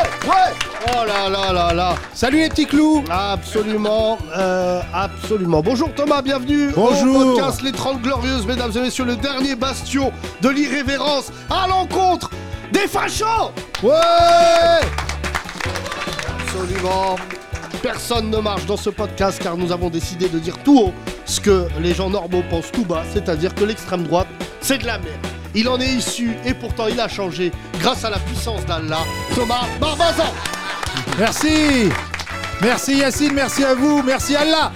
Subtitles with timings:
[0.87, 5.61] Oh là là là là Salut les petits clous Absolument, euh, absolument.
[5.61, 7.15] Bonjour Thomas, bienvenue Bonjour.
[7.15, 12.31] au podcast Les 30 Glorieuses, mesdames et messieurs, le dernier bastion de l'irrévérence à l'encontre
[12.71, 13.51] des fachos
[13.83, 13.91] Ouais
[16.39, 17.15] Absolument.
[17.81, 20.93] Personne ne marche dans ce podcast car nous avons décidé de dire tout haut
[21.25, 24.27] ce que les gens normaux pensent tout bas, c'est-à-dire que l'extrême droite,
[24.59, 25.17] c'est de la merde.
[25.55, 28.99] Il en est issu et pourtant il a changé grâce à la puissance d'Allah.
[29.35, 30.31] Thomas Barbazan
[31.17, 31.89] Merci
[32.61, 34.71] Merci Yacine, merci à vous, merci Allah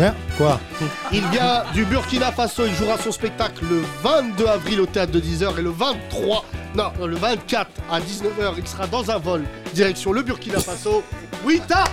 [0.00, 0.60] Hein Quoi?
[1.12, 5.20] Il vient du Burkina Faso, il jouera son spectacle le 22 avril au théâtre de
[5.20, 9.42] 10h et le 23, non, le 24 à 19h, il sera dans un vol
[9.74, 11.02] direction le Burkina Faso.
[11.44, 11.84] Wita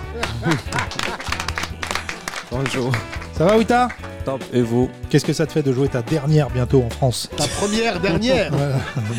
[2.50, 2.92] Bonjour.
[3.36, 3.88] Ça va Wita?
[4.28, 4.44] Top.
[4.52, 7.46] Et vous Qu'est-ce que ça te fait de jouer ta dernière bientôt en France Ta
[7.48, 8.52] première, dernière.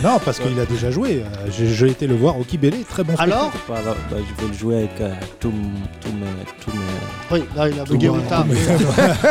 [0.03, 1.23] Non, parce qu'il a déjà joué.
[1.23, 3.77] Euh, J'ai été le voir au Kibélé, très bon Alors bah,
[4.11, 5.19] je vais le jouer avec euh, mes,
[6.61, 6.77] tous mes,
[7.31, 8.45] Oui, là il a bugué Tout Wita.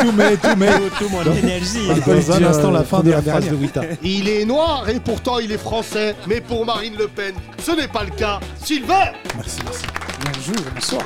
[0.01, 1.87] tout mais tout mais tout mon énergie.
[2.05, 3.81] dans un instant la fin de la phrase de Wita.
[4.03, 6.13] Il est noir et pourtant il est français.
[6.27, 7.33] Mais pour Marine Le Pen,
[7.63, 8.41] ce n'est pas le cas.
[8.61, 11.03] Silver Bonjour, bonsoir.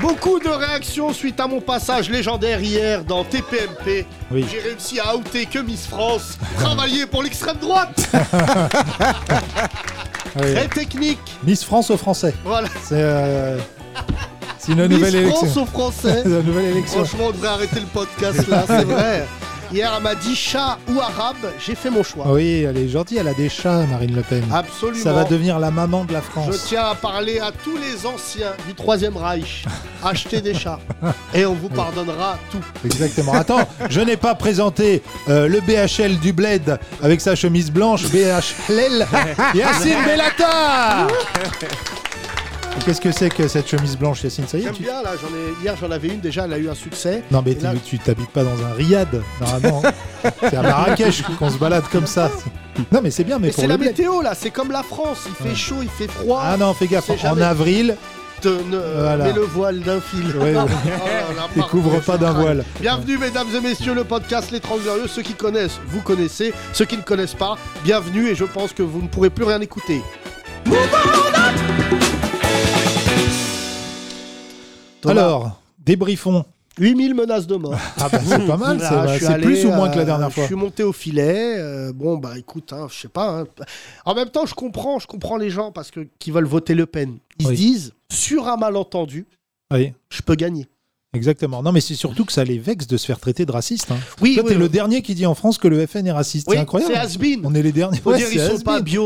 [0.00, 4.06] Beaucoup de réactions suite à mon passage légendaire hier dans TPMP.
[4.30, 4.44] Oui.
[4.50, 8.08] J'ai réussi à outer que Miss France travaillait pour l'extrême droite.
[10.38, 10.52] Oui.
[10.52, 11.18] Très technique.
[11.44, 12.34] Miss France aux Français.
[12.44, 12.68] Voilà.
[12.82, 13.56] C'est euh,
[14.68, 15.46] une Miss nouvelle élection.
[15.46, 16.20] France aux Français.
[16.24, 17.04] C'est une nouvelle élection.
[17.04, 19.26] Franchement, on devrait arrêter le podcast là, c'est vrai.
[19.72, 21.36] Hier, elle m'a dit chat ou arabe.
[21.64, 22.26] J'ai fait mon choix.
[22.32, 24.44] Oui, elle est gentille, elle a des chats, Marine Le Pen.
[24.52, 25.02] Absolument.
[25.02, 26.64] Ça va devenir la maman de la Je France.
[26.68, 29.64] tiens à parler à tous les anciens du Troisième Reich.
[30.04, 30.78] Achetez des chats.
[31.34, 32.60] Et on vous pardonnera tout.
[32.84, 33.32] Exactement.
[33.32, 39.06] Attends, je n'ai pas présenté euh, le BHL du Bled avec sa chemise blanche, BHL,
[39.54, 41.06] Yacine Bellata
[42.84, 44.82] Qu'est-ce que c'est que cette chemise blanche, Yacine Ça y est J'aime tu...
[44.84, 45.62] bien, là, j'en ai...
[45.62, 47.22] hier j'en avais une déjà, elle a eu un succès.
[47.32, 49.08] Non mais Et là- tu tu t'habites pas dans un riad,
[49.40, 49.82] normalement.
[50.40, 52.30] c'est à Marrakech qu'on se balade comme ça.
[52.92, 53.88] Non mais c'est bien, mais Mais pour c'est le la Bled.
[53.90, 55.54] météo là, c'est comme la France, il fait Ouais.
[55.56, 56.40] chaud, il fait froid.
[56.44, 57.96] Ah non, fais gaffe, C'est en jamais- avril,
[58.40, 59.24] Te ne- euh, Voilà.
[59.24, 60.26] Mets le voile d'un fil.
[60.36, 60.54] Ouais, ouais.
[60.56, 62.64] Oh là là, il pardon, couvre pas d'un voile.
[62.80, 65.08] Bienvenue mesdames et messieurs, le podcast Les 30 Glorieux.
[65.08, 66.52] Ceux qui connaissent, vous connaissez.
[66.72, 69.60] Ceux qui ne connaissent pas, bienvenue et je pense que vous ne pourrez plus rien
[69.60, 70.02] écouter.
[75.06, 76.44] Thomas, Alors, débriefons.
[76.78, 77.74] 8000 menaces de mort.
[77.98, 78.78] Ah bah c'est pas mal,
[79.18, 80.42] c'est- plus ou moins que la euh, dernière fois.
[80.42, 81.54] Je suis monté au filet.
[81.56, 83.40] euh, bon, bah écoute, hein, je sais pas.
[83.40, 83.44] hein.
[84.04, 86.84] En même temps, je comprends, je comprends les gens parce que qui veulent voter Le
[86.84, 87.16] Pen.
[87.38, 87.56] Ils Oui.
[87.56, 89.26] se disent, sur un malentendu,
[89.72, 90.66] Oui, je peux gagner.
[91.16, 91.62] Exactement.
[91.62, 93.90] Non mais c'est surtout que ça les vexe de se faire traiter de raciste.
[93.90, 93.96] hein.
[94.20, 94.60] Oui, Toi, oui, t'es oui.
[94.60, 96.46] le dernier qui dit en France que le FN est raciste.
[96.48, 96.92] Oui, c'est incroyable.
[96.94, 97.40] c'est has-been.
[97.44, 97.98] On est les derniers.
[97.98, 99.02] Faut Ouais, dire ils sont pas bio,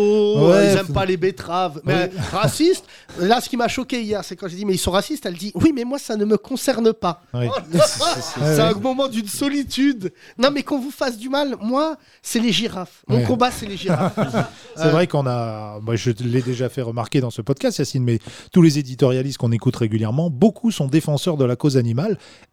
[0.51, 1.81] Ouais, ils aiment pas les betteraves.
[1.85, 2.85] Mais racistes,
[3.19, 5.35] là ce qui m'a choqué hier, c'est quand j'ai dit mais ils sont racistes, elle
[5.37, 7.23] dit oui mais moi ça ne me concerne pas.
[8.37, 10.13] C'est un moment d'une solitude.
[10.39, 13.03] Non mais qu'on vous fasse du mal, moi c'est les girafes.
[13.09, 14.19] Mon combat c'est les girafes.
[14.77, 15.79] C'est vrai qu'on a.
[15.83, 18.19] Moi, je l'ai déjà fait remarquer dans ce podcast, Yacine, mais
[18.53, 22.00] tous les éditorialistes qu'on écoute régulièrement, beaucoup sont défenseurs de la cause animale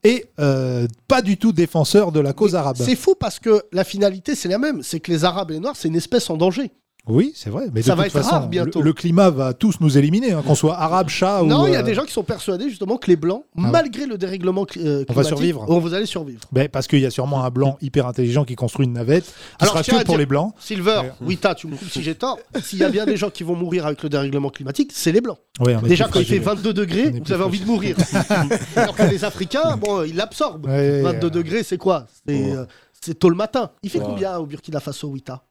[0.04, 2.78] et euh, pas du tout défenseurs de la cause arabe.
[2.80, 5.60] C'est fou parce que la finalité c'est la même, c'est que les arabes et les
[5.60, 6.72] noirs c'est une espèce en danger.
[7.08, 7.68] Oui, c'est vrai.
[7.74, 8.80] Mais Ça de va toute être façon, rare bientôt.
[8.80, 11.46] Le, le climat va tous nous éliminer, hein, qu'on soit arabe, chat ou.
[11.48, 13.70] non, il y a euh, des gens qui sont persuadés justement que les blancs, ouais.
[13.72, 15.66] malgré le dérèglement cli- euh, On va climatique, survivre.
[15.68, 16.42] on vous allez survivre.
[16.52, 19.32] ben, parce qu'il y a sûrement un blanc hyper intelligent qui construit une navette qui
[19.60, 20.54] Alors, sera que pour dire- les blancs.
[20.60, 21.02] Silver.
[21.22, 22.40] Wita, tu me coupes si j'ai tort.
[22.62, 25.22] S'il y a bien des gens qui vont mourir avec le dérèglement climatique, c'est les
[25.22, 25.38] blancs.
[25.84, 26.64] Déjà, quand il fait fragiles.
[26.64, 27.96] 22 degrés, vous avez envie de mourir.
[28.76, 30.66] Alors que les Africains, bon, ils l'absorbent.
[30.68, 32.06] Ouais, 22 euh, degrés, c'est quoi?
[32.28, 32.66] C'est euh,
[33.00, 33.70] c'est tôt le matin.
[33.84, 35.44] Il fait combien au Burkina Faso, Wita?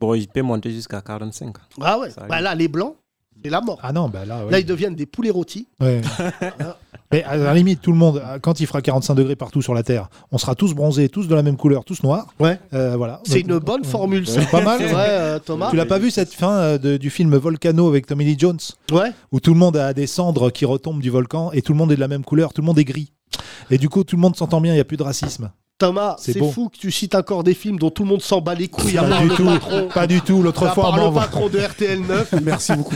[0.00, 1.54] Bon, il peut monter jusqu'à 45.
[1.80, 2.08] Ah ouais.
[2.28, 2.94] Bah là, les blancs,
[3.42, 3.78] c'est la mort.
[3.82, 4.50] Ah non, bah là, ouais.
[4.52, 5.68] Là, ils deviennent des poulets rôtis.
[5.80, 6.00] Ouais.
[7.12, 9.84] Mais à la limite, tout le monde, quand il fera 45 degrés partout sur la
[9.84, 12.26] Terre, on sera tous bronzés, tous de la même couleur, tous noirs.
[12.40, 12.58] Ouais.
[12.72, 13.20] Euh, voilà.
[13.24, 14.40] C'est une bonne formule, ça.
[14.40, 14.82] C'est pas mal.
[14.88, 15.70] Vrai, euh, Thomas.
[15.70, 18.58] Tu l'as pas vu cette fin euh, de- du film Volcano avec Tommy Lee Jones?
[18.90, 19.12] Ouais.
[19.30, 21.92] où tout le monde a des cendres qui retombent du volcan et tout le monde
[21.92, 23.12] est de la même couleur, tout le monde est gris.
[23.70, 25.52] Et du coup, tout le monde s'entend bien, il n'y a plus de racisme.
[25.78, 28.54] Thomas, C'est fou que tu cites encore des films dont tout le monde s'en bat
[28.54, 28.96] les couilles.
[28.96, 29.88] à Pas du le tout, patron.
[29.92, 30.40] pas du tout.
[30.40, 32.34] L'autre fois, on le patron de RTL 9.
[32.44, 32.94] Merci beaucoup.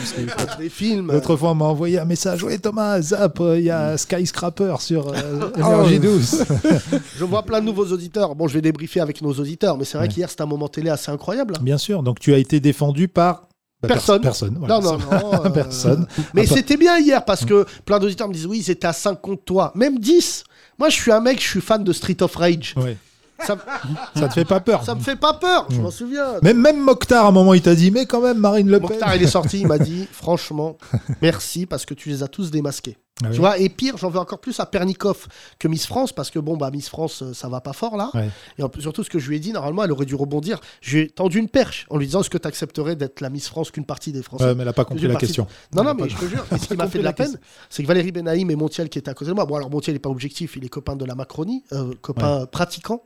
[0.60, 1.10] des films.
[1.12, 2.44] l'autre fois, on m'a envoyé un message.
[2.44, 6.44] Oui, Thomas, zap, il y a Skyscraper sur euh, Énergie 12.
[7.18, 8.36] Je vois plein de nouveaux auditeurs.
[8.36, 10.14] Bon, je vais débriefer avec nos auditeurs, mais c'est vrai Ouais.
[10.14, 11.54] qu'hier, c'était un moment télé assez incroyable.
[11.58, 11.62] hein.
[11.62, 12.04] Bien sûr.
[12.04, 13.48] Donc, tu as été défendu par
[13.82, 14.22] bah, pers- Personne.
[14.22, 14.56] Personne.
[14.56, 14.78] voilà.
[14.80, 15.44] non, non, non.
[15.46, 16.06] euh, Personne.
[16.32, 18.86] Mais Ah, pas- c'était bien hier parce que plein d'auditeurs me disent oui, ils étaient
[18.86, 19.72] à 5 contre toi.
[19.74, 20.44] Même 10.
[20.78, 22.74] Moi, je suis un mec, je suis fan de Street of Rage.
[22.76, 22.96] Ouais.
[23.46, 23.56] Ça,
[24.16, 24.84] Ça te fait pas peur.
[24.84, 26.40] ça me fait pas peur, je m'en souviens.
[26.42, 28.88] Même, même Mokhtar, à un moment, il t'a dit, mais quand même, Marine Le Pen.
[28.90, 30.76] Mokhtar, il est sorti, il m'a dit franchement,
[31.22, 32.96] merci parce que tu les as tous démasqués.
[33.22, 33.34] Ah oui.
[33.34, 35.26] Tu vois, et pire, j'en veux encore plus à Pernikov
[35.58, 38.10] que Miss France parce que bon, bah, Miss France, euh, ça va pas fort là.
[38.14, 38.28] Ouais.
[38.58, 40.60] Et en plus, surtout, ce que je lui ai dit, normalement, elle aurait dû rebondir.
[40.80, 43.30] Je lui ai tendu une perche en lui disant est-ce que tu accepterais d'être la
[43.30, 44.44] Miss France qu'une partie des Français?
[44.44, 45.46] Ouais, mais elle a pas compris la question.
[45.74, 47.12] Non, non, Elle mais pas- je te jure, ce qui m'a fait de la la
[47.14, 47.38] peine,
[47.70, 49.46] c'est que Valérie Benaïm et Montiel qui étaient à côté de moi.
[49.46, 53.02] Bon, alors Montiel n'est pas objectif, il est copain de la Macronie, euh, copain pratiquant.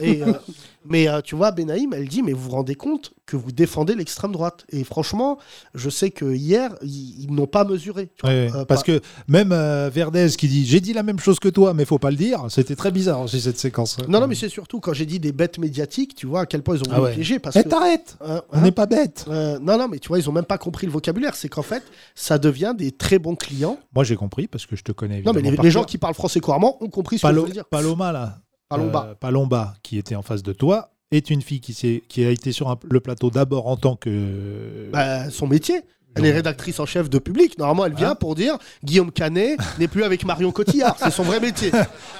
[0.00, 0.32] Et, euh,
[0.84, 3.94] mais euh, tu vois, Benaïm, elle dit Mais vous vous rendez compte que vous défendez
[3.94, 5.38] l'extrême droite Et franchement,
[5.74, 8.08] je sais que hier, ils, ils n'ont pas mesuré.
[8.16, 8.30] tu vois.
[8.30, 11.38] Ouais, Euh, parce pas- que même euh, Verdez qui dit j'ai dit la même chose
[11.38, 14.26] que toi mais faut pas le dire c'était très bizarre aussi cette séquence Non, non,
[14.26, 16.80] mais c'est surtout quand j'ai dit des bêtes médiatiques, tu vois à quel point ils
[16.80, 17.14] ont Ah voulu ouais.
[17.14, 17.38] piéger.
[17.38, 20.08] Parce Eh, que, t'arrêtes Euh, on hein n'est pas bête Euh, non, non, mais tu
[20.08, 21.34] vois, ils ont même pas compris le vocabulaire.
[21.36, 21.82] C'est qu'en fait,
[22.14, 23.78] ça devient des très bons clients.
[23.94, 26.40] moi j'ai compris parce que je te connais Non, mais les, gens qui parlent français
[26.40, 27.64] couramment ont compris ce que je veux dire.
[27.66, 28.38] Paloma là
[28.68, 29.08] Palomba.
[29.10, 32.52] euh, Palomba qui était en face de toi est une fille qui, qui a été
[32.52, 35.82] sur le plateau d'abord en tant que Bah, son métier.
[36.18, 37.58] Elle est rédactrice en chef de public.
[37.58, 40.96] Normalement, elle vient Hein pour dire Guillaume Canet n'est plus avec Marion Cotillard.
[40.98, 41.70] C'est son vrai métier.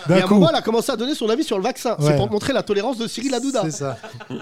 [0.08, 1.96] Et à un moment, elle a commencé à donner son avis sur le vaccin.
[2.00, 3.62] C'est pour montrer la tolérance de Cyril Hanouna.
[3.64, 3.96] c'est ça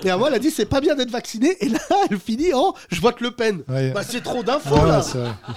[0.05, 1.56] Et à un moment, elle a dit c'est pas bien d'être vacciné.
[1.61, 1.79] Et là,
[2.11, 3.62] elle finit en je vote Le Pen.
[3.69, 3.91] Ouais.
[3.93, 5.03] Bah, c'est trop d'infos là.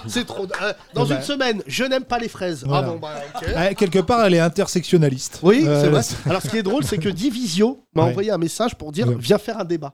[0.06, 0.46] c'est trop.
[0.62, 1.16] euh, dans Bah.
[1.16, 2.64] une semaine, je n'aime pas les fraises.
[2.66, 2.86] Voilà.
[2.88, 3.14] Ah bon, bah.
[3.56, 6.02] Ouais, quelque part elle est intersectionnaliste Oui, Euh, c'est vrai.
[6.30, 8.10] Alors, ce qui est drôle, c'est que Divisio m'a Ouais.
[8.10, 9.16] envoyé un message pour dire Ouais.
[9.18, 9.92] viens faire un débat.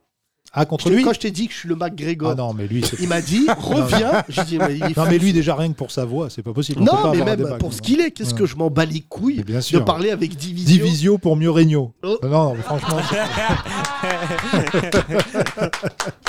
[0.59, 2.67] Ah contre lui Quand je t'ai dit que je suis le McGregor, ah non mais
[2.67, 4.25] lui c'est- il m'a dit reviens.
[4.29, 5.11] J'ai dit mais il est non fou.
[5.11, 7.01] mais lui déjà rien que pour sa voix c'est pas possible On peut Non, mais
[7.09, 9.37] avoir un même débat pour ce qu'il est, qu'est-ce que je m'en bats les couilles
[9.37, 10.67] Mais bien de sûr parler avec Divisio.
[10.85, 12.19] Divisio pour Murigno Oh.
[12.23, 12.97] non non mais franchement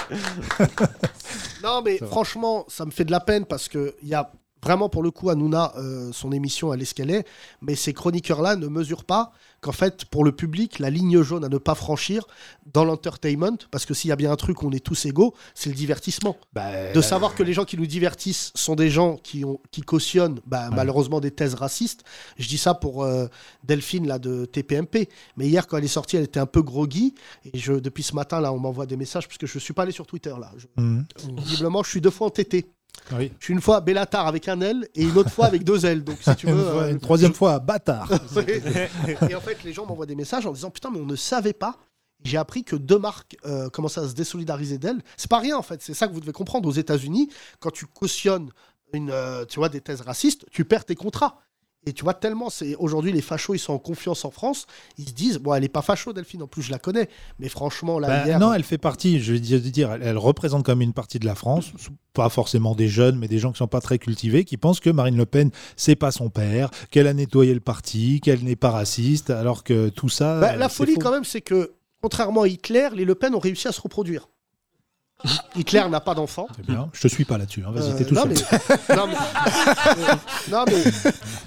[1.64, 4.32] Non, mais franchement, ça me fait de la peine parce que il y a
[4.64, 7.26] vraiment pour le coup Hanouna, euh, son émission, elle est ce qu'elle est,
[7.62, 9.32] mais ces chroniqueurs-là ne mesurent pas
[9.62, 12.26] qu'en fait, pour le public, la ligne jaune à ne pas franchir
[12.74, 15.34] dans l'entertainment, parce que s'il y a bien un truc où on est tous égaux,
[15.56, 16.38] c'est le divertissement.
[16.54, 19.82] Bah, De savoir que les gens qui nous divertissent sont des gens qui, ont, qui
[19.82, 22.04] cautionnent bah, malheureusement des thèses racistes.
[22.38, 23.28] Je dis ça pour euh,
[23.64, 25.10] Delphine là, de TPMP.
[25.38, 27.16] Mais hier, quand elle est sortie, elle était un peu groggy.
[27.52, 29.74] Et je, depuis ce matin, là, on m'envoie des messages parce que je ne suis
[29.74, 30.34] pas allé sur Twitter.
[30.40, 30.52] Là.
[30.58, 31.06] Je- Mhm.
[31.38, 32.68] visiblement, je suis deux fois entêté.
[33.14, 33.32] Oui.
[33.40, 36.04] Je suis une fois Bellatar avec un L et une autre fois avec deux L.
[36.04, 36.64] Donc, si tu Une, veux.
[36.64, 38.10] fois- euh, une troisième fois, bâtard.
[39.30, 41.54] et en fait, les gens m'envoient des messages en disant Putain, mais on ne savait
[41.54, 41.78] pas.
[42.24, 45.02] J'ai appris que deux marques euh, commençaient à se désolidariser d'elle.
[45.18, 45.82] C'est pas rien en fait.
[45.84, 46.68] C'est ça que vous devez comprendre.
[46.68, 47.30] Aux États-Unis,
[47.60, 48.50] quand tu cautionnes
[48.94, 51.40] une, euh, tu vois, des thèses racistes, tu perds tes contrats.
[51.88, 54.66] Et tu vois, tellement, c'est aujourd'hui, les fachos, ils sont en confiance en France.
[54.98, 57.08] Ils se disent Bon, elle est pas facho, Delphine, en plus, je la connais.
[57.40, 58.40] Mais franchement, là, Bah, hier.
[58.40, 61.26] non, elle fait partie, je vais dire- elle, elle représente quand même une partie de
[61.26, 61.72] la France,
[62.14, 64.90] pas forcément des jeunes, mais des gens qui sont pas très cultivés, qui pensent que
[64.90, 68.72] Marine Le Pen, c'est pas son père, qu'elle a nettoyé le parti, qu'elle n'est pas
[68.72, 70.42] raciste, alors que tout ça.
[70.42, 71.00] Bah, la folie, faux.
[71.00, 71.72] quand même, c'est que,
[72.02, 74.28] contrairement à Hitler, les Le Pen ont réussi à se reproduire.
[75.56, 76.48] Hitler n'a pas d'enfant.
[76.56, 76.90] C'est bien.
[76.94, 77.64] Je te suis pas là-dessus.
[77.68, 77.72] hein.
[77.74, 78.34] Vas-y, Euh, t'es tout non, seul.
[78.90, 80.16] mais, non, mais- euh,
[80.52, 80.84] non, mais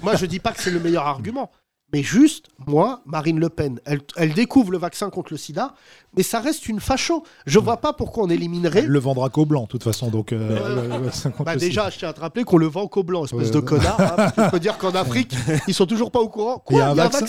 [0.01, 1.49] moi je dis pas que c'est le meilleur argument.
[1.93, 5.73] Mais juste, moi, Marine Le Pen, elle, elle découvre le vaccin contre le sida,
[6.15, 7.23] mais ça reste une facho.
[7.45, 8.79] Je vois pas pourquoi on éliminerait.
[8.79, 10.07] Elle le vendra qu'au blanc, de toute façon.
[10.09, 13.25] Donc, euh, le Bah déjà, je tiens à te rappeler qu'on le vend qu'au blanc,
[13.25, 13.51] espèce Ouais.
[13.51, 13.99] de connard.
[13.99, 15.33] hein, que je peux dire qu'en Afrique,
[15.67, 16.59] ils sont toujours pas au courant.
[16.59, 17.25] Quoi Il y a un vaccin?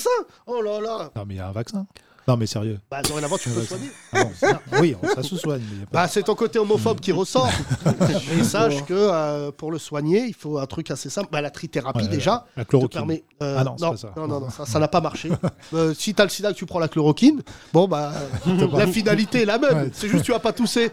[0.46, 1.10] Oh là là.
[1.16, 1.84] Non, mais il y a un vaccin.
[2.28, 2.78] Non, mais sérieux.
[2.90, 3.90] Bah dorénavant, tu peux Ouais, soigner.
[4.12, 5.60] Ah bon, ça- oui, ça se soigne.
[5.62, 7.50] mais il y a pas- Bah, c'est ton côté homophobe qui ressort.
[8.38, 11.28] Et sache que euh, pour le soigner, il faut un truc assez simple.
[11.32, 12.44] Bah, la trithérapie, Ouais, déjà.
[12.56, 13.00] La te chloroquine.
[13.00, 14.12] permet- euh, Ah non, c'est non, pas ça.
[14.16, 15.30] non, non, non, ça, ça n'a pas marché.
[15.74, 17.40] Euh, si t'as le sida que tu prends la chloroquine,
[17.72, 18.12] bon bah
[18.74, 19.74] la finalité est la même.
[19.74, 19.90] Ouais.
[19.94, 20.92] C'est juste que tu vas pas tousser.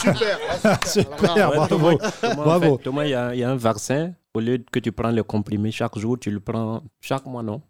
[0.00, 0.38] Super.
[0.86, 1.98] Super, bravo.
[2.22, 2.76] En Bravo.
[2.78, 5.10] fait, Thomas, il y, a- il y a un vaccin au lieu que tu prends
[5.10, 7.62] le comprimé chaque jour, tu le prends chaque mois, non?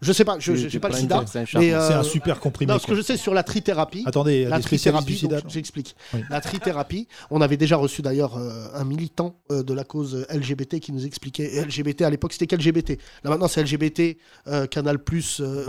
[0.00, 1.16] Je sais pas, je tu pas le sida.
[1.16, 1.24] mois.
[1.26, 2.72] C'est euh, un super comprimé.
[2.72, 4.04] Non, ce que je sais sur la trithérapie.
[4.06, 5.94] Attendez, La trithérapie, j'explique.
[6.14, 6.20] Oui.
[6.30, 10.78] La trithérapie, on avait déjà reçu d'ailleurs euh, un militant euh, de la cause LGBT
[10.80, 11.56] qui nous expliquait.
[11.56, 12.98] et LGBT à l'époque, c'était qu'LGBT.
[13.24, 15.66] Là maintenant, c'est LGBT, euh, Canal Plus, euh,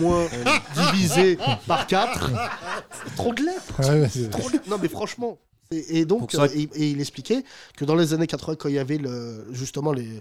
[0.00, 0.26] moins
[0.92, 2.30] divisé par 4.
[3.16, 3.80] Trop de lettres.
[3.80, 5.38] Ouais, ouais, c'est- trop de- Non, mais franchement.
[5.70, 7.44] Et, et donc, ça- euh, et, et il expliquait
[7.76, 10.20] que dans les années 80, quand il y avait le, justement les,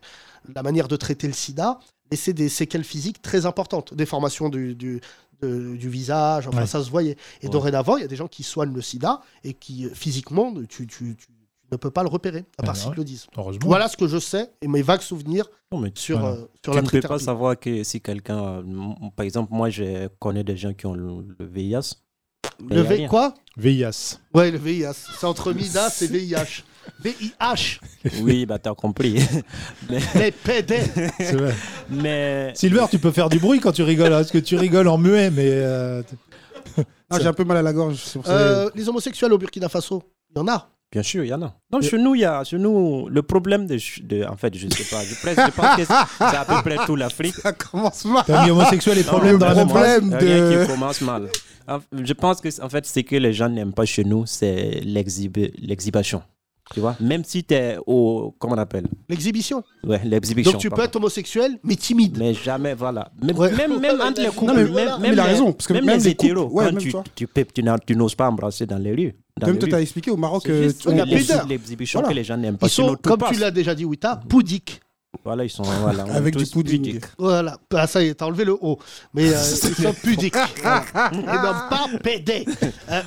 [0.53, 1.79] la manière de traiter le sida,
[2.11, 4.99] laissait des séquelles physiques très importantes, des formations du, du,
[5.41, 6.65] de- du visage, enfin Ouais.
[6.67, 7.17] ça se voyait.
[7.41, 7.51] Et Ouais.
[7.51, 10.85] dorénavant, il y a des gens qui soignent le sida et qui euh, physiquement, tu,
[10.87, 11.27] tu- tu
[11.71, 12.95] ne peux pas le repérer, à part Ouais, s'ils ouais.
[12.97, 13.27] le disent.
[13.37, 13.67] Heureusement.
[13.67, 16.35] Voilà ce que je sais et mes vagues souvenirs Non, mais sur, Voilà.
[16.35, 18.63] euh, sur tu la ne peux pas savoir que si quelqu'un, euh,
[19.17, 21.95] par exemple, moi je connais des gens qui ont le, le VIH.
[22.63, 24.17] Mais Le V, quoi VIH.
[24.33, 24.93] Ouais, le VIH.
[25.19, 26.63] C'est entre Midas et VIH.
[27.03, 27.79] VIH,
[28.21, 29.21] Oui, bah t'as compris.
[29.89, 30.77] mais, les PD.
[31.33, 31.53] Vrai.
[31.89, 34.87] mais Silver, tu peux faire du bruit quand tu rigoles, hein, parce que tu rigoles
[34.87, 35.49] en muet, mais.
[35.49, 36.01] euh,
[37.09, 37.97] Ah, j'ai un peu mal à la gorge.
[38.03, 38.31] c'est pour ça.
[38.31, 40.01] Euh, les homosexuels au Burkina Faso,
[40.33, 40.69] il y en a.
[40.91, 41.53] bien sûr, il y en a.
[41.71, 44.83] Non, chez nous, il y a, chez nous, le problème de, en fait, je sais
[44.95, 47.35] pas, je, pense que c'est à peu près toute l'Afrique.
[47.35, 48.23] Ça commence mal.
[48.25, 51.27] T'as mis homosexuel et problème dans la même phrase problème Rien de- qui commence mal.
[51.91, 55.51] Je pense que, en fait, ce que les gens n'aiment pas chez nous, c'est l'exhibi-
[55.61, 56.21] l'exhibition.
[56.73, 58.35] Tu vois, même si tu es au.
[58.37, 58.87] Comment on appelle?
[59.07, 59.63] L'exhibition.
[59.83, 60.51] Ouais, l'exhibition.
[60.51, 62.17] Donc tu peux être homosexuel, mais timide.
[62.19, 63.09] Mais jamais, voilà.
[63.23, 63.51] Même, Ouais.
[63.55, 65.73] même, même entre les couples, mais- même, mais même il a les, raison, parce que
[65.73, 67.95] même même les les couples, hétéros, ouais, quand même tu, tu, peux, tu, n'as- tu
[67.95, 69.15] n'oses pas embrasser dans les rues.
[69.39, 69.69] Dans toi, rues.
[69.69, 71.47] t'as expliqué au Maroc tu- il y a plus pudeur.
[71.47, 72.13] l'exhibition Voilà.
[72.13, 72.67] que les gens n'aiment pas.
[72.67, 73.31] Ils sont, comme passe.
[73.33, 74.81] tu l'as déjà dit, Wita, pudiques.
[75.23, 75.63] Voilà, ils sont.
[75.63, 76.81] Voilà, Avec du pudding.
[76.83, 77.05] pudiques.
[77.17, 77.57] Voilà.
[77.73, 78.77] Ah, ça y est, t'as enlevé le haut.
[79.13, 79.37] Mais euh,
[79.67, 80.35] ils sont pudiques.
[80.61, 80.83] Voilà.
[81.13, 82.45] Et non pas PD.
[82.89, 83.01] Euh,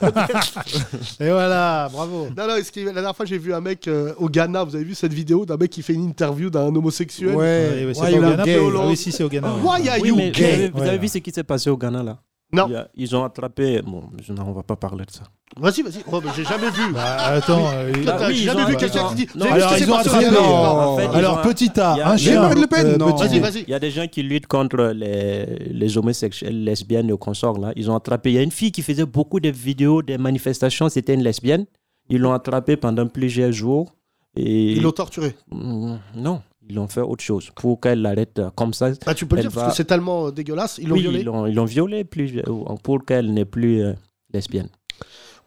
[1.20, 2.28] Et voilà, bravo.
[2.36, 4.64] non, la dernière fois, j'ai vu un mec euh, au Ghana.
[4.64, 7.34] Vous avez vu cette vidéo d'un mec qui fait une interview d'un homosexuel?
[7.34, 8.44] Ouais, Ouais, ouais, c'est au a Ghana.
[8.44, 8.58] gay?
[8.60, 9.48] Ah oui, si, c'est au Ghana.
[9.54, 9.60] ouais.
[9.62, 10.52] Why are Oui, mais vous gay?
[10.52, 10.98] avez, vous avez Ouais.
[10.98, 12.18] vu ce qui s'est passé au Ghana là?
[12.52, 12.66] Non.
[12.68, 13.82] Il y a- Ils ont attrapé.
[13.82, 15.22] Bon, je- non, on va pas parler de ça.
[15.56, 16.02] Vas-y, vas-y.
[16.10, 16.92] Oh, mais j'ai jamais vu.
[16.92, 17.68] Bah, attends.
[17.72, 19.28] euh, il- Toi, t'as oui, ils jamais ont- vu quelqu'un qui dit.
[19.34, 20.46] non, Vous avez vu alors, ce qui ils s'est ont passé attrapé- Ghana Non.
[20.46, 22.40] En fait, ils Alors, ont- petit il y A, a- un chien.
[22.42, 23.12] Marine Le Pen, euh, non.
[23.12, 23.62] petit Vas-y, vas-y.
[23.62, 27.72] Il y a des gens qui luttent contre les, les homosexuels, lesbiennes et consorts là.
[27.76, 28.30] Ils ont attrapé.
[28.30, 30.88] Il y a une fille qui faisait beaucoup de vidéos, des manifestations.
[30.88, 31.66] C'était une lesbienne.
[32.08, 33.94] Ils l'ont attrapée pendant plusieurs jours.
[34.36, 35.34] Et Ils l'ont torturé.
[35.52, 38.90] Mm, non, ils l'ont fait autre chose pour qu'elle arrête euh, comme ça.
[39.04, 40.78] Bah, tu peux le dire parce que c'est tellement euh, dégueulasse.
[40.78, 41.18] Ils l'ont oui, violé.
[41.20, 43.92] ils l'ont violée plus, euh, pour qu'elle n'est plus euh,
[44.32, 44.68] lesbienne.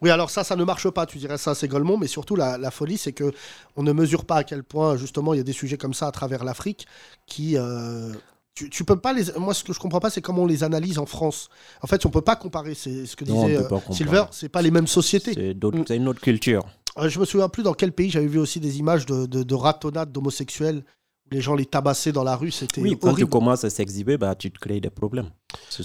[0.00, 2.56] Oui, alors ça, ça ne marche pas, tu dirais ça, c'est Golemont, mais surtout la,
[2.56, 3.32] la folie, c'est que
[3.74, 6.06] on ne mesure pas à quel point, justement, il y a des sujets comme ça
[6.06, 6.86] à travers l'Afrique
[7.26, 7.56] qui.
[7.56, 8.12] euh,
[8.54, 9.24] tu, tu peux pas les.
[9.38, 11.48] Moi, ce que je comprends pas, c'est comment on les analyse en France.
[11.82, 12.74] En fait, on peut pas comparer.
[12.74, 13.92] C'est ce que Non, on disait euh.
[13.92, 14.24] Silver.
[14.32, 15.32] C'est pas les mêmes sociétés.
[15.34, 15.84] C'est Mm.
[15.86, 16.64] c'est une autre culture.
[16.98, 19.44] Euh, je me souviens plus dans quel pays j'avais vu aussi des images de, de,
[19.44, 20.82] de ratonnades d'homosexuels
[21.30, 22.50] les gens les tabassaient dans la rue.
[22.50, 25.30] C'était Oui, quand tu commences à s'exhiber, bah, tu te crées des problèmes.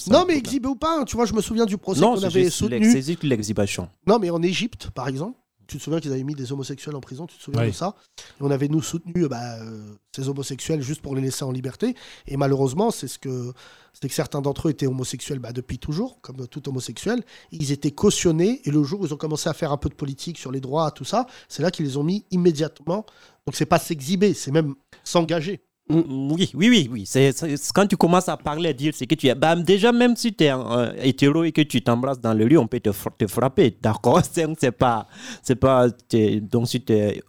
[0.07, 2.49] Non, mais exhibé ou pas, hein, tu vois, je me souviens du procès qu'on avait
[2.49, 2.91] soutenu.
[2.91, 3.89] c'est juste l'exhibition.
[4.07, 6.99] Non, mais en Égypte, par exemple, tu te souviens qu'ils avaient mis des homosexuels en
[6.99, 7.69] prison, tu te souviens Oui.
[7.69, 7.95] de ça?
[8.19, 11.95] Et on avait, nous, soutenu bah, euh, ces homosexuels juste pour les laisser en liberté.
[12.27, 13.53] Et malheureusement, c'est ce que,
[13.93, 17.23] c'est que certains d'entre eux étaient homosexuels bah, depuis toujours, comme tout homosexuel.
[17.51, 19.95] Ils étaient cautionnés, et le jour où ils ont commencé à faire un peu de
[19.95, 23.05] politique sur les droits, tout ça, c'est là qu'ils les ont mis immédiatement.
[23.45, 25.61] Donc, c'est pas s'exhiber, c'est même s'engager.
[25.89, 27.03] Mm, Oui, oui, oui, oui.
[27.05, 27.31] C'est,
[27.73, 29.35] quand tu commences à parler, à dire ce que tu es.
[29.35, 32.57] Bah, déjà, même si tu es un hétéro et que tu t'embrasses dans le lit,
[32.57, 33.77] on peut te, te frapper.
[33.81, 34.21] D'accord?
[34.31, 35.07] C'est, pas.
[35.41, 35.87] C'est pas
[36.41, 37.21] donc, si tu es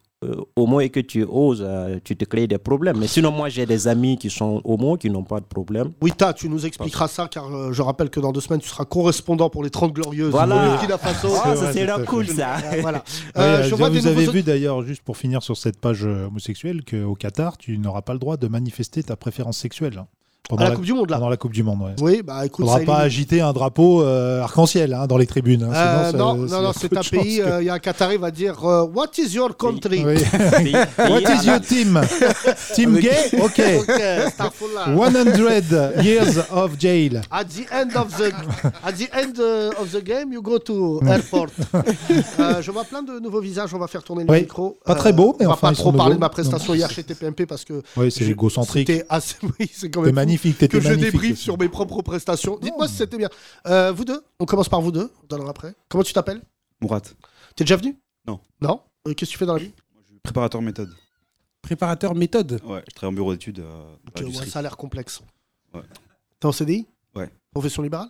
[0.57, 2.99] homo et que tu oses, euh, tu te crées des problèmes.
[2.99, 5.93] Mais sinon, moi, j'ai des amis qui sont homo, qui n'ont pas de problème.
[6.03, 8.85] Wita, tu nous expliqueras ça, car euh, je rappelle que dans deux semaines, tu seras
[8.85, 10.57] correspondant pour les 30 Glorieuses Voilà.
[10.57, 11.29] au Burkina Faso.
[11.45, 12.05] Ah, ça fait.
[12.07, 12.57] cool, ça.
[12.57, 13.03] Euh, voilà.
[13.37, 16.05] Euh, euh, je vois vous avez nouveaux- vu d'ailleurs, juste pour finir sur cette page
[16.05, 20.05] euh, homosexuelle, qu'au Qatar, tu n'auras pas le droit de manifester ta préférence sexuelle.
[20.45, 21.17] À pendant, la la, Coupe du Monde, là.
[21.17, 21.81] pendant la Coupe du Monde.
[21.81, 21.95] ouais.
[22.03, 25.63] Oui, bah Il écoute, faudra pas agiter un drapeau euh, arc-en-ciel hein, dans les tribunes.
[25.63, 27.39] hein, Euh, sinon, non, non, c'est un pays.
[27.39, 30.05] que- euh, Il y a un Qatari va dire euh, What is your country?
[30.05, 30.17] Oui.
[30.99, 31.99] What is your team?
[32.75, 33.11] Team gay?
[33.41, 33.59] Ok.
[33.81, 34.95] Ok, astaghfirullah.
[34.95, 37.23] 100 years of jail.
[37.31, 38.33] At the end of the
[38.85, 41.53] at the end uh, of the game, you go to airport.
[42.39, 43.73] Euh, je vois plein de nouveaux visages.
[43.75, 44.79] On va faire tourner le Oui, micro.
[44.85, 46.91] Pas très beaux, mais on va enfin, pas ils trop parler de ma prestation hier
[46.91, 48.89] chez TPMP parce que Oui, c'est égocentrique.
[48.91, 49.37] C'était assez.
[49.59, 51.13] Oui, c'est quand même magnifique, que je magnifique.
[51.13, 51.43] débriefe aussi.
[51.43, 52.59] sur mes propres prestations.
[52.59, 53.29] Dites-moi si c'était bien.
[53.67, 55.11] Euh, vous deux, on commence par vous deux.
[55.23, 55.75] On donnera après.
[55.89, 56.43] Comment tu t'appelles?
[56.81, 57.01] Mourat.
[57.57, 57.97] T'es déjà venu?
[58.27, 58.41] Non.
[58.61, 58.81] Non?
[59.07, 59.73] Euh, Qu'est-ce que tu fais dans la vie?
[60.23, 60.95] Préparateur méthode.
[61.63, 62.61] Préparateur méthode.
[62.65, 64.51] Ouais, je travaille en bureau d'études euh, à Ok, ouais, l'industrie.
[64.51, 65.23] ça a l'air complexe.
[65.73, 65.83] Ouais.
[66.41, 67.31] T'es en CDI Ouais.
[67.53, 68.09] Profession libérale?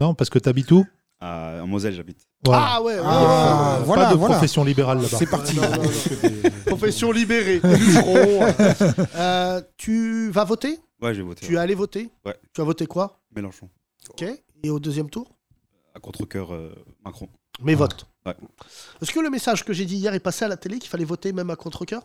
[0.00, 0.84] Non, parce que t'habites où?
[1.20, 2.26] À, en Moselle, j'habite.
[2.46, 3.84] Ah ouais, ouais, Ah, ouais, ouais.
[3.86, 4.34] voilà, pas de voilà.
[4.34, 5.16] profession libérale là-bas.
[5.18, 5.56] C'est parti.
[5.56, 6.50] Non, non, non.
[6.66, 7.60] Profession libérée.
[9.16, 10.78] Euh, tu vas voter?
[11.00, 11.46] Ouais, j'ai voté.
[11.46, 12.10] Tu es allé voter?
[12.24, 12.36] Ouais.
[12.52, 13.20] Tu as voté quoi?
[13.34, 13.68] Mélenchon.
[14.10, 14.24] Ok.
[14.62, 15.28] Et au deuxième tour?
[15.94, 17.28] À contre-coeur, euh, Macron.
[17.62, 18.06] Mes votes.
[18.26, 18.34] Ouais.
[19.00, 21.04] Est-ce que le message que j'ai dit hier est passé à la télé qu'il fallait
[21.04, 22.02] voter même à contre-cœur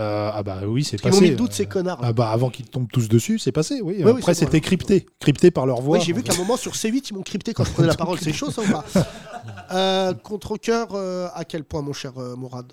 [0.00, 1.22] Euh, ah bah oui, c'est Ils m'ont passé.
[1.22, 2.00] mis le doute, euh, ces connards.
[2.02, 4.02] Ah bah avant qu'ils tombent tous dessus, c'est passé, oui.
[4.04, 4.60] oui, Après, c'est c'était vrai.
[4.62, 5.06] crypté.
[5.20, 5.98] Crypté par leur voix.
[5.98, 7.94] Oui, j'ai vu qu'à un moment sur C8, ils m'ont crypté quand je prenais la
[7.94, 8.18] parole.
[8.18, 8.84] C'est chaud, ça ou pas
[9.72, 12.72] euh, Contre-cœur, euh, à quel point, mon cher euh, Mourad?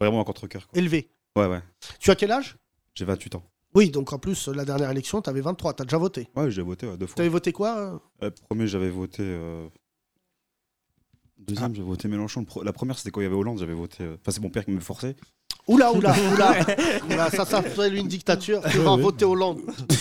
[0.00, 0.68] Vraiment à contre-cœur.
[0.68, 0.78] quoi.
[0.78, 1.10] Élevé.
[1.34, 1.60] Ouais, ouais.
[1.98, 2.56] Tu as quel âge?
[2.94, 3.42] J'ai 28 ans.
[3.74, 5.74] Oui, donc en plus, la dernière élection, tu avais 23.
[5.74, 6.28] Tu as déjà voté.
[6.36, 7.20] Ouais, j'ai voté ouais, deux Tu fois.
[7.22, 8.00] avais voté quoi
[8.48, 9.22] premier, j'avais voté.
[9.22, 9.66] euh,
[11.38, 11.74] Deuxième, Ah.
[11.76, 12.46] j'ai voté Mélenchon.
[12.62, 14.02] La première, c'était quand il y avait Hollande, j'avais voté.
[14.04, 15.16] euh, Enfin, c'est mon père qui me forçait.
[15.68, 16.54] Oula, oula, oula.
[17.10, 18.62] Oula, Ça s'appelle une dictature.
[18.70, 19.58] Tu vas voter Hollande.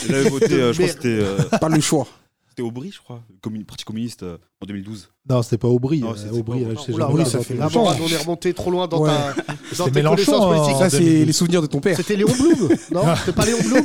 [0.08, 1.08] J'avais voté, euh, je crois que c'était.
[1.22, 2.08] euh, Pas le choix.
[2.50, 3.22] C'était Aubry, je crois.
[3.30, 5.10] Le commun- Parti communiste euh, en 2012.
[5.30, 6.00] Non, c'était pas Aubry.
[6.00, 7.14] Non, euh, c'était Aubry, pas je sais Oula, jamais.
[7.16, 7.84] oula, ça ça fait longtemps.
[8.02, 9.10] on est remonté trop loin dans Ouais.
[9.10, 9.34] ta
[9.78, 10.56] dans tes Mélenchon, connaissances hein.
[10.56, 10.78] politiques.
[10.78, 11.26] Ça, c'est 2012.
[11.28, 11.98] les souvenirs de ton père.
[11.98, 13.84] C'était Léon Blum Non, c'était pas Léon Blum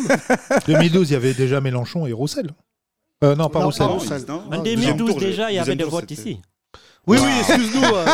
[0.68, 2.50] 2012, il y avait déjà Mélenchon et Roussel.
[3.24, 3.86] Euh, non, pas Non, Roussel.
[3.86, 4.24] pas Non, Roussel.
[4.28, 6.40] non, En non, 2012 deuxième tour, déjà, il y avait des tour, votes c'était- ici.
[7.08, 7.82] Oui, oui, excuse-nous.
[7.94, 8.06] euh.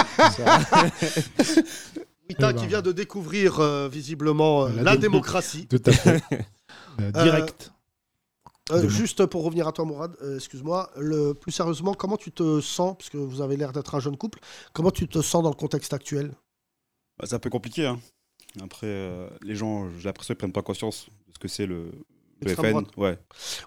[2.29, 2.53] Eh ben.
[2.55, 5.67] qui vient de découvrir euh, visiblement euh, La la dé- démocratie.
[5.67, 6.23] Tout à fait.
[6.99, 7.73] Euh, direct.
[8.73, 10.91] Euh, juste pour revenir à toi, Mourad, euh, excuse-moi,
[11.43, 14.39] plus sérieusement, comment tu te sens, puisque vous avez l'air d'être un jeune couple,
[14.73, 16.33] comment tu te sens dans le contexte actuel?
[17.19, 17.85] Bah, c'est un peu compliqué.
[17.85, 18.01] Hein.
[18.63, 21.85] Après, euh, les gens, j'ai l'impression qu'ils prennent pas conscience de ce que c'est le,
[21.85, 21.93] le
[22.41, 22.83] L'extrême FN.
[22.85, 22.97] droite.
[22.97, 23.19] Ouais,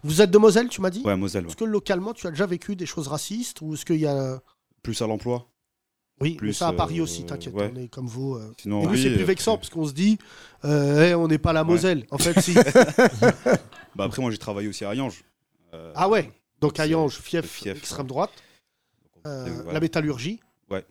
[0.03, 1.03] Vous êtes de Moselle, tu m'as dit?
[1.05, 1.43] Ouais, Moselle.
[1.43, 1.49] ouais.
[1.49, 4.41] Est-ce que localement, tu as déjà vécu des choses racistes ou est-ce qu'il y a...
[4.81, 5.47] Plus à l'emploi.
[6.21, 7.71] Oui, mais ça à Paris euh, aussi, t'inquiète, ouais.
[7.73, 8.35] on est comme vous.
[8.35, 8.53] euh.
[8.61, 10.17] Sinon, Et nous, oui, c'est plus vexant, parce qu'on se dit,
[10.65, 11.67] euh, hey, on n'est pas la Ouais.
[11.67, 12.05] Moselle.
[12.11, 12.53] En fait, si.
[13.95, 15.23] Bah, après, moi, j'ai travaillé aussi à Ayange.
[15.95, 18.31] Ah ouais, donc Ayange, fief, fief, extrême droite,
[19.23, 19.73] voilà.
[19.73, 20.39] la métallurgie.
[20.69, 20.85] Ouais.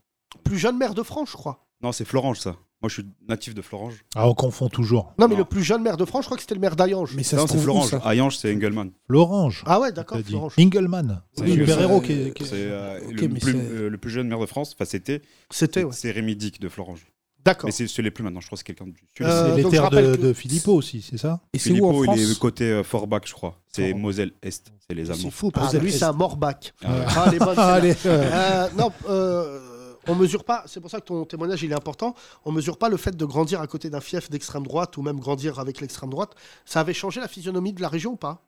[0.44, 1.66] Plus jeune maire de France, je crois.
[1.82, 2.56] Non, c'est Florange, ça.
[2.80, 4.04] Moi, je suis natif de Florange.
[4.14, 5.12] Ah, on confond toujours.
[5.18, 7.12] Non, mais le plus jeune maire de France, je crois que c'était le maire d'Ayange.
[7.16, 7.90] Mais ça non, se c'est trouve où, Florange.
[7.90, 8.92] ça Ayange, c'est Engelmann.
[9.08, 9.64] L'Orange.
[9.66, 10.37] Ah ouais, d'accord, t'as dit.
[10.64, 11.20] Engelmann.
[11.32, 12.32] C'est Oui, super héros qui est.
[12.32, 14.47] qui est- C'est euh, Ok, le, mais plus, c'est- euh, le plus jeune maire de
[14.47, 14.75] France.
[14.76, 15.23] Enfin, c'était.
[15.50, 15.90] C'était, ouais.
[15.92, 17.04] C'est Rémi Dick de Florange.
[17.44, 17.66] D'accord.
[17.66, 18.40] Mais c'est ce l'est plus maintenant.
[18.40, 18.94] Je crois que c'est quelqu'un du.
[19.16, 21.58] C'est Euh, les donc je terres rappelle de, que- de Philippot aussi, c'est ça Et
[21.58, 23.56] c'est où en Philippot, France il est côté euh, Forbach, je crois.
[23.73, 24.02] C'est Forbach.
[24.02, 24.73] Moselle Est.
[24.87, 25.30] C'est les C'est Allemands.
[25.30, 26.75] fou, parce que Ah, lui, c'est- un Morbach.
[26.85, 26.88] Ah.
[27.16, 27.73] Ah, les bonnes, celles-là.
[27.75, 29.60] Allez, euh, Euh, non, euh,
[30.08, 32.88] on mesure pas, c'est pour ça que ton témoignage il est important, on mesure pas
[32.88, 36.10] le fait de grandir à côté d'un fief d'extrême droite ou même grandir avec l'extrême
[36.10, 36.34] droite.
[36.64, 38.42] Ça avait changé la physionomie de la région ou pas?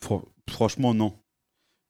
[0.00, 1.14] Fran- Franchement, non.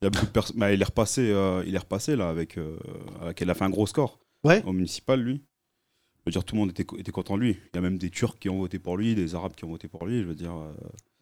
[0.00, 0.58] Il y a beaucoup de.
[0.58, 2.78] Bah, il est repassé, euh, il est repassé là avec, euh,
[3.20, 4.62] avec- Il a fait un gros score Ouais.
[4.66, 5.42] au municipal, lui.
[6.18, 7.50] Je veux dire, tout le monde était content de lui.
[7.72, 9.70] Il y a même des Turcs qui ont voté pour lui, des Arabes qui ont
[9.70, 10.20] voté pour lui.
[10.22, 10.54] Je veux dire.
[10.54, 10.72] euh,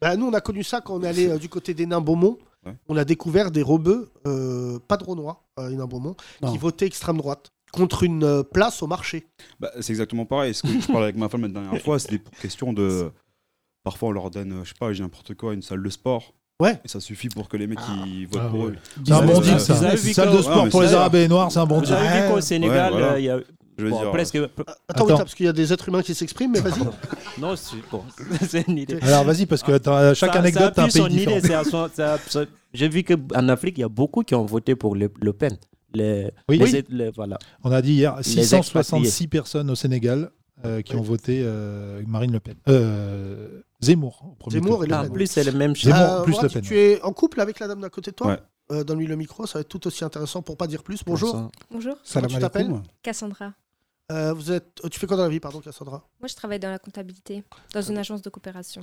[0.01, 2.01] Bah, Nous on a connu ça quand on est allé euh, du côté des nains
[2.01, 2.37] Beaumont.
[2.65, 2.75] Ouais.
[2.87, 6.15] On a découvert des rebeux, euh, pas de Renoir, euh, nains Beaumont,
[6.49, 9.25] qui votaient extrême droite contre une euh, place au marché.
[9.59, 10.53] bah, c'est exactement pareil.
[10.53, 13.11] Ce que je parlais avec ma femme la dernière fois, c'était pour question de.
[13.83, 16.33] Parfois, on leur donne, euh, je sais pas, j'ai n'importe quoi, une salle de sport.
[16.61, 16.79] Ouais.
[16.85, 18.71] Et ça suffit pour que les mecs ils votent Ah, pour ouais.
[18.71, 18.77] eux.
[19.05, 19.95] C'est un bon Vous deal, avez- ça.
[19.95, 20.93] vu Salle de sport pour les.
[20.93, 21.95] Arabes et les Noirs, c'est un bon Vous deal.
[21.95, 23.13] avez vu qu'au Ouais, Sénégal, voilà.
[23.13, 23.39] euh, il y a
[23.77, 24.11] Je veux bon, dire.
[24.11, 24.35] presque.
[24.35, 25.17] Attends, Attends.
[25.17, 26.81] Parce qu'il y a des êtres humains qui s'expriment, mais vas-y.
[27.41, 28.03] Non, c'est bon.
[28.47, 28.99] c'est une idée.
[29.01, 31.37] Alors vas-y, parce que attends, chaque Ça- anecdote, t'as un pays différent.
[31.37, 35.09] idée, ça- J'ai vu qu'en Afrique, il y a beaucoup qui ont voté pour Le,
[35.19, 35.57] Le Pen.
[35.95, 36.57] Les, Oui.
[36.59, 36.83] les- Oui.
[36.89, 37.37] les- voilà.
[37.63, 39.27] On a dit hier Les 666 expatriés.
[39.27, 40.31] personnes au Sénégal
[40.65, 42.55] euh, qui ont voté euh, Marine Le Pen.
[42.69, 44.23] Euh, Zemmour.
[44.31, 44.83] au premier Zemmour tour.
[44.85, 45.11] et Le En Pen.
[45.11, 45.75] plus, c'est le même.
[45.75, 46.61] Zemmour, Euh, plus Le Pen.
[46.61, 48.39] Tu es en couple avec la dame d'à côté de toi Ouais.
[48.71, 51.01] Euh, Donne-lui le micro, ça va être tout aussi intéressant pour pas dire plus.
[51.05, 51.49] Bonjour.
[51.69, 52.71] Bonjour, Salam tu t'appelles?
[53.03, 53.53] Cassandra.
[54.13, 54.81] Euh, vous êtes...
[54.91, 57.81] Tu fais quoi dans la vie, pardon, Cassandra Moi, je travaille dans la comptabilité, dans
[57.81, 58.81] une agence de coopération.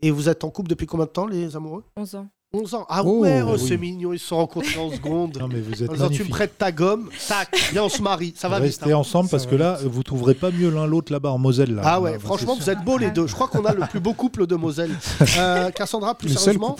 [0.00, 2.28] Et vous êtes en couple depuis combien de temps, les amoureux 11 ans.
[2.52, 2.86] 11 ans.
[2.88, 3.64] Ah Oh, ouais, oh, oui.
[3.66, 5.36] c'est mignon, ils se sont rencontrés en seconde.
[5.38, 8.00] Non mais vous En êtes disant, tu me prêtes ta gomme, tac, viens, on se
[8.00, 8.34] marie.
[8.36, 8.76] Ça va vite.
[8.76, 8.98] Restez hein.
[8.98, 11.74] ensemble parce Ça que là, vous trouverez pas mieux l'un l'autre là-bas en Moselle.
[11.74, 11.82] Là.
[11.84, 13.26] Ah ouais, Là, bah, franchement, vous êtes beaux les deux.
[13.26, 14.92] Je crois qu'on a le plus beau couple de Moselle.
[15.38, 16.76] Euh, Cassandra, plus Le sérieusement,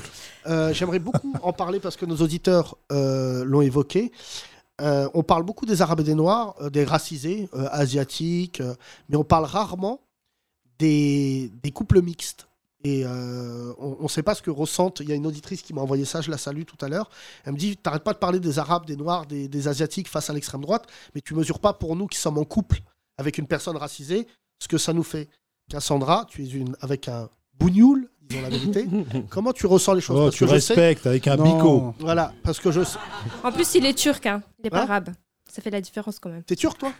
[0.46, 4.12] euh, j'aimerais beaucoup en parler parce que nos auditeurs euh, l'ont évoqué.
[4.80, 8.62] Euh, on parle beaucoup des Arabes et des Noirs, euh, des racisés, euh, asiatiques,
[9.08, 10.00] mais on parle rarement
[10.78, 12.48] des, couples mixtes.
[12.84, 15.00] Et on ne sait pas ce que ressentent.
[15.00, 17.10] Il y a une auditrice qui m'a envoyé ça, je la salue tout à l'heure.
[17.44, 20.30] Elle me dit T'arrêtes pas de parler des Arabes, des Noirs, des, des Asiatiques face
[20.30, 22.78] à l'extrême droite, mais tu mesures pas pour nous qui sommes en couple
[23.18, 24.28] avec une personne racisée
[24.60, 25.28] ce que ça nous fait.
[25.68, 28.86] Cassandra, tu es une, avec un bougnoul, disons la vérité.
[29.30, 30.16] Comment tu ressens les choses?
[30.18, 31.44] Oh, Parce tu que je sais- respectes avec un Non.
[31.56, 31.94] bico.
[32.00, 32.98] Voilà, parce que je sais.
[33.42, 34.42] En plus, il est turc, hein.
[34.58, 34.86] il n'est pas Hein?
[34.88, 35.10] arabe.
[35.52, 36.42] Ça fait la différence quand même.
[36.42, 36.90] T'es turc, toi?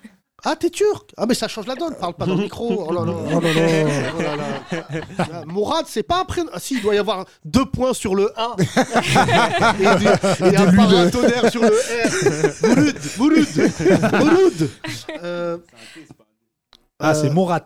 [0.44, 1.12] Ah, t'es turc?
[1.16, 1.94] Ah, mais ça change la donne.
[1.98, 2.84] Parle pas dans le micro.
[2.88, 3.12] Oh là là.
[3.34, 4.06] Oh là là.
[4.18, 5.00] Oh là là.
[5.18, 6.50] Ah, Mourad, c'est pas un prénom.
[6.52, 8.56] Ah, si, il doit y avoir deux points sur le 1.
[9.80, 10.06] et, du-
[10.52, 12.66] et un paratonnerre sur le R.
[12.68, 13.46] Mouloud, Mouloud,
[14.20, 14.70] Mouloud.
[15.22, 15.58] Euh,
[16.98, 17.60] Ah, c'est euh, Morat.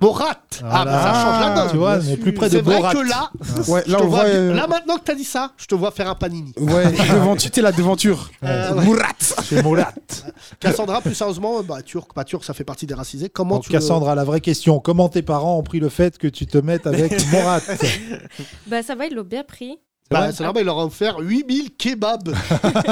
[0.00, 0.36] Morat.
[0.62, 1.70] Ah, bah ça change la donne.
[1.72, 2.92] Tu vois, on est plus près de C'est vrai Borat.
[2.92, 3.30] que là,
[3.66, 4.28] Ouais, je là, te on vois, voit.
[4.28, 6.52] euh, là, maintenant que t'as dit ça, je te vois faire un panini.
[6.56, 8.30] Ouais, devant, tu t'es la devanture.
[8.44, 8.84] Euh, ouais.
[8.84, 9.08] Mourat.
[9.18, 9.92] C'est Morat.
[10.60, 13.28] Cassandra, plus sérieusement, bah, turc, pas turc, ça fait partie des racisés.
[13.28, 16.28] Comment Donc, tu Cassandra, la vraie question comment tes parents ont pris le fait que
[16.28, 17.60] tu te mettes avec Morat?
[18.68, 19.78] Bah ça va, ils l'ont bien pris.
[20.08, 22.32] Bah, c'est normal, il leur a offert 8000 kebabs.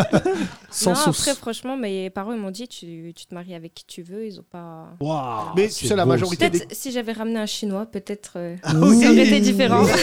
[0.71, 1.21] Sans non, sauce.
[1.29, 4.27] après franchement, mes parents ils m'ont dit tu, tu te maries avec qui tu veux,
[4.27, 4.89] ils ont pas.
[4.99, 6.59] Waouh, Mais c'est tu sais, la majorité des.
[6.59, 9.01] Peut-être si j'avais ramené un chinois, peut-être euh, oui.
[9.01, 9.85] ça aurait été différent.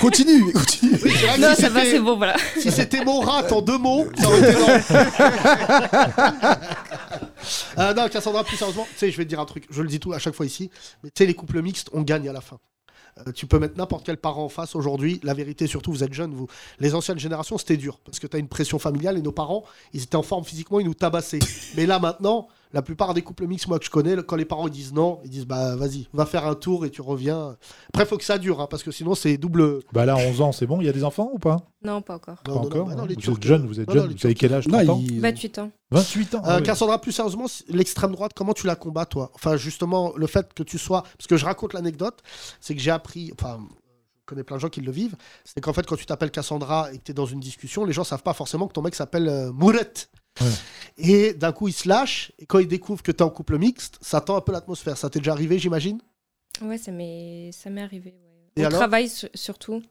[0.00, 0.98] Continue, continue.
[1.02, 2.36] Oui, non, si ça va, c'était- c'est bon, voilà.
[2.58, 4.66] Si c'était Morat en deux mots, ça aurait été non.
[7.78, 9.88] Euh, non, Cassandra, plus sérieusement, tu sais, je vais te dire un truc, je le
[9.88, 10.70] dis tout à chaque fois ici,
[11.02, 12.58] mais tu sais, les couples mixtes, on gagne à la fin.
[13.18, 15.20] Euh, tu peux mettre n'importe quel parent en face aujourd'hui.
[15.22, 16.48] La vérité, surtout, vous êtes jeunes, vous.
[16.80, 19.64] Les anciennes générations, c'était dur parce que tu as une pression familiale et nos parents,
[19.92, 21.38] ils étaient en forme physiquement, ils nous tabassaient.
[21.76, 24.66] Mais là, maintenant, la plupart des couples mixtes, moi que je connais, quand les parents
[24.66, 27.56] ils disent non, ils disent bah vas-y, va faire un tour et tu reviens.
[27.88, 29.80] Après, faut que ça dure hein, parce que sinon, c'est double.
[29.92, 31.56] Bah là, 11 ans, c'est bon, il y a des enfants ou pas?
[31.84, 32.36] Non, pas encore.
[32.48, 34.26] Non, Pas non, encore bah non, les Vous Turcs- êtes jeune, vous êtes jeune, vous
[34.26, 35.70] avez quel âge Là, 30 ans il- 28 ans.
[35.92, 36.62] 28 ans Euh, ah ouais.
[36.62, 39.30] Cassandra, plus sérieusement, l'extrême droite, comment tu la combats, toi?
[39.34, 41.02] Enfin, justement, le fait que tu sois.
[41.16, 42.20] Parce que je raconte l'anecdote,
[42.60, 43.30] c'est que j'ai appris.
[43.38, 45.14] Enfin, je connais plein de gens qui le vivent.
[45.44, 47.92] C'est qu'en fait, quand tu t'appelles Cassandra et que tu es dans une discussion, les
[47.92, 49.92] gens savent pas forcément que ton mec s'appelle euh, Mouret.
[50.40, 50.50] Ouais.
[50.96, 52.32] Et d'un coup, ils se lâchent.
[52.38, 54.96] Et quand ils découvrent que tu es en couple mixte, ça tend un peu l'atmosphère.
[54.96, 56.00] Ça t'est déjà arrivé, j'imagine?
[56.62, 58.10] Ouais, ça m'est ça m'est arrivé.
[58.10, 58.52] Ouais.
[58.56, 58.78] Et On alors?
[58.78, 59.82] travaille su- surtout.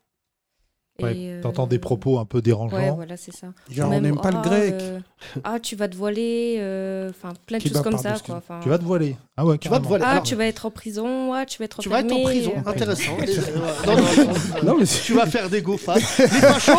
[1.01, 2.77] Ouais, euh, T'entends des propos un peu dérangeants.
[2.77, 3.47] Ouais, voilà, c'est ça.
[3.67, 4.73] Genre, on Même, n'aime pas le ah, grec.
[4.77, 4.99] euh,
[5.43, 6.57] ah, tu vas te voiler.
[6.59, 8.35] euh, Enfin, plein de choses comme ça, quoi.
[8.35, 9.17] Enfin, Tu vas te voiler.
[9.35, 10.03] Ah ouais, Tu vas te voiler.
[10.07, 11.33] Ah, Alors, tu vas être en prison.
[11.33, 12.53] Ah, tu vas être tu vas être en prison.
[12.63, 13.17] Intéressant.
[13.25, 13.35] Les-
[13.87, 15.95] non, non, non, Non, mais Tu vas faire des fat.
[15.95, 16.71] Les fachos,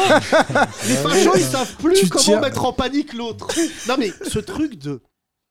[0.89, 3.49] les fachos, ils savent plus Tu comment tiens- mettre en panique l'autre.
[3.89, 5.03] Non mais ce truc de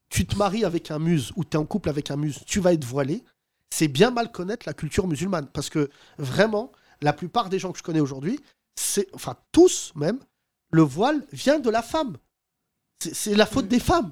[0.10, 2.60] tu te maries avec un muse ou tu es en couple avec un muse, tu
[2.60, 3.24] vas être voilé,
[3.72, 6.72] c'est bien mal connaître la culture musulmane parce que vraiment
[7.04, 8.40] la plupart des gens que je connais aujourd'hui,
[8.76, 10.20] c'est enfin tous même
[10.72, 12.18] le voile vient de la femme.
[13.00, 14.12] C'est- la faute des femmes.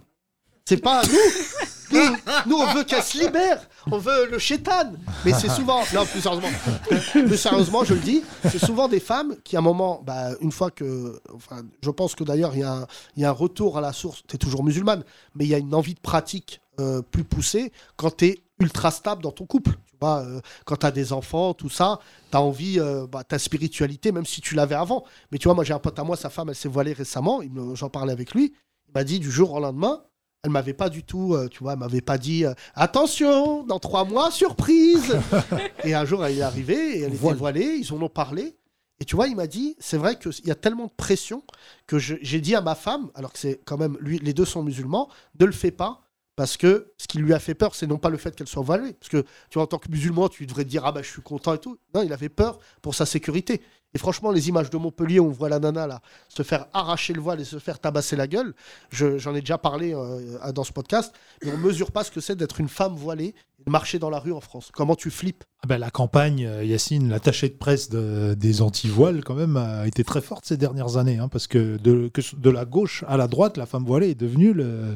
[0.65, 1.10] C'est pas nous.
[1.93, 1.99] Nous,
[2.45, 3.67] nous, on veut qu'elle se libère.
[3.91, 4.93] On veut le chétan.
[5.25, 5.82] Mais c'est souvent.
[5.93, 6.47] Non, plus sérieusement.
[6.88, 8.23] Plus sérieusement, je le dis.
[8.49, 11.19] C'est souvent des femmes qui, à un moment, bah, une fois que.
[11.34, 13.82] Enfin, je pense que d'ailleurs, il y, a un- il y a un retour à
[13.82, 14.23] la source.
[14.25, 15.04] Tu es toujours musulmane.
[15.36, 18.91] Mais il y a une envie de pratique euh, plus poussée quand tu es ultra
[18.91, 19.71] stable dans ton couple.
[19.88, 22.00] Tu vois, euh, quand tu as des enfants, tout ça,
[22.32, 25.04] tu as envie, euh, bah, ta spiritualité, même si tu l'avais avant.
[25.32, 27.41] Mais tu vois, moi, j'ai un pote à moi, sa femme, elle s'est voilée récemment.
[27.74, 28.54] J'en parlais avec lui.
[28.88, 30.02] Il m'a dit du jour au lendemain,
[30.43, 33.78] elle m'avait pas du tout, euh, tu vois, elle m'avait pas dit euh, attention, dans
[33.78, 35.19] trois mois, surprise.
[35.84, 37.78] et un jour, elle est arrivée et elle était voilée.
[37.80, 38.58] Ils en ont parlé.
[39.00, 41.43] Et tu vois, il m'a dit, c'est vrai qu'il y a tellement de pression
[41.86, 44.63] que j'ai dit à ma femme, alors que c'est quand même lui, les deux sont
[44.63, 46.02] musulmans, ne le fais pas.
[46.41, 48.63] Parce que ce qui lui a fait peur, c'est non pas le fait qu'elle soit
[48.63, 48.93] voilée.
[48.93, 51.08] Parce que, tu vois, en tant que musulman, tu devrais te dire, ah bah, je
[51.12, 51.77] suis content et tout.
[51.93, 53.62] Non, il avait peur pour sa sécurité.
[53.93, 57.13] Et franchement, les images de Montpellier où on voit la nana là se faire arracher
[57.13, 58.56] le voile et se faire tabasser la gueule,
[58.89, 62.21] je- j'en ai déjà parlé euh, dans ce podcast, mais on mesure pas ce que
[62.21, 64.71] c'est d'être une femme voilée et de marcher dans la rue en France.
[64.73, 65.43] Comment tu flippes?
[65.67, 70.04] Bah, la campagne, euh, Yacine, l'attaché de presse de- des anti-voiles, quand même, a été
[70.06, 71.17] très forte ces dernières années.
[71.19, 74.15] hein, parce que de, que de la gauche à la droite, la femme voilée est
[74.19, 74.95] devenue le.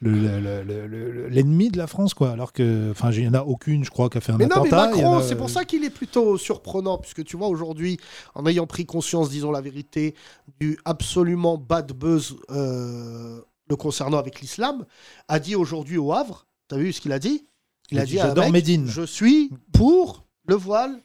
[0.00, 3.28] Le- le- le- le- le- l'ennemi de la France quoi alors que enfin il y
[3.28, 5.18] en a aucune je crois qui a fait un Mais non, mais attentat en Macron,
[5.18, 7.98] a- c'est pour ça qu'il est plutôt surprenant, puisque tu vois, aujourd'hui,
[8.34, 10.14] en ayant pris conscience, disons la vérité,
[10.60, 14.84] du absolument bad buzz euh, le concernant avec l'islam,
[15.28, 17.46] a dit aujourd'hui au Havre, t'as vu ce qu'il a dit?
[17.90, 18.86] Il a dit, un j'adore Médine.
[18.88, 21.00] Je suis pour le voile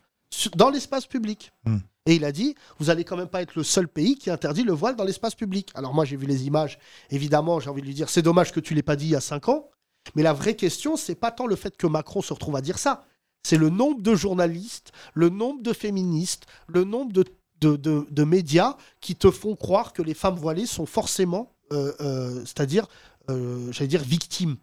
[0.55, 1.51] dans l'espace public.
[1.65, 1.77] Hmm.
[2.05, 4.63] Et il a dit, vous allez quand même pas être le seul pays qui interdit
[4.63, 5.69] le voile dans l'espace public.
[5.75, 6.79] Alors moi, j'ai vu les images.
[7.11, 9.15] Évidemment, j'ai envie de lui dire, c'est dommage que tu l'aies pas dit il y
[9.15, 9.69] a cinq ans.
[10.15, 12.79] Mais la vraie question, c'est pas tant le fait que Macron se retrouve à dire
[12.79, 13.05] ça.
[13.43, 17.13] C'est le nombre de journalistes, le nombre de féministes, le nombre
[17.59, 22.87] de médias qui te font croire que les femmes voilées sont forcément, euh, euh, c'est-à-dire,
[23.29, 24.57] euh, j'allais dire, victimes.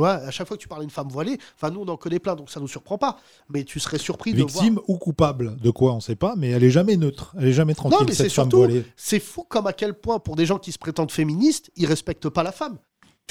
[0.00, 1.96] Tu vois, à chaque fois que tu parles d'une femme voilée, enfin nous on en
[1.96, 3.18] connaît plein, donc ça nous surprend pas.
[3.48, 4.64] Mais tu serais surpris de voir.
[4.64, 7.52] victime ou coupable de quoi on sait pas mais elle est jamais neutre elle est
[7.52, 10.18] jamais tranquille Non, mais c'est cette femme surtout, voilée c'est fou comme à quel point,
[10.18, 12.78] pour des gens qui se prétendent féministes, ils respectent pas la femme.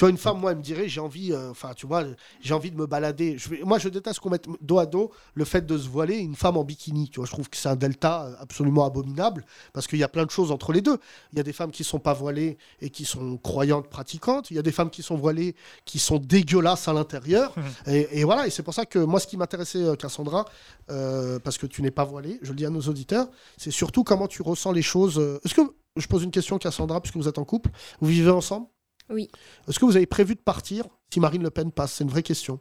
[0.00, 2.04] Tu vois, une femme, moi, elle me dirait, j'ai envie, euh, enfin, tu vois,
[2.40, 3.36] j'ai envie de me balader.
[3.36, 6.16] Je vais, moi, je déteste qu'on mette dos à dos le fait de se voiler
[6.16, 7.10] une femme en bikini.
[7.10, 10.08] Tu vois, je trouve que c'est un delta euh, absolument abominable parce qu'il y a
[10.08, 10.96] plein de choses entre les deux.
[11.34, 14.50] Il y a des femmes qui sont pas voilées et qui sont croyantes, pratiquantes.
[14.50, 17.54] Il y a des femmes qui sont voilées qui sont dégueulasses à l'intérieur.
[17.86, 20.46] et, et voilà, et c'est pour ça que moi, ce qui m'intéressait, euh, Cassandra,
[20.90, 24.02] euh, parce que tu n'es pas voilée, je le dis à nos auditeurs, c'est surtout
[24.02, 25.18] comment tu ressens les choses.
[25.44, 27.68] Est-ce que je pose une question, Cassandra, puisque vous êtes en couple,
[28.00, 28.66] vous vivez ensemble?
[29.10, 29.28] Oui.
[29.68, 31.94] Est-ce que vous avez prévu de partir si Marine Le Pen passe?
[31.94, 32.60] C'est une vraie question.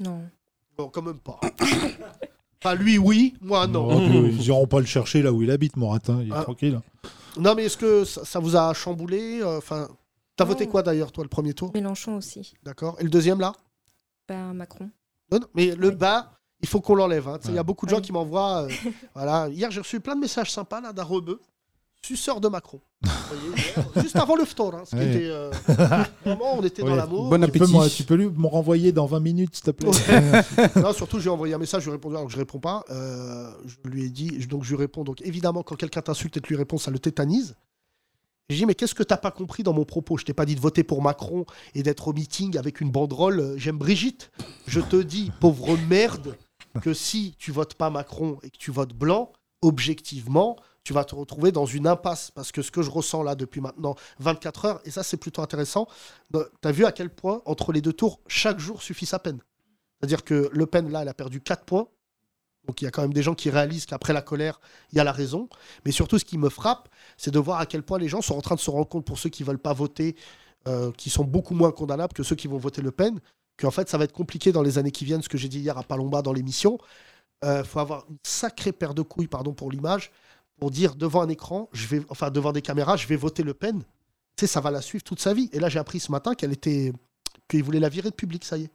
[0.00, 0.22] Non.
[0.76, 1.38] Bon, quand même pas.
[2.64, 3.88] enfin, lui, oui, moi, non.
[3.88, 6.20] Non, puis, Ils iront pas le chercher là où il habite, Moratin.
[6.22, 6.42] Il est Ah.
[6.42, 6.80] tranquille.
[7.38, 9.88] Non, mais est-ce que ça, ça vous a chamboulé euh, Enfin,
[10.36, 11.70] t'as voté quoi d'ailleurs, toi, le premier tour?
[11.74, 12.54] Mélenchon aussi.
[12.62, 12.96] D'accord.
[13.00, 13.52] Et le deuxième, là?
[14.28, 14.90] Bah, Macron.
[15.30, 17.28] Non, non, Mais le bas, il faut qu'on l'enlève.
[17.28, 17.38] hein.
[17.46, 18.02] Il y a beaucoup de gens Oui.
[18.02, 18.62] qui m'envoient.
[18.64, 18.68] euh,
[19.14, 19.48] voilà.
[19.48, 21.40] Hier, j'ai reçu plein de messages sympas là, d'un rebeu,
[22.02, 22.80] suceur de Macron.
[23.96, 24.74] Juste avant le phtor.
[24.74, 25.10] Hein, ce qui Ouais.
[25.14, 25.50] était, euh,
[26.24, 27.30] vraiment, on était dans l'amour.
[27.30, 27.94] Bon Tu peux, appétit.
[27.96, 29.90] tu peux lui me renvoyer dans 20 minutes, s'il te plaît
[30.82, 32.38] non, surtout, je lui ai envoyé un message, je lui ai répondu alors que je
[32.38, 32.84] réponds pas.
[32.90, 35.04] Euh, je lui ai dit, donc je lui réponds.
[35.04, 37.56] Donc évidemment, quand quelqu'un t'insulte et que tu lui réponds, ça le tétanise.
[38.50, 40.16] J'ai dit, mais qu'est-ce que t'as pas compris dans mon propos?
[40.18, 43.38] Je t'ai pas dit de voter pour Macron et d'être au meeting avec une banderole
[43.40, 44.30] euh, J'aime Brigitte.
[44.66, 46.36] Je te dis, pauvre merde,
[46.82, 49.30] que si tu votes pas Macron et que tu votes blanc,
[49.62, 50.56] objectivement,
[50.90, 52.32] tu vas te retrouver dans une impasse.
[52.32, 55.40] Parce que ce que je ressens là depuis maintenant 24 heures, et ça c'est plutôt
[55.40, 55.86] intéressant,
[56.32, 59.38] tu as vu à quel point, entre les deux tours, chaque jour suffit sa peine.
[60.00, 61.86] C'est-à-dire que Le Pen, là, elle a perdu 4 points.
[62.66, 65.00] Donc il y a quand même des gens qui réalisent qu'après la colère, il y
[65.00, 65.48] a la raison.
[65.84, 68.34] Mais surtout, ce qui me frappe, c'est de voir à quel point les gens sont
[68.34, 70.16] en train de se rendre compte, pour ceux qui ne veulent pas voter,
[70.66, 73.20] euh, qui sont beaucoup moins condamnables que ceux qui vont voter Le Pen,
[73.60, 75.60] qu'en fait, ça va être compliqué dans les années qui viennent, ce que j'ai dit
[75.60, 76.78] hier à Palomba dans l'émission.
[77.44, 80.10] Il faut avoir une sacrée paire de couilles, pardon pour l'image,
[80.60, 83.54] pour dire devant un écran, je vais, enfin devant des caméras, je vais voter Le
[83.54, 83.82] Pen.
[84.36, 85.48] Tu sais, ça va la suivre toute sa vie.
[85.52, 86.92] Et là, j'ai appris ce matin qu'elle était,
[87.48, 88.70] qu'il voulait la virer de public, ça y est.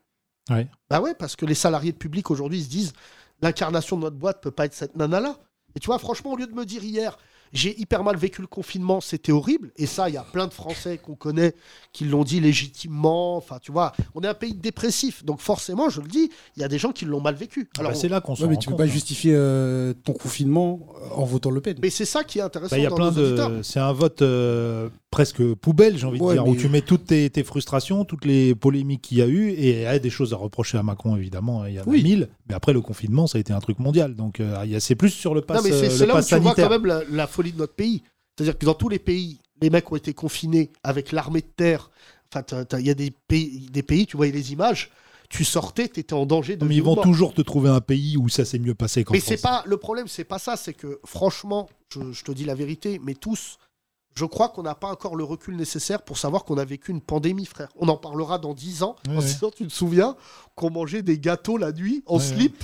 [0.50, 0.68] Ouais.
[0.90, 2.94] Bah ouais, parce que les salariés de public aujourd'hui se disent
[3.42, 5.38] l'incarnation de notre boîte peut pas être cette nana-là.
[5.76, 7.18] Et tu vois, franchement, au lieu de me dire hier,
[7.56, 9.72] j'ai hyper mal vécu le confinement, c'était horrible.
[9.78, 11.54] Et ça, il y a plein de Français qu'on connaît
[11.94, 13.38] qui l'ont dit légitimement.
[13.38, 15.24] Enfin, tu vois, on est un pays dépressif.
[15.26, 17.70] Donc forcément, je le dis, il y a des gens qui l'ont mal vécu.
[17.80, 18.88] Alors, Bah, c'est là qu'on se Ouais, mais tu peux compte, pas hein.
[18.88, 20.80] justifier euh, ton confinement
[21.16, 21.78] en votant Le Pen.
[21.82, 23.62] Mais c'est ça qui est intéressant Bah, Il y a dans plein de.
[23.64, 27.06] C'est un vote euh, presque poubelle, j'ai envie Ouais, de dire, où tu mets toutes
[27.06, 30.10] tes, tes frustrations, toutes les polémiques qu'il y a eu, et il y a des
[30.10, 31.66] choses à reprocher à Macron, évidemment.
[31.66, 32.04] Il y en a Oui.
[32.04, 32.28] mille.
[32.50, 34.16] Mais après, le confinement, ça a été un truc mondial.
[34.16, 36.18] Donc, euh, il y a- c'est plus sur le pass, Non, mais c'est euh, là
[36.18, 38.04] où tu vois quand même la, la folie de notre pays.
[38.38, 41.90] C'est-à-dire que dans tous les pays, les mecs ont été confinés avec l'armée de terre.
[42.34, 42.44] Enfin,
[42.80, 44.92] il y a des pays, des pays, tu voyais les images,
[45.30, 47.04] tu sortais, tu étais en danger de Mais ils vont mort.
[47.04, 49.78] toujours te trouver un pays où ça s'est mieux passé qu'en Mais c'est pas le
[49.78, 50.58] problème, c'est pas ça.
[50.58, 53.58] C'est que franchement, je, je te dis la vérité, mais tous,
[54.18, 57.02] je crois qu'on n'a pas encore le recul nécessaire pour savoir qu'on a vécu une
[57.02, 57.68] pandémie, frère.
[57.76, 58.96] On en parlera dans 10 ans.
[59.10, 60.16] En disant, tu te souviens
[60.56, 62.58] qu'on mangeait des gâteaux la nuit en slip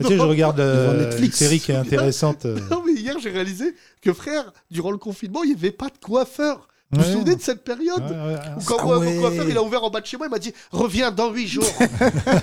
[0.00, 1.36] Tu sais, je regarde euh, Devant une Netflix.
[1.38, 2.44] série qui est intéressante.
[2.46, 5.86] euh, Non, mais hier, j'ai réalisé que, frère, durant le confinement, il n'y avait pas
[5.90, 6.66] de coiffeur.
[6.92, 8.40] Vous vous souvenez de cette période ouais, ouais, ouais.
[8.60, 9.14] où Quand Ah moi, ouais.
[9.14, 11.32] mon coiffeur il a ouvert en bas de chez moi, il m'a dit Reviens dans
[11.32, 11.64] 8 jours.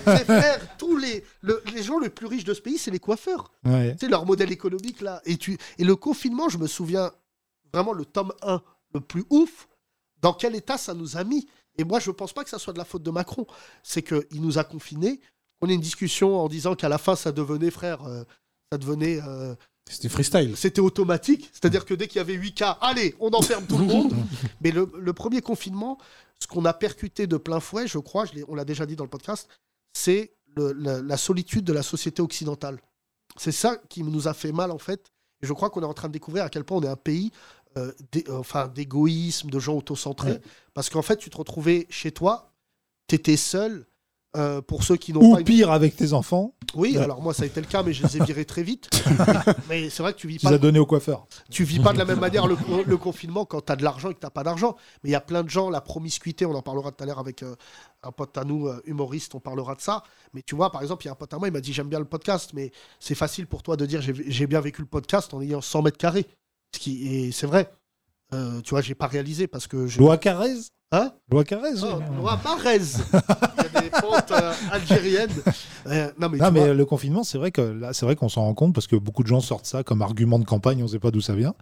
[0.06, 2.99] Mais frère, tous les, le- les gens les plus riches de ce pays, c'est les
[2.99, 3.52] coiffeurs.
[3.99, 5.21] Sais, leur modèle économique là.
[5.26, 7.12] Et, tu, et le confinement, je me souviens
[7.73, 8.62] vraiment le tome 1
[8.93, 9.67] le plus ouf,
[10.21, 11.47] dans quel état ça nous a mis.
[11.77, 13.47] Et moi, je pense pas que ça soit de la faute de Macron.
[13.81, 15.19] C'est qu'il nous a confinés.
[15.62, 18.23] On a une discussion en disant qu'à la fin, ça devenait, frère, euh,
[18.71, 19.19] ça devenait.
[19.27, 19.55] euh,
[19.89, 20.55] C'était freestyle.
[20.55, 21.49] c'était automatique.
[21.51, 24.13] C'est-à-dire que dès qu'il y avait 8 cas, allez, on enferme tout le monde.
[24.62, 25.97] Mais le, le premier confinement,
[26.39, 29.05] ce qu'on a percuté de plein fouet, je crois, je on l'a déjà dit dans
[29.05, 29.49] le podcast,
[29.93, 32.79] c'est la, la solitude de la société occidentale.
[33.38, 35.07] C'est ça qui nous a fait mal, en fait.
[35.41, 36.95] Et je crois qu'on est en train de découvrir à quel point on est un
[36.95, 37.31] pays
[37.77, 37.91] euh,
[38.73, 40.31] d'égoïsme, de gens autocentrés.
[40.33, 40.41] Ouais.
[40.73, 42.51] Parce qu'en fait, tu te retrouvais chez toi,
[43.07, 43.86] tu étais seul.
[44.36, 47.03] euh, pour ceux qui n'ont Ou pas une- pire avec tes enfants, Oui, Ouais.
[47.03, 48.89] alors moi ça a été le cas, mais je les ai virés très vite.
[49.69, 51.27] mais c'est vrai que tu vis tu pas les as donnés au coiffeur.
[51.51, 54.09] tu vis pas de la même manière le, le confinement quand tu as de l'argent
[54.09, 54.75] et que tu pas d'argent.
[55.03, 57.19] Mais il y a plein de gens, la promiscuité, on en parlera tout à l'heure
[57.19, 57.55] avec euh,
[58.01, 60.01] un pote à nous, euh, humoriste, on parlera de ça.
[60.33, 61.71] Mais tu vois, par exemple, il y a un pote à moi, il m'a dit
[61.71, 64.81] j'aime bien le podcast, mais c'est facile pour toi de dire j'ai j'ai bien vécu
[64.81, 66.25] le podcast en ayant 100 mètres carrés.
[66.73, 67.69] Ce qui, et c'est vrai.
[68.33, 69.88] Euh, tu vois, j'ai pas réalisé parce que.
[69.97, 70.55] Loi Carrez
[70.91, 72.15] Hein Loi Carrez Oh, oui.
[72.17, 72.77] Noah Marez.
[72.77, 75.31] Il y a des pentes euh, algériennes.
[75.88, 78.15] Euh, non, mais, Non, tu mais vois, le confinement, c'est vrai que là, c'est vrai
[78.15, 80.79] qu'on s'en rend compte parce que beaucoup de gens sortent ça comme argument de campagne,
[80.81, 81.55] on ne sait pas d'où ça vient.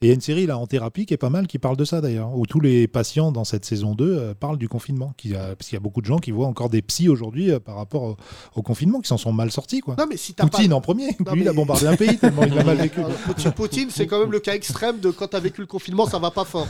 [0.00, 1.76] Et il y a une série là en thérapie qui est pas mal, qui parle
[1.76, 5.12] de ça d'ailleurs, où tous les patients dans cette saison 2 euh, parlent du confinement,
[5.16, 7.50] qui, euh, parce qu'il y a beaucoup de gens qui voient encore des psys aujourd'hui
[7.50, 8.16] euh, par rapport au,
[8.54, 9.96] au confinement, qui s'en sont mal sortis quoi.
[9.98, 10.50] non, mais si t'as pas.
[10.50, 12.76] Poutine en premier, Non, lui il a mais- bombardé un pays tellement il l'a mal
[12.76, 13.00] vécu.
[13.00, 16.06] Alors, Poutine, Poutine, c'est quand même le cas extrême de quand t'as vécu le confinement,
[16.06, 16.68] ça va pas fort.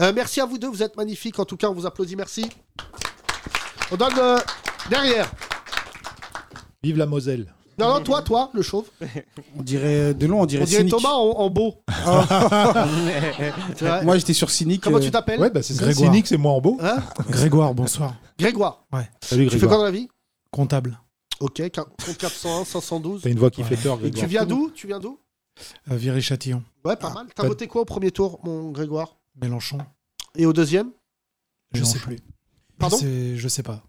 [0.00, 1.38] Euh, merci à vous deux, vous êtes magnifiques.
[1.38, 2.44] En tout cas, on vous applaudit, merci.
[3.90, 4.12] On donne
[4.90, 5.32] derrière.
[6.82, 7.54] Vive la Moselle.
[7.78, 8.86] Non, non, toi, toi, le chauve.
[9.58, 10.94] On dirait de long, on dirait On dirait cynique.
[10.94, 11.74] Thomas en, en beau.
[13.80, 14.04] Vrai.
[14.04, 14.82] Moi, j'étais sur cynique.
[14.82, 15.82] Comment euh, tu t'appelles Ouais, bah c'est ça.
[15.82, 16.10] Grégoire.
[16.10, 16.78] Cynique, c'est moi en beau.
[16.80, 18.14] Hein Grégoire, bonsoir.
[18.38, 18.84] Grégoire.
[19.20, 19.78] Salut Tu fais quoi Grégoire.
[19.78, 20.08] dans la vie
[20.50, 20.98] Comptable.
[21.40, 23.22] Ok, 401, 512.
[23.22, 23.68] T'as une voix qui Ouais.
[23.68, 24.20] fait peur, Et Grégoire.
[24.22, 25.18] tu viens d'où Tu viens d'où
[25.90, 26.62] Euh, Viry-Châtillon.
[26.84, 27.26] Ouais, pas mal.
[27.34, 29.78] T'as pas- voté quoi au premier tour, mon Grégoire Mélenchon.
[30.34, 30.90] Et au deuxième
[31.72, 32.06] Je sais Mélenchon.
[32.06, 32.18] plus.
[32.78, 33.82] Pardon je sais, je sais pas.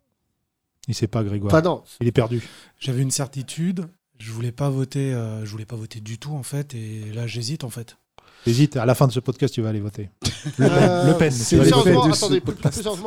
[0.88, 1.54] Il sait pas, Grégoire.
[1.54, 1.84] Enfin, non.
[2.00, 2.42] Il est perdu.
[2.80, 3.88] J'avais une certitude.
[4.20, 5.14] Je voulais pas voter.
[5.14, 6.74] euh, je voulais pas voter du tout en fait.
[6.74, 7.98] Et là, j'hésite en fait.
[8.46, 10.10] Hésite, à la fin de ce podcast, tu vas aller voter.
[10.24, 10.72] Le Pen.
[10.72, 11.32] Euh, Le Pen.
[11.32, 12.54] c'est attendez, plus,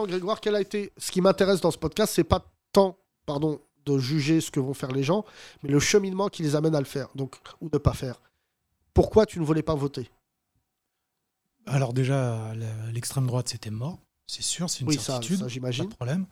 [0.09, 0.93] Grégoire, quel a été.
[0.99, 4.75] Ce qui m'intéresse dans ce podcast, c'est pas tant, pardon, de juger ce que vont
[4.75, 5.25] faire les gens,
[5.63, 8.21] mais le cheminement qui les amène à le faire, donc ou ne pas faire.
[8.93, 10.11] Pourquoi tu ne voulais pas voter?
[11.67, 12.53] Alors déjà,
[12.93, 13.99] l'extrême droite, c'était mort.
[14.27, 15.39] C'est sûr, c'est une Oui, ça, certitude.
[15.39, 15.89] ça pas j'imagine.
[15.89, 16.27] de problème.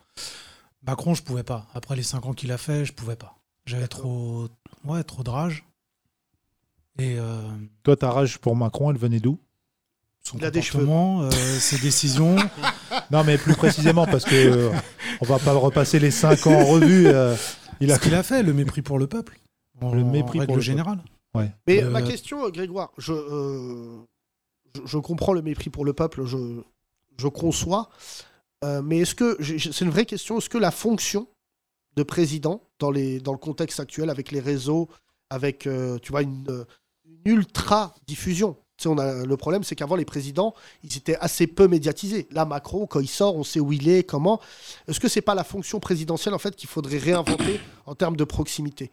[0.89, 1.67] Macron, je pouvais pas.
[1.75, 3.37] Après les 5 ans qu'il a fait, je pouvais pas.
[3.67, 4.49] J'avais trop,
[4.87, 5.67] ouais, trop de rage.
[6.99, 7.43] Et euh,
[7.83, 9.39] Toi, ta rage pour Macron, elle venait d'où?
[10.23, 12.37] son Il a des comportement, euh, ses décisions.
[13.11, 14.71] Non, mais plus précisément, parce que euh,
[15.21, 17.07] on va pas repasser les 5 ans en revue.
[17.07, 17.37] euh,
[17.81, 19.39] il a Ce qu'il a fait, le mépris pour le peuple.
[19.83, 21.01] En, Le mépris en pour le générale.
[21.67, 23.99] Mais Euh, ma question, Grégoire, je, euh,
[24.75, 26.63] je, je comprends le mépris pour le peuple, je,
[27.19, 27.91] je conçois,
[28.65, 31.29] euh, mais est-ce que, c'est une vraie question, est-ce que la fonction
[31.97, 34.89] de président, dans, le contexte actuel, avec les réseaux,
[35.31, 36.65] avec, euh, tu vois, une,
[37.05, 41.49] une ultra-diffusion tu sais, on a, le problème, c'est qu'avant, les présidents, ils étaient assez
[41.49, 42.29] peu médiatisés.
[42.31, 44.41] Là, Macron, quand il sort, on sait où il est, comment.
[44.87, 48.23] Est-ce que c'est pas la fonction présidentielle, en fait, qu'il faudrait réinventer en termes de
[48.23, 48.93] proximité?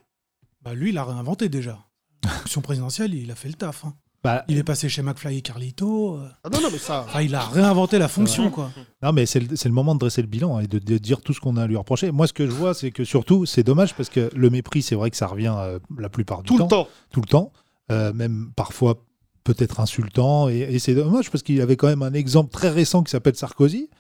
[0.64, 1.86] Bah, lui, il a réinventé déjà.
[2.24, 3.86] La fonction présidentielle, il a fait le taf.
[3.86, 3.94] hein.
[4.26, 6.16] Bah, Il est passé chez McFly et Carlito.
[6.18, 7.04] euh, Ah non, non, mais ça...
[7.08, 8.72] Enfin, il a réinventé la fonction, quoi.
[9.04, 11.22] Non, mais c'est le, c'est le moment de dresser le bilan et de, de dire
[11.22, 12.12] tout ce qu'on a à lui reprocher.
[12.12, 14.96] Moi, ce que je vois, c'est que surtout, c'est dommage parce que le mépris, c'est
[14.96, 16.64] vrai que ça revient euh, la plupart du Tout temps.
[16.66, 16.88] le temps.
[17.12, 17.52] Tout le temps.
[17.92, 18.96] Euh, même parfois
[19.44, 20.50] peut-être insultant.
[20.50, 23.36] Et, et c'est dommage parce qu'il avait quand même un exemple très récent qui s'appelle
[23.36, 23.92] Sarkozy,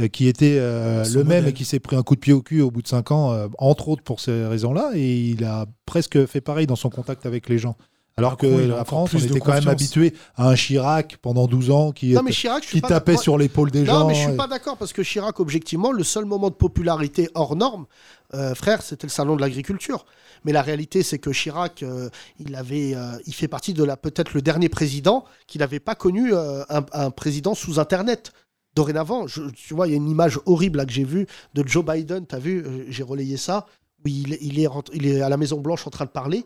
[0.00, 2.40] euh, qui était euh, le même et qui s'est pris un coup de pied au
[2.40, 4.92] cul au bout de cinq ans, euh, entre autres pour ces raisons-là.
[4.94, 7.76] Et il a presque fait pareil dans son contact avec les gens.
[8.18, 11.70] Alors Macron, que la France, on était quand même habitué à un Chirac pendant 12
[11.70, 14.06] ans qui, Non, mais Chirac, tapait sur l'épaule des Non, gens.
[14.08, 17.28] mais je suis et- pas d'accord parce que Chirac, objectivement, le seul moment de popularité
[17.34, 17.86] hors norme,
[18.34, 20.04] euh, frère, c'était le salon de l'agriculture.
[20.44, 23.96] Mais la réalité, c'est que Chirac, euh, il avait, euh, il fait partie de la
[23.96, 28.32] peut-être le dernier président qui n'avait pas connu un, un président sous Internet.
[28.74, 31.66] Dorénavant, je- tu vois, il y a une image horrible là, que j'ai vue de
[31.66, 32.26] Joe Biden.
[32.26, 33.66] T'as vu euh, J'ai relayé ça.
[34.04, 36.44] Où il, il est, rentré- il est à la Maison Blanche en train de parler.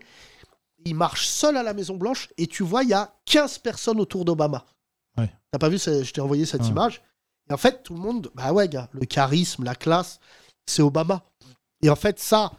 [0.84, 4.00] Il marche seul à la Maison Blanche et tu vois, il y a 15 personnes
[4.00, 4.64] autour d'Obama.
[5.16, 5.30] Ouais.
[5.50, 6.68] T'as pas vu Je t'ai envoyé cette Ouais.
[6.68, 7.02] image.
[7.50, 10.18] Et en fait, tout le monde, bah ouais, gars, le charisme, la classe,
[10.66, 11.22] c'est Obama.
[11.82, 12.52] Et en fait, ça,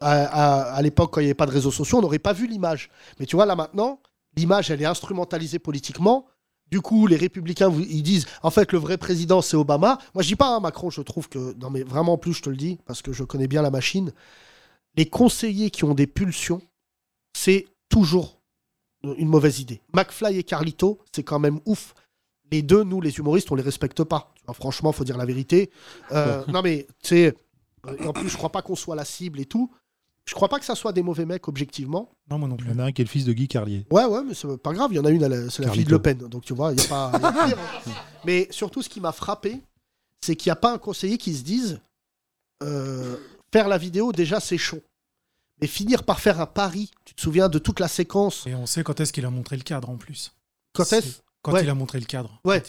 [0.00, 2.32] à, à- à l'époque, quand il n'y avait pas de réseaux sociaux, on n'aurait pas
[2.32, 2.90] vu l'image.
[3.18, 4.00] Mais tu vois, là maintenant,
[4.36, 6.26] l'image, elle est instrumentalisée politiquement.
[6.70, 9.98] Du coup, les républicains, ils disent, en fait, le vrai président, c'est Obama.
[10.14, 12.42] Moi, je dis pas, hein, Macron, je trouve que, non, mais vraiment, en plus, je
[12.42, 14.10] te le dis, parce que je connais bien la machine,
[14.96, 16.62] les conseillers qui ont des pulsions,
[17.32, 18.40] c'est toujours
[19.02, 19.80] une mauvaise idée.
[19.94, 21.94] McFly et Carlito, c'est quand même ouf.
[22.50, 24.32] Les deux, nous, les humoristes, on les respecte pas.
[24.46, 25.70] Vois, franchement, faut dire la vérité.
[26.12, 27.34] Euh, non, mais, tu sais,
[27.86, 29.70] euh, en plus, je crois pas qu'on soit la cible et tout.
[30.24, 32.10] Je crois pas que ça soit des mauvais mecs, objectivement.
[32.30, 32.72] Non, moi non Il plus.
[32.72, 33.86] y en a un qui est le fils de Guy Carlier.
[33.90, 34.92] Ouais, ouais, mais c'est pas grave.
[34.92, 35.90] Il y en a une, c'est la fille de.
[35.90, 36.18] Le Pen.
[36.18, 37.10] Donc, tu vois, il y a pas.
[37.14, 37.90] il y a pire, hein.
[38.24, 39.60] mais surtout, ce qui m'a frappé,
[40.20, 41.80] c'est qu'il n'y a pas un conseiller qui se dise
[42.62, 43.16] euh,
[43.52, 44.80] faire la vidéo, déjà, c'est chaud.
[45.62, 48.66] Mais finir par faire un pari, tu te souviens de toute la séquence Et on
[48.66, 50.32] sait quand est-ce qu'il a montré le cadre en plus.
[50.72, 51.62] Quand est-ce Quand Ouais.
[51.62, 52.40] il a montré le cadre.
[52.44, 52.60] Ouais.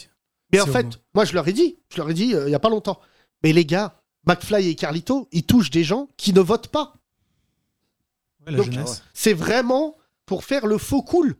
[0.52, 2.54] Mais en fait, moi, je leur ai dit, je leur ai dit euh, il y
[2.54, 3.00] a pas longtemps.
[3.42, 6.94] Mais les gars, McFly et Carlito, ils touchent des gens qui ne votent pas.
[8.46, 9.02] Ouais, la Donc, jeunesse.
[9.12, 11.34] C'est vraiment pour faire le faux cool.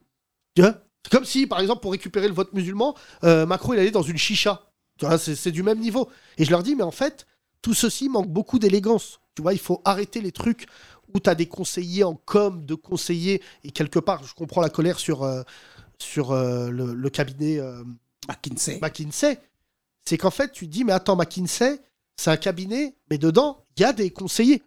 [0.57, 0.75] Tu vois?
[1.05, 4.03] C'est comme si, par exemple, pour récupérer le vote musulman, euh, Macron, il allait dans
[4.03, 4.63] une chicha.
[4.99, 6.11] Tu vois, c'est c'est du même niveau.
[6.37, 7.27] Et je leur dis, mais en fait,
[7.63, 9.21] tout ceci manque beaucoup d'élégance.
[9.37, 10.67] Tu vois, il faut arrêter les trucs
[11.15, 14.69] où tu as des conseillers en com, de conseillers, et quelque part, je comprends la
[14.69, 15.43] colère sur, euh,
[15.99, 17.83] sur euh, le, le cabinet euh,
[18.29, 18.79] McKinsey.
[18.81, 19.39] McKinsey.
[20.05, 21.81] C'est qu'en fait, tu te dis, mais attends, McKinsey,
[22.17, 24.59] c'est un cabinet, mais dedans, il y a des conseillers.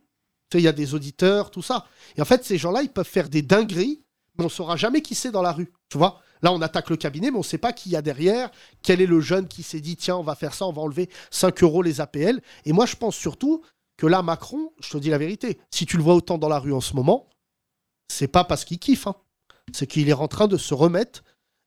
[0.49, 1.86] Tu sais, il y a des auditeurs, tout ça.
[2.15, 4.01] Et en fait, ces gens-là, ils peuvent faire des dingueries,
[4.38, 5.71] mais on saura jamais qui c'est dans la rue.
[5.89, 6.21] Tu vois?
[6.41, 9.07] Là, on attaque le cabinet, mais on sait pas qui y a derrière, quel est
[9.07, 11.81] le jeune qui s'est dit, tiens, on va faire ça, on va enlever 5 euros
[11.81, 12.41] les APL.
[12.65, 13.63] Et moi, je pense surtout
[13.97, 16.60] que là, Macron, je te dis la vérité, si tu le vois autant dans la
[16.60, 17.27] rue en ce moment,
[18.12, 19.07] c'est pas parce qu'il kiffe.
[19.07, 19.15] hein.
[19.73, 21.23] C'est qu'il est en train de se remettre,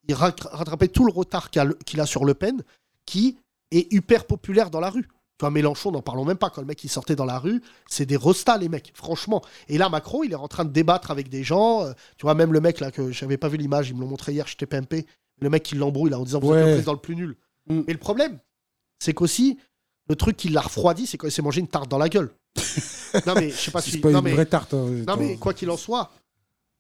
[0.08, 2.62] il ra- rattraper tout le retard qu'il a sur Le Pen,
[3.04, 3.36] qui
[3.72, 5.02] est hyper populaire dans la rue.
[5.04, 6.50] Tu vois, Mélenchon, n'en parlons même pas.
[6.50, 9.42] Quand le mec il sortait dans la rue, c'est des rostas, les mecs, franchement.
[9.68, 11.82] Et là, Macron, il est en train de débattre avec des gens.
[11.84, 14.06] euh, tu vois, même le mec là, que j'avais pas vu l'image, ils me l'ont
[14.08, 15.06] montré hier, j'étais PMP.
[15.40, 16.64] Le mec qui l'embrouille là en disant Vous êtes Ouais.
[16.66, 17.36] le président le plus nul.
[17.68, 18.38] Mais le problème,
[18.98, 19.58] c'est qu'aussi,
[20.10, 22.30] le truc qui l'a refroidi, c'est quand il s'est mangé une tarte dans la gueule.
[23.26, 23.92] non, mais je sais pas si.
[23.92, 24.32] C'est pas non, une mais...
[24.32, 24.74] vraie tarte.
[24.74, 26.10] hein, Non, mais quoi qu'il en soit,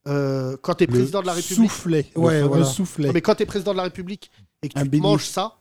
[0.08, 1.70] euh, quand tu es Le président de la République.
[1.70, 2.64] soufflet, le Ouais, fameux voilà.
[2.64, 3.06] soufflet.
[3.06, 4.32] Non, mais quand tu es président de la République
[4.64, 5.60] et que Un tu te manges ça,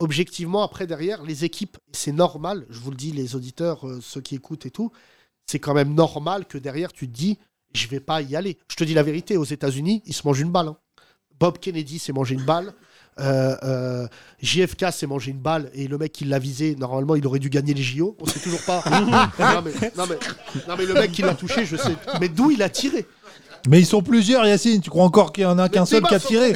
[0.00, 4.20] objectivement, après, derrière, les équipes, c'est normal, je vous le dis, les auditeurs, euh, ceux
[4.22, 4.90] qui écoutent et tout,
[5.46, 7.38] c'est quand même normal que derrière, tu te dis,
[7.74, 8.56] je vais pas y aller.
[8.70, 10.68] Je te dis la vérité, aux États-Unis, ils se mangent une balle.
[10.68, 10.76] hein.
[11.38, 12.72] Bob Kennedy s'est mangé une balle.
[13.20, 14.06] Euh, euh,
[14.40, 17.50] JFK s'est mangé une balle et le mec qui l'a visé, normalement, il aurait dû
[17.50, 18.16] gagner les JO.
[18.20, 18.82] On sait toujours pas.
[18.90, 20.18] non, mais, non, mais-
[20.68, 21.94] non, mais le mec qui l'a touché, je sais.
[22.20, 23.06] Mais d'où il a tiré
[23.68, 24.80] Mais ils sont plusieurs, Yacine.
[24.80, 26.52] Tu crois encore qu'il y en a qu'un seul qui a tiré.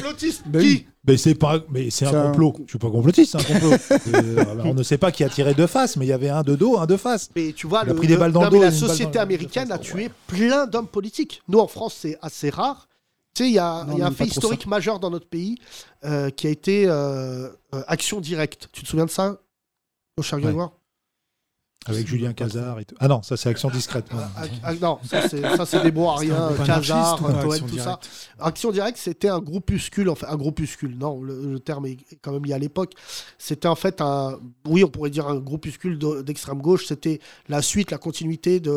[0.47, 0.87] Ben Qui oui.
[1.09, 2.55] Mais c'est pas, mais c'est un complot.
[2.67, 3.77] Je suis pas complotiste, c'est un complot.
[4.15, 6.43] Euh, on ne sait pas qui a tiré de face, mais il y avait un
[6.43, 7.29] de dos, un de face.
[7.37, 8.73] Mais tu vois, Il a le- pris des le- balles dans le mais dos, la
[8.73, 11.43] société américaine a tué plein d'hommes politiques.
[11.49, 12.89] Nous, en France, c'est assez rare.
[13.37, 15.11] Tu sais, il y a, Non, il y a on un fait historique majeur dans
[15.11, 15.59] notre pays
[16.07, 18.70] euh, qui a été euh, euh, Action Directe.
[18.72, 19.37] Tu te souviens de ça,
[20.16, 20.55] mon cher Ouais.
[21.89, 22.95] Avec Julien Cazard et tout.
[22.99, 24.11] Ah non, ça c'est action discrète.
[24.11, 24.18] non.
[24.37, 25.28] Ah, ah, non, ça
[25.66, 28.01] c'est, des bons à rien, Cazard, Toen, tout ça.
[28.41, 32.45] Action Directe, c'était un groupuscule, enfin un groupuscule, non, le, le terme est quand même
[32.45, 32.95] lié à l'époque.
[33.39, 36.87] C'était en fait un, oui, on pourrait dire un groupuscule de- d'extrême gauche.
[36.87, 38.70] C'était la suite, la continuité de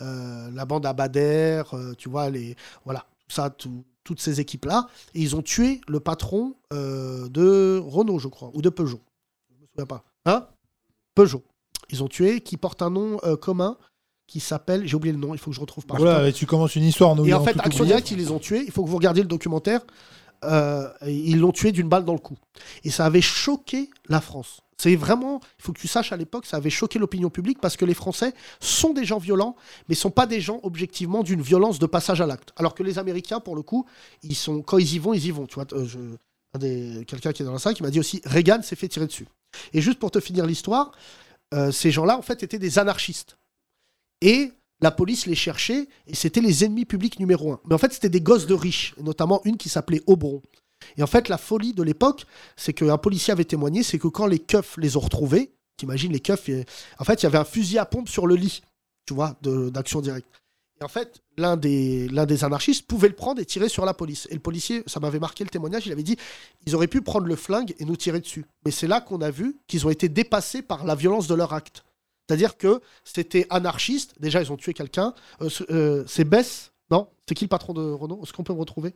[0.00, 4.86] euh, la bande euh, tu vois, les, voilà, ça, tout- toutes ces équipes-là.
[5.14, 9.00] Et ils ont tué le patron euh, de Renault, je crois, ou de Peugeot.
[9.50, 10.04] Je me souviens pas.
[10.26, 10.46] Hein?
[11.14, 11.42] Peugeot.
[11.90, 13.76] Ils ont tué, qui porte un nom euh, commun,
[14.28, 16.46] qui s'appelle, j'ai oublié le nom, il faut que je retrouve par Voilà, et tu
[16.46, 17.10] commences une histoire.
[17.10, 17.84] en et en fait, Action.
[17.84, 18.62] Directe, ils les ont tués.
[18.66, 19.80] Il faut que vous regardiez le documentaire.
[20.44, 22.36] Euh, ils l'ont tué d'une balle dans le cou.
[22.84, 24.60] Et ça avait choqué la France.
[24.78, 27.76] C'est vraiment, il faut que tu saches à l'époque, ça avait choqué l'opinion publique parce
[27.76, 29.56] que les Français sont des gens violents,
[29.88, 32.52] mais sont pas des gens objectivement d'une violence de passage à l'acte.
[32.56, 33.86] Alors que les Américains, pour le coup,
[34.22, 35.46] ils sont, quand ils y vont, ils y vont.
[35.72, 39.06] Euh, quelqu'un qui est dans la salle qui m'a dit aussi, Reagan s'est fait tirer
[39.06, 39.26] dessus.
[39.72, 40.92] Et juste pour te finir l'histoire,
[41.54, 43.38] euh, ces gens-là, en fait, étaient des anarchistes.
[44.20, 47.60] Et la police les cherchait, et c'était les ennemis publics numéro un.
[47.66, 50.42] Mais en fait, c'était des gosses de riches, notamment une qui s'appelait Aubron.
[50.96, 54.26] Et en fait, la folie de l'époque, c'est qu'un policier avait témoigné, c'est que quand
[54.26, 56.48] les keufs les ont retrouvés, t'imagines les keufs,
[56.98, 58.62] en fait, il y avait un fusil à pompe sur le lit,
[59.06, 60.28] tu vois, d'action directe.
[60.80, 64.28] Et en fait, l'un des, des anarchistes pouvait le prendre et tirer sur la police.
[64.30, 66.16] Et le policier, ça m'avait marqué le témoignage, il avait dit,
[66.66, 68.44] ils auraient pu prendre le flingue et nous tirer dessus.
[68.64, 71.54] Mais c'est là qu'on a vu qu'ils ont été dépassés par la violence de leur
[71.54, 71.82] acte.
[72.28, 74.14] C'est-à-dire que c'était anarchiste.
[74.20, 75.14] Déjà, ils ont tué quelqu'un.
[75.40, 78.20] Euh, euh, c'est Bess, non C'est qui le patron de Renault?
[78.22, 78.94] Est-ce qu'on peut me retrouver?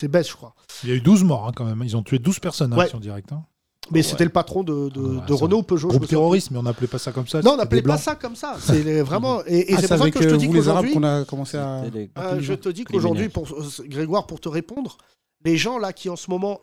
[0.00, 0.54] C'est Bess, je crois.
[0.84, 1.82] Il y a eu 12 morts hein, quand même.
[1.84, 2.84] Ils ont tué 12 personnes hein, Ouais.
[2.84, 3.32] Action Directe.
[3.32, 3.44] hein.
[3.92, 5.86] Mais c'était le patron de, de, Ouais, de Renault ou Peugeot.
[5.88, 7.40] Groupe terroriste, mais on n'appelait pas ça comme ça.
[7.40, 8.56] Non, on n'appelait pas ça comme ça.
[8.58, 9.42] C'est vraiment.
[9.46, 10.94] Et, et Ah, c'est pour ça que je te euh, dis vous, les Arabes qu'aujourd'hui.
[10.94, 11.84] qu'on a commencé à.
[12.18, 14.98] Euh, je te dis qu'aujourd'hui, pour euh, Grégoire, pour te répondre,
[15.44, 16.60] les gens là qui en ce moment,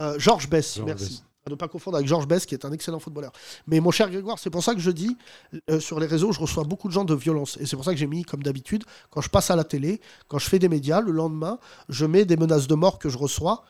[0.00, 1.04] euh, Georges Bess, merci.
[1.04, 1.24] Bess.
[1.44, 3.32] À ne pas confondre avec Georges Bess, qui est un excellent footballeur.
[3.66, 5.16] Mais mon cher Grégoire, c'est pour ça que je dis,
[5.70, 7.56] euh, sur les réseaux, je reçois beaucoup de gens de violence.
[7.60, 10.00] Et c'est pour ça que j'ai mis, comme d'habitude, quand je passe à la télé,
[10.28, 13.18] quand je fais des médias, le lendemain, je mets des menaces de mort que je
[13.18, 13.64] reçois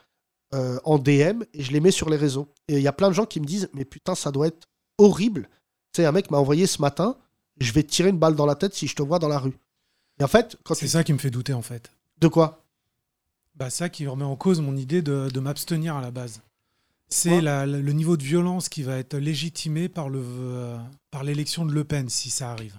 [0.53, 2.47] euh, en DM et je les mets sur les réseaux.
[2.67, 4.67] Et il y a plein de gens qui me disent, mais putain, ça doit être
[4.99, 5.49] horrible.
[5.93, 7.17] Tu sais, un mec m'a envoyé ce matin,
[7.59, 9.39] je vais te tirer une balle dans la tête si je te vois dans la
[9.39, 9.57] rue.
[10.19, 10.91] Et en fait, quand C'est tu...
[10.91, 11.91] ça qui me fait douter en fait.
[12.19, 12.63] De quoi?
[13.55, 16.41] Bah ça qui remet en cause mon idée de, de m'abstenir à la base.
[17.13, 20.77] C'est le niveau de violence qui va être légitimé par euh,
[21.11, 22.77] par l'élection de Le Pen si ça arrive.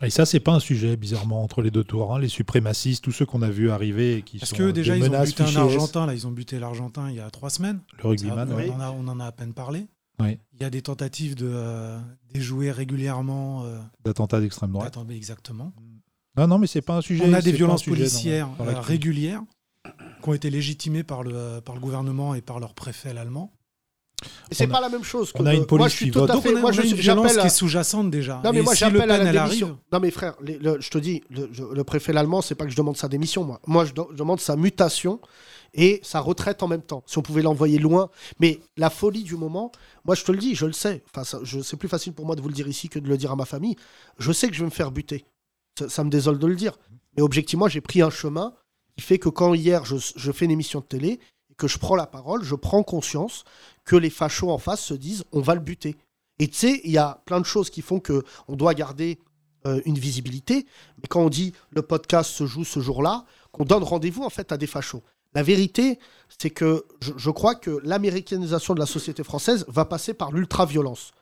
[0.00, 2.14] Et ça, c'est pas un sujet, bizarrement, entre les deux tours.
[2.14, 2.20] hein.
[2.20, 5.00] Les suprémacistes, tous ceux qu'on a vus arriver et qui Parce sont que déjà des
[5.06, 5.56] ils ont buté un.
[5.56, 7.80] Argentin, là ils ont buté l'Argentin il y a trois semaines.
[8.02, 8.70] Le rugbyman, oui.
[8.70, 9.88] on, en a, on en a à peine parlé.
[10.20, 10.38] Oui.
[10.52, 11.98] Il y a des tentatives de euh,
[12.32, 13.64] déjouer régulièrement.
[13.64, 14.96] euh, d'attentats d'extrême droite.
[15.10, 15.72] exactement.
[16.36, 17.24] Non, non, mais c'est pas un sujet.
[17.26, 19.42] On a des violences dans- policières dans euh, régulières
[20.22, 23.52] qui ont été légitimées par le, par le gouvernement et par leur préfet l'allemand.
[24.50, 25.32] C'est pas la même chose.
[25.32, 26.54] Que on a une police moi, je suis tout à fait.
[26.54, 28.40] moi, je a une violence qui est sous-jacente déjà.
[28.44, 29.66] Non, mais moi, j'appelle à la démission.
[29.68, 32.96] arrive, Non, mais frère, je te dis, le, préfet allemand, c'est pas que je demande
[32.96, 33.60] sa démission, moi.
[33.66, 35.20] Moi, je, demande sa mutation
[35.74, 37.02] et sa retraite en même temps.
[37.06, 38.10] Si on pouvait l'envoyer loin.
[38.40, 39.70] Mais la folie du moment,
[40.04, 41.02] moi, je te le dis, je le sais.
[41.14, 43.30] Enfin, c'est plus facile pour moi de vous le dire ici que de le dire
[43.32, 43.76] à ma famille.
[44.18, 45.24] Je sais que je vais me faire buter.
[45.78, 46.72] Ça, ça me désole de le dire.
[47.16, 48.54] Mais objectivement, j'ai pris un chemin
[48.96, 51.20] qui fait que quand hier, je, je fais une émission de télé
[51.58, 53.44] que je prends la parole, je prends conscience
[53.84, 55.96] que les fachos en face se disent on va le buter.
[56.38, 59.18] Et tu sais, il y a plein de choses qui font que on doit garder
[59.66, 60.66] euh, une visibilité.
[60.98, 64.52] Mais quand on dit le podcast se joue ce jour-là, qu'on donne rendez-vous en fait
[64.52, 65.02] à des fachos.
[65.34, 65.98] La vérité,
[66.38, 71.12] c'est que je, je crois que l'américanisation de la société française va passer par l'ultra-violence.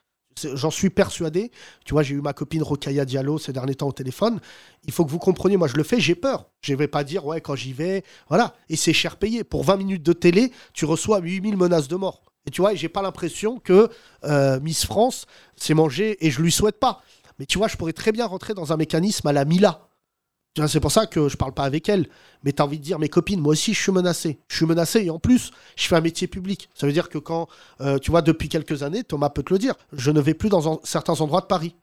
[0.54, 1.50] J'en suis persuadé.
[1.84, 4.40] Tu vois, j'ai eu ma copine Rokaya Diallo ces derniers temps au téléphone.
[4.84, 6.50] Il faut que vous compreniez, moi je le fais, j'ai peur.
[6.60, 8.54] Je vais pas dire, ouais, quand j'y vais, voilà.
[8.68, 9.44] Et c'est cher payé.
[9.44, 12.22] Pour 20 minutes de télé, tu reçois 8000 menaces de mort.
[12.46, 13.88] Et tu vois, j'ai pas l'impression que
[14.24, 15.26] euh, Miss France
[15.56, 17.02] s'est mangée, et je lui souhaite pas.
[17.38, 19.88] Mais tu vois, je pourrais très bien rentrer dans un mécanisme à la Mila.
[20.66, 22.08] C'est pour ça que je parle pas avec elle.
[22.42, 24.38] Mais tu as envie de dire, mes copines, moi aussi, je suis menacé.
[24.48, 26.70] Je suis menacé et en plus, je fais un métier public.
[26.74, 27.48] Ça veut dire que quand,
[27.80, 30.48] euh, tu vois, depuis quelques années, Thomas peut te le dire, je ne vais plus
[30.48, 31.74] dans certains endroits de Paris.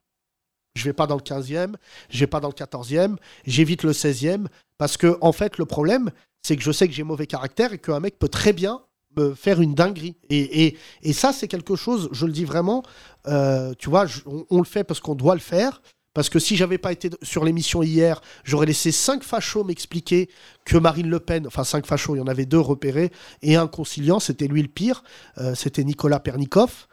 [0.75, 1.75] Je vais pas dans le 15e,
[2.09, 4.47] je vais pas dans le 14e, j'évite le 16e.
[4.79, 6.09] Parce que, en fait, le problème,
[6.41, 8.81] c'est que je sais que j'ai mauvais caractère et qu'un mec peut très bien
[9.15, 10.15] me faire une dinguerie.
[10.29, 10.75] Et,
[11.13, 12.83] ça, c'est quelque chose, je le dis vraiment,
[13.27, 14.05] euh, tu vois,
[14.49, 15.81] on le fait parce qu'on doit le faire.
[16.13, 20.29] Parce que si j'avais pas été sur l'émission hier, j'aurais laissé cinq fachos m'expliquer
[20.65, 23.11] que Marine Le Pen, enfin cinq fachos, il y en avait deux repérés
[23.41, 25.03] et un conciliant, c'était lui le pire,
[25.39, 26.87] euh, c'était Nicolas Pernikov,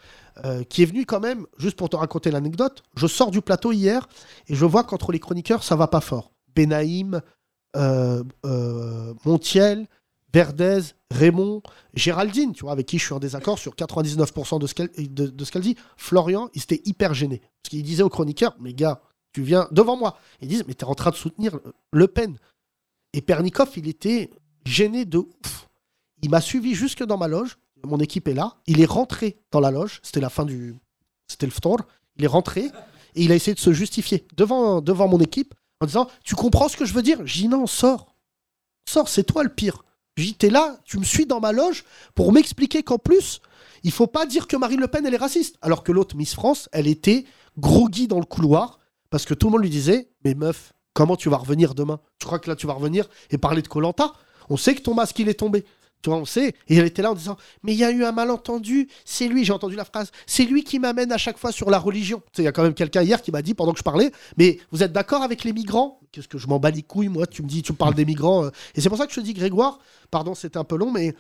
[0.45, 3.73] euh, qui est venu quand même, juste pour te raconter l'anecdote, je sors du plateau
[3.73, 4.09] hier
[4.49, 6.33] et je vois qu'entre les chroniqueurs, ça va pas fort.
[6.55, 7.21] Benaïm,
[7.77, 8.23] euh,
[9.25, 9.87] Montiel,
[10.33, 11.63] Verdez, Raymond,
[11.93, 15.27] Géraldine, tu vois, avec qui je suis en désaccord sur 99% de ce qu'elle de,
[15.27, 15.77] de ce qu'elle dit.
[15.97, 17.41] Florian, il s'était hyper gêné.
[17.63, 19.03] Parce qu'il disait aux chroniqueurs, mais gars,
[19.33, 20.19] tu viens devant moi.
[20.41, 21.59] Ils disent, mais t'es en train de soutenir
[21.93, 22.37] Le Pen.
[23.13, 24.31] Et Pernikov, il était
[24.65, 25.69] gêné de ouf.
[26.23, 27.59] Il m'a suivi jusque dans ma loge.
[27.85, 28.57] Mon équipe est là.
[28.67, 30.01] Il est rentré dans la loge.
[30.03, 30.77] C'était la fin du.
[31.29, 31.79] C'était le ftor.
[32.17, 32.71] Il est rentré
[33.15, 36.77] et il a essayé de se justifier devant, mon équipe en disant Tu comprends ce
[36.77, 37.25] que je veux dire?
[37.25, 38.15] J'ai dit non, sors.
[38.89, 39.85] Sors, c'est toi le pire.
[40.39, 43.41] T'es là, tu me suis dans ma loge pour m'expliquer qu'en plus,
[43.85, 45.57] il faut pas dire que Marine Le Pen, elle est raciste.
[45.63, 47.25] Alors que l'autre Miss France, elle était
[47.57, 48.80] groggy dans le couloir
[49.11, 52.01] parce que tout le monde lui disait Mais meuf, comment tu vas revenir demain?
[52.19, 54.13] Tu crois que là, tu vas revenir et parler de Colanta?
[54.49, 55.65] On sait que ton masque, il est tombé.
[56.03, 56.55] Tu vois, on sait.
[56.69, 58.89] Et elle était là en disant Mais il y a eu un malentendu.
[59.05, 60.11] C'est lui, j'ai entendu la phrase.
[60.27, 62.23] C'est lui qui m'amène à chaque fois sur la religion.
[62.33, 63.85] Tu sais, il y a quand même quelqu'un hier qui m'a dit pendant que je
[63.85, 66.01] parlais Mais vous êtes d'accord avec les migrants?
[66.13, 67.27] Qu'est-ce que je m'en bats les couilles, moi?
[67.27, 68.45] Tu me dis, tu me parles des migrants.
[68.47, 68.51] euh.
[68.75, 69.79] Et c'est pour ça que je te dis, Grégoire,
[70.11, 71.15] pardon, c'était un peu long, mais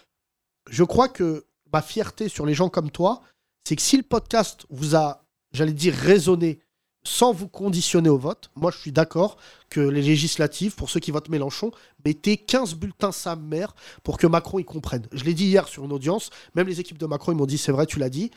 [0.68, 3.20] je crois que ma fierté sur les gens comme toi,
[3.64, 6.60] c'est que si le podcast vous a, j'allais dire, raisonné
[7.02, 9.36] sans vous conditionner au vote, moi je suis d'accord
[9.70, 11.70] que les législatives, pour ceux qui votent Mélenchon,
[12.04, 15.06] mettez 15 bulletins sa mère pour que Macron y comprenne.
[15.12, 17.56] Je l'ai dit hier sur une audience, même les équipes de Macron, ils m'ont dit,
[17.58, 18.30] c'est vrai, tu l'as dit,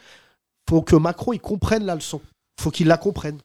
[0.70, 2.22] faut que Macron y comprenne la leçon.
[2.60, 3.40] faut qu'il la comprenne.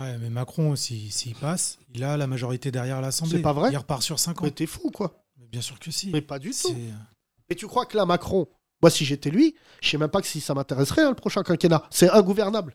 [0.00, 3.36] Ouais, mais Macron, s'il s'il passe, il a la majorité derrière l'Assemblée.
[3.36, 4.44] C'est pas vrai Il repart sur 5 ans.
[4.44, 5.24] Mais t'es fou, quoi.
[5.38, 6.10] Mais bien sûr que si.
[6.10, 6.54] Mais pas du tout.
[6.68, 6.76] C'est-
[7.48, 8.46] Et tu crois que là, Macron,
[8.82, 11.42] moi, si j'étais lui, je sais même pas que si ça m'intéresserait, hein, le prochain
[11.42, 11.82] quinquennat.
[11.90, 12.74] C'est ingouvernable.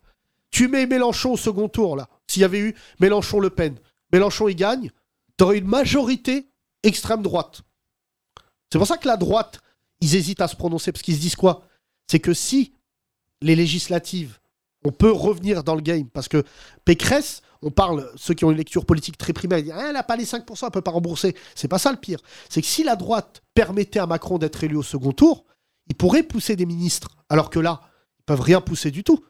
[0.52, 2.08] Tu mets Mélenchon au second tour, là.
[2.28, 3.78] S'il y avait eu Mélenchon-Le Pen,
[4.14, 4.92] Mélenchon, il gagne,
[5.38, 6.50] t'aurais une majorité
[6.84, 7.62] extrême droite.
[8.72, 9.60] C'est pour ça que la droite,
[10.02, 11.68] ils hésitent à se prononcer, parce qu'ils se disent quoi?
[12.08, 12.74] C'est que si
[13.42, 14.40] les législatives,
[14.84, 16.44] on peut revenir dans le game, parce que
[16.86, 19.94] Pécresse, on parle, ceux qui ont une lecture politique très primaire, ils disent Ah, elle
[19.94, 21.36] n'a pas les 5%, elle peut pas rembourser.
[21.56, 22.20] C'est pas ça le pire.
[22.50, 25.46] C'est que si la droite permettait à Macron d'être élu au second tour,
[25.88, 27.10] il pourrait pousser des ministres.
[27.30, 27.82] Alors que là,
[28.20, 29.24] ils peuvent rien pousser du tout.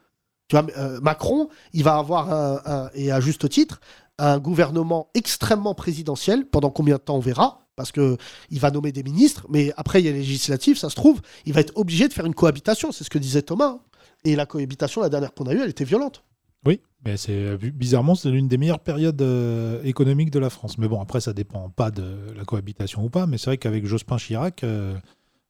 [0.51, 3.79] Tu vois, euh, Macron, il va avoir, et à juste titre,
[4.17, 6.45] un gouvernement extrêmement présidentiel.
[6.45, 8.17] Pendant combien de temps, on verra Parce que
[8.49, 11.21] il va nommer des ministres, mais après, il y a les législatives, ça se trouve,
[11.45, 12.91] il va être obligé de faire une cohabitation.
[12.91, 13.77] C'est ce que disait Thomas.
[13.77, 13.79] hein.
[14.25, 16.25] Et la cohabitation, la dernière qu'on a eue, elle était violente.
[16.65, 20.77] Oui, mais c'est euh, bizarrement c'est l'une des meilleures périodes euh, économiques de la France.
[20.77, 23.25] Mais bon, après ça dépend pas de la cohabitation ou pas.
[23.25, 24.65] Mais c'est vrai qu'avec Jospin Chirac,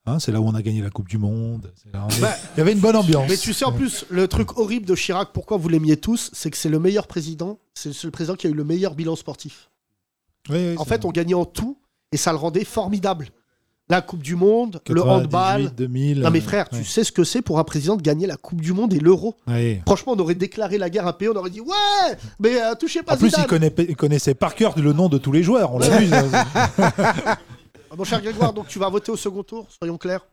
[0.06, 1.72] hein, c'est là où on a gagné la Coupe du Monde.
[1.93, 2.08] Bah,
[2.56, 3.26] Il y avait une bonne ambiance.
[3.30, 6.49] Mais tu sais, en plus, le truc horrible de Chirac, pourquoi vous l'aimiez tous, c'est
[6.52, 9.70] que c'est le meilleur président, c'est le président qui a eu le meilleur bilan sportif.
[10.49, 11.78] Oui, oui, En fait, on gagnait en tout
[12.12, 13.30] et ça le rendait formidable.
[13.89, 15.72] La Coupe du Monde, le 98, handball.
[15.76, 16.22] 2000.
[16.22, 16.78] Non mais euh, frère, ouais.
[16.80, 18.99] tu sais ce que c'est pour un président de gagner la Coupe du Monde et
[18.99, 19.82] l'Euro Ouais.
[19.86, 22.74] Franchement, on aurait déclaré la guerre à un pays, on aurait dit ouais, mais euh,
[22.76, 23.43] touchez pas En plus, Zidane.
[23.43, 25.74] il, connaît- il connaissait par cœur le nom de tous les joueurs.
[25.74, 26.08] On l'a vu.
[27.92, 30.26] Ah, Mon cher Grégoire, donc tu vas voter au second tour, soyons clairs.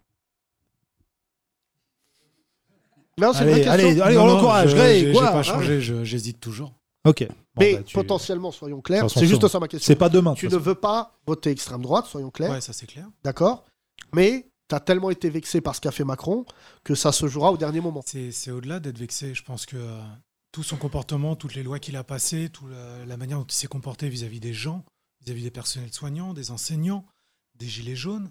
[3.19, 4.03] Non, c'est une vraie Allez, question.
[4.05, 4.71] allez, allez, on Non, l'encourage.
[4.71, 5.43] je- Greg, j'ai- J'ai quoi, pas hein.
[5.43, 6.73] changé, je- j'hésite toujours.
[7.05, 7.27] Ok.
[7.29, 9.87] Bon, mais bah, tu- potentiellement, soyons clairs, c'est juste ça ma question.
[9.87, 10.33] C'est pas demain.
[10.33, 10.71] de Tu toute ne façon.
[10.71, 12.51] veux pas voter extrême droite, soyons clairs.
[12.53, 13.09] Ouais, ça c'est clair.
[13.25, 13.65] D'accord
[14.13, 16.45] Mais tu as tellement été vexé par ce qu'a fait Macron
[16.85, 18.03] que ça se jouera au dernier moment.
[18.07, 19.35] C'est c'est au-delà d'être vexé.
[19.35, 20.01] Je pense que euh,
[20.53, 23.53] tout son comportement, toutes les lois qu'il a passées, toute la, la manière dont il
[23.53, 24.85] s'est comporté vis-à-vis des gens,
[25.25, 27.05] vis-à-vis des personnels soignants, des enseignants,
[27.59, 28.31] des gilets jaunes.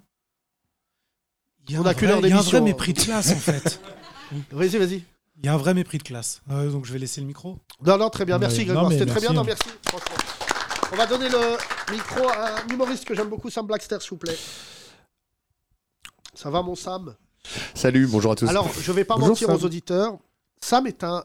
[1.68, 3.32] Il y a On un a vrai- il y a un vrai mépris de classe
[3.32, 3.80] en fait.
[4.52, 5.04] Vas-y, vas-y.
[5.40, 6.42] Il y a un vrai mépris de classe.
[6.50, 7.60] Euh, donc je vais laisser le micro.
[7.86, 8.92] Non, non, très bien, merci Ouais, Grégoire.
[8.92, 9.70] C'était très bien, merci, non, merci.
[9.88, 10.16] Franchement.
[10.92, 11.58] On va donner le
[11.94, 14.38] micro à un humoriste que j'aime beaucoup, Sam Blackster, s'il vous plaît.
[16.34, 17.16] Ça va, mon Sam?
[17.76, 18.48] Salut, bonjour à tous.
[18.50, 19.56] Alors, je vais pas Bonjour, mentir Sam.
[19.58, 20.18] aux auditeurs.
[20.62, 21.24] Sam est un.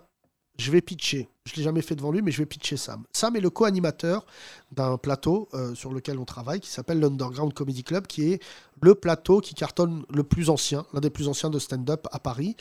[0.58, 1.28] Je vais pitcher.
[1.46, 3.04] Je l'ai jamais fait devant lui, mais je vais pitcher Sam.
[3.12, 4.26] Sam est le co-animateur
[4.70, 8.42] d'un plateau euh, sur lequel on travaille, qui s'appelle l'Underground Comedy Club, qui est
[8.80, 12.56] le plateau qui cartonne le plus ancien, l'un des plus anciens de stand-up à Paris.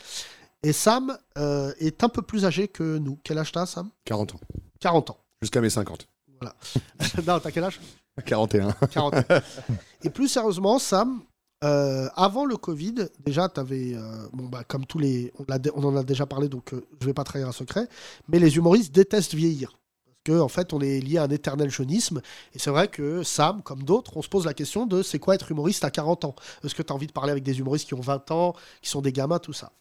[0.62, 3.18] Et Sam euh, est un peu plus âgé que nous.
[3.24, 3.90] Quel âge t'as, Sam?
[4.04, 4.40] 40 ans.
[4.80, 5.18] 40 ans.
[5.40, 6.08] Jusqu'à mes 50.
[6.40, 6.54] Voilà.
[7.26, 7.80] non, t'as quel âge?
[8.24, 8.72] 41.
[8.90, 9.14] 40.
[10.02, 11.22] Et plus sérieusement, Sam,
[11.62, 12.94] euh, avant le Covid,
[13.24, 13.94] déjà, tu avais,
[14.32, 15.32] bon, bah, comme tous les.
[15.74, 17.88] On, en a déjà parlé, donc euh, je vais pas trahir un secret,
[18.28, 19.78] mais les humoristes détestent vieillir.
[20.24, 22.20] Parce qu'en en fait, on est lié à un éternel jeunisme.
[22.54, 25.34] Et c'est vrai que Sam, comme d'autres, on se pose la question de c'est quoi
[25.34, 26.34] être humoriste à 40 ans?
[26.64, 28.88] Est-ce que tu as envie de parler avec des humoristes qui ont 20 ans, qui
[28.90, 29.72] sont des gamins, tout ça?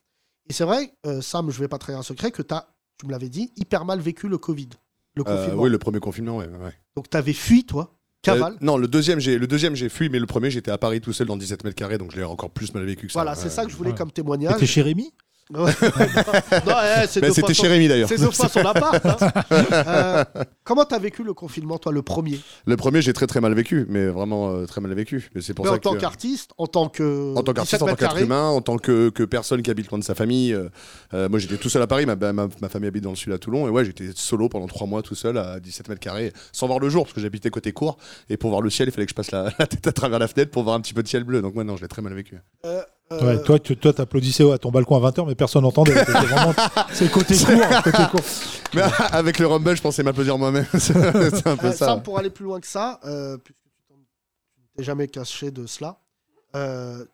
[0.50, 2.68] Et c'est vrai, euh, Sam, je vais pas trahir un secret, que tu as,
[2.98, 4.70] tu me l'avais dit, hyper mal vécu le Covid.
[5.16, 5.62] Le Euh, confinement.
[5.64, 6.48] oui, le premier confinement, ouais.
[6.48, 6.74] ouais.
[6.96, 8.54] Donc tu avais fui, toi, cavale.
[8.54, 11.02] Euh, non, le deuxième, j'ai le deuxième, j'ai fui, mais le premier, j'étais à Paris
[11.02, 13.20] tout seul dans 17 mètres carrés, donc je l'ai encore plus mal vécu que ça.
[13.20, 13.96] Voilà, c'est ça que je voulais Ouais.
[13.98, 14.58] comme témoignage.
[14.60, 15.12] T'es chez Rémi?
[15.50, 18.08] non, Mais deux c'était chez Rémi, d'ailleurs.
[18.08, 19.06] C'est deux fois son appart.
[19.06, 19.18] hein.
[19.72, 20.24] Euh,
[20.64, 22.40] comment t'as vécu le confinement, toi, le premier?
[22.66, 25.30] Le premier, j'ai très très mal vécu, mais vraiment euh, très mal vécu.
[25.36, 27.34] Mais c'est pour Mais ça en tant qu'artiste, en tant que.
[27.36, 29.62] En tant qu'artiste, 17 en tant mètres qu'être carrés, humain, en tant que, que personne
[29.62, 30.54] qui habite loin de sa famille.
[30.54, 30.70] euh,
[31.14, 32.06] euh, moi, j'étais tout seul à Paris.
[32.06, 33.68] Ma, ma, ma famille habite dans le sud à Toulon.
[33.68, 36.80] Et ouais, j'étais solo pendant trois mois tout seul à 17 mètres carrés, sans voir
[36.80, 37.98] le jour, parce que j'habitais côté cour.
[38.30, 40.20] Et pour voir le ciel, il fallait que je passe la, la tête à travers
[40.20, 41.42] la fenêtre pour voir un petit peu de ciel bleu.
[41.42, 42.38] Donc, moi, non, je l'ai très mal vécu.
[43.12, 45.94] Euh, Ouais, toi, tu toi, t'applaudissais à ton balcon à 20h, mais personne n'entendait.
[45.98, 46.54] C'était vraiment-
[46.94, 47.82] C'est le côté court.
[47.84, 48.22] côté court.
[48.74, 48.82] Mais
[49.12, 50.66] avec le Rumble, je pensais m'applaudir moi-même.
[50.74, 51.86] c'est c'est un peu euh, ça.
[51.88, 53.58] Sam, pour aller plus loin que ça, euh, puisque
[53.90, 55.98] tu t'es jamais caché de cela,
[56.56, 57.06] euh,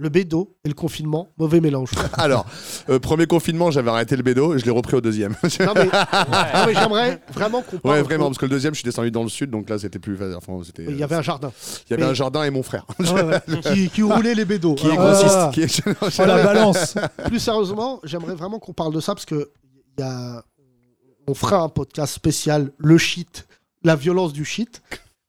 [0.00, 1.90] le bédo et le confinement, mauvais mélange.
[2.14, 2.46] Alors,
[2.88, 5.32] euh, premier confinement, j'avais arrêté le bédo, je l'ai repris au deuxième.
[5.42, 7.94] non, mais, non, mais j'aimerais vraiment qu'on parle.
[7.96, 9.98] Ouais, vraiment, parce que le deuxième, je suis descendu dans le sud, donc là, c'était
[9.98, 10.18] plus.
[10.34, 10.84] Enfin, c'était.
[10.88, 11.52] Il y avait un jardin.
[11.86, 12.86] Il y avait Mais- un jardin et mon frère.
[12.98, 13.40] Ouais, ouais,
[13.74, 14.74] qui, qui roulait les bédos.
[14.74, 15.34] Qui est Alors, grossiste.
[15.36, 16.94] euh, qui est- Oh, la balance.
[17.26, 19.50] Plus sérieusement, j'aimerais vraiment qu'on parle de ça parce que
[19.98, 20.42] y a...
[21.26, 23.46] on fera un podcast spécial, le shit,
[23.84, 24.82] la violence du shit.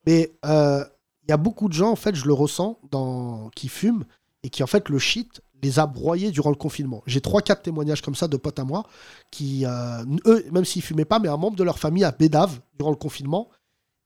[0.06, 0.82] Mais euh,
[1.24, 3.50] il y a beaucoup de gens, en fait, je le ressens, dans...
[3.54, 4.04] qui fument
[4.42, 7.02] et qui, en fait, le shit les a broyés durant le confinement.
[7.06, 8.84] J'ai trois, quatre témoignages comme ça de potes à moi
[9.30, 12.60] qui, euh, eux, même s'ils fumaient pas, mais un membre de leur famille a bédave
[12.76, 13.48] durant le confinement.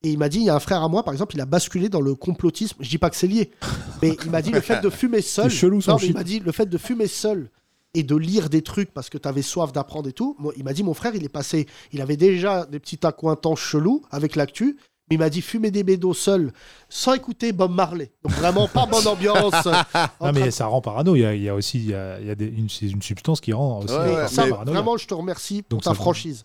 [0.02, 1.46] Et il m'a dit, il y a un frère à moi, par exemple, il a
[1.46, 2.76] basculé dans le complotisme.
[2.80, 3.50] Je dis pas que c'est lié,
[4.02, 5.50] mais il m'a dit le fait de fumer seul.
[5.50, 7.50] Chelou, Non, il m'a dit le fait de fumer seul
[7.94, 10.36] et de lire des trucs parce que tu avais soif d'apprendre et tout.
[10.38, 13.60] Moi, il m'a dit mon frère, il est passé, il avait déjà des petits accointances
[13.60, 14.76] chelous avec l'actu.
[15.08, 16.52] Mais il m'a dit fumer des bédos seul
[16.88, 18.10] sans écouter Bob Marley.
[18.24, 19.54] Donc vraiment pas bonne ambiance.
[20.20, 21.14] Non, mais ça rend parano.
[21.14, 22.68] Il y a, il y a aussi il y a, il y a des- une,
[22.68, 24.66] c'est une substance qui rend aussi Ouais, euh, ouais, paranoïaque.
[24.68, 26.44] vraiment, je te remercie pour Donc, ta franchise.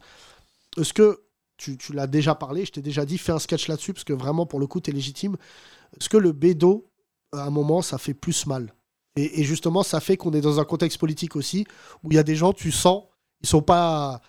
[0.77, 1.21] Est-ce que
[1.57, 4.13] tu, tu l'as déjà parlé, je t'ai déjà dit, fais un sketch là-dessus, parce que
[4.13, 5.37] vraiment, pour le coup, tu es légitime.
[5.99, 6.87] Est-ce que le bédo,
[7.33, 8.73] à un moment, ça fait plus mal?
[9.15, 11.65] Et, et justement, ça fait qu'on est dans un contexte politique aussi,
[12.03, 13.03] où il y a des gens, tu sens,
[13.41, 14.21] ils sont pas.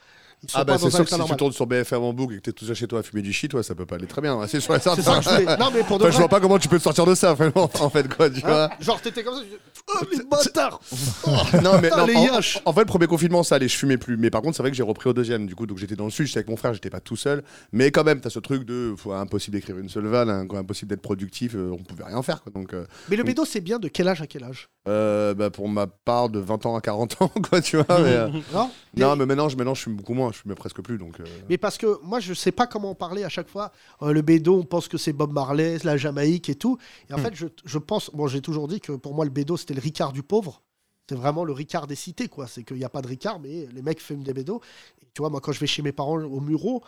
[0.55, 2.53] Ah bah c'est sûr que si tu tournes sur BFM en boucle et que t'es
[2.53, 4.38] tout seul chez toi à fumer du shit, ouais, ça peut pas aller très bien.
[4.47, 4.61] C'est.
[4.61, 6.82] C'est ça que Non, mais pour de Enfin, je vois pas comment tu peux te
[6.82, 8.70] sortir de ça, vraiment, en fait, quoi, tu Hein vois.
[8.80, 10.80] Genre, t'étais comme ça, tu oh les bâtards
[11.62, 14.16] non, mais non, les en, en fait, le premier confinement, ça allait, je fumais plus.
[14.16, 16.05] Mais par contre, c'est vrai que j'ai repris au deuxième, du coup, donc j'étais dans
[16.05, 17.43] le sud, j'étais avec mon frère, j'étais pas tout seul.
[17.72, 20.88] Mais quand même, t'as ce truc de, faut, impossible d'écrire une seule vanne, hein, impossible
[20.90, 22.53] d'être productif, euh, on pouvait rien faire, quoi.
[22.53, 24.68] Donc, euh, Mais le donc, bédo, c'est bien de quel âge à quel âge?
[24.88, 28.01] Euh, bah, pour ma part, de 20 ans à 40 ans, quoi, tu vois.
[28.01, 28.70] Mais, euh, Non?
[28.97, 31.20] Non, mais maintenant, je, maintenant, je fume beaucoup moins, je fume presque plus, donc.
[31.20, 33.72] euh, Mais parce que moi, je sais pas comment en parler à chaque fois.
[34.03, 36.78] Euh, le bédo, on pense que c'est Bob Marley, la Jamaïque et tout.
[37.09, 37.20] Et en Hmm.
[37.22, 38.11] fait, je, je pense.
[38.12, 40.62] Bon, j'ai toujours dit que pour moi, le bédo, c'était le Ricard du pauvre.
[41.09, 42.47] C'est vraiment le Ricard des cités, quoi.
[42.47, 44.61] C'est qu'il n'y a pas de Ricard, mais les mecs fument des bédos.
[45.03, 46.83] Et tu vois, moi, quand je vais chez mes parents au Muro,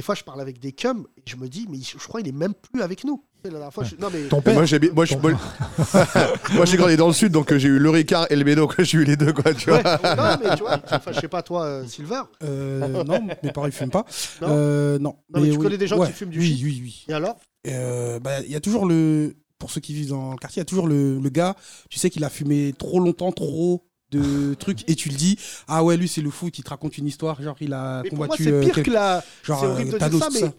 [0.00, 2.30] des fois, je parle avec des cums et je me dis, mais je crois qu'il
[2.30, 3.22] est même plus avec nous.
[3.44, 4.28] La dernière fois, je- Non, mais.
[4.28, 5.32] Ton père Moi, j'ai, moi, je, moi,
[6.54, 8.70] moi, j'ai grandi dans le sud, donc j'ai eu le Ricard et le Bédo.
[8.78, 9.98] J'ai eu les deux, quoi, tu Ouais, vois.
[10.16, 12.22] non, mais tu vois, enfin, je sais pas, toi, euh, Silver.
[12.42, 14.04] Euh, non, mes parents ils fument pas.
[14.40, 15.16] Non Euh, non.
[15.34, 15.62] Non, mais tu oui.
[15.64, 17.04] connais des gens Ouais, qui fument du oui, shit Oui, oui.
[17.08, 17.36] Et alors
[17.66, 19.34] Euh, bah, Il y a toujours le.
[19.58, 21.54] Pour ceux qui vivent dans le quartier, il y a toujours le, le gars,
[21.90, 25.38] tu sais, qu'il a fumé trop longtemps, trop de trucs, et tu le dis,
[25.68, 28.08] ah ouais, lui c'est le fou qui te raconte une histoire, genre il a Mais
[28.10, 28.44] pour moi, combattu.
[28.44, 29.24] c'est euh, pire que la.
[29.42, 30.52] genre, C'est horrible euh, de dire ça, mais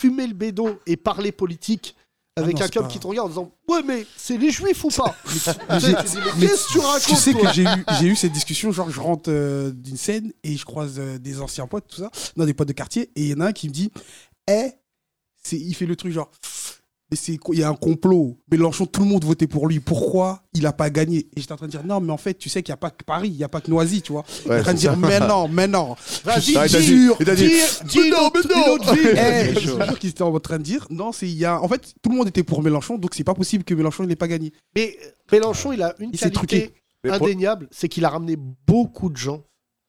[0.00, 1.94] fumer le bédo et parler politique
[2.36, 4.50] avec Ah non, un cum pas- qui te regarde en disant Ouais, mais c'est les
[4.50, 5.14] juifs ou pas?
[5.30, 7.46] Tu sais, Mais tu j'ai- dis, Mais mais qu'est-ce que tu racontes Tu sais toi?
[7.48, 10.64] que j'ai eu, j'ai eu cette discussion, genre je rentre euh, d'une scène et je
[10.64, 13.34] croise euh, des anciens potes, tout ça, non, des potes de quartier, et il y
[13.34, 13.92] en a un qui me dit,
[14.50, 14.70] eh,
[15.42, 16.30] c'est, il fait le truc genre,
[17.10, 20.66] mais il y a un complot, Mélenchon, tout le monde votait pour lui, pourquoi il
[20.66, 21.28] a pas gagné?
[21.36, 22.78] Et j'étais en train de dire, non, mais en fait, tu sais qu'il n'y a
[22.78, 24.24] pas que Paris, il n'y a pas que Noisy, tu vois.
[24.44, 24.96] il est Ouais, en train de dire, ça.
[24.96, 25.94] mais non, mais non.
[26.24, 28.64] Vas-y, il il t'a dit, dis- dis mais non, une autre- mais non.
[28.66, 29.18] une autre ville.
[29.18, 31.60] Eh, je suis sûr qu'ils étaient en train de dire, non, c'est, il y a,
[31.60, 34.16] en fait, tout le monde était pour Mélenchon, donc c'est pas possible que Mélenchon n'ait
[34.16, 34.52] pas gagné.
[34.74, 36.72] Mais euh, Mélenchon, il a une Il qualité
[37.06, 38.36] indéniable c'est qu'il a ramené
[38.66, 39.42] beaucoup de gens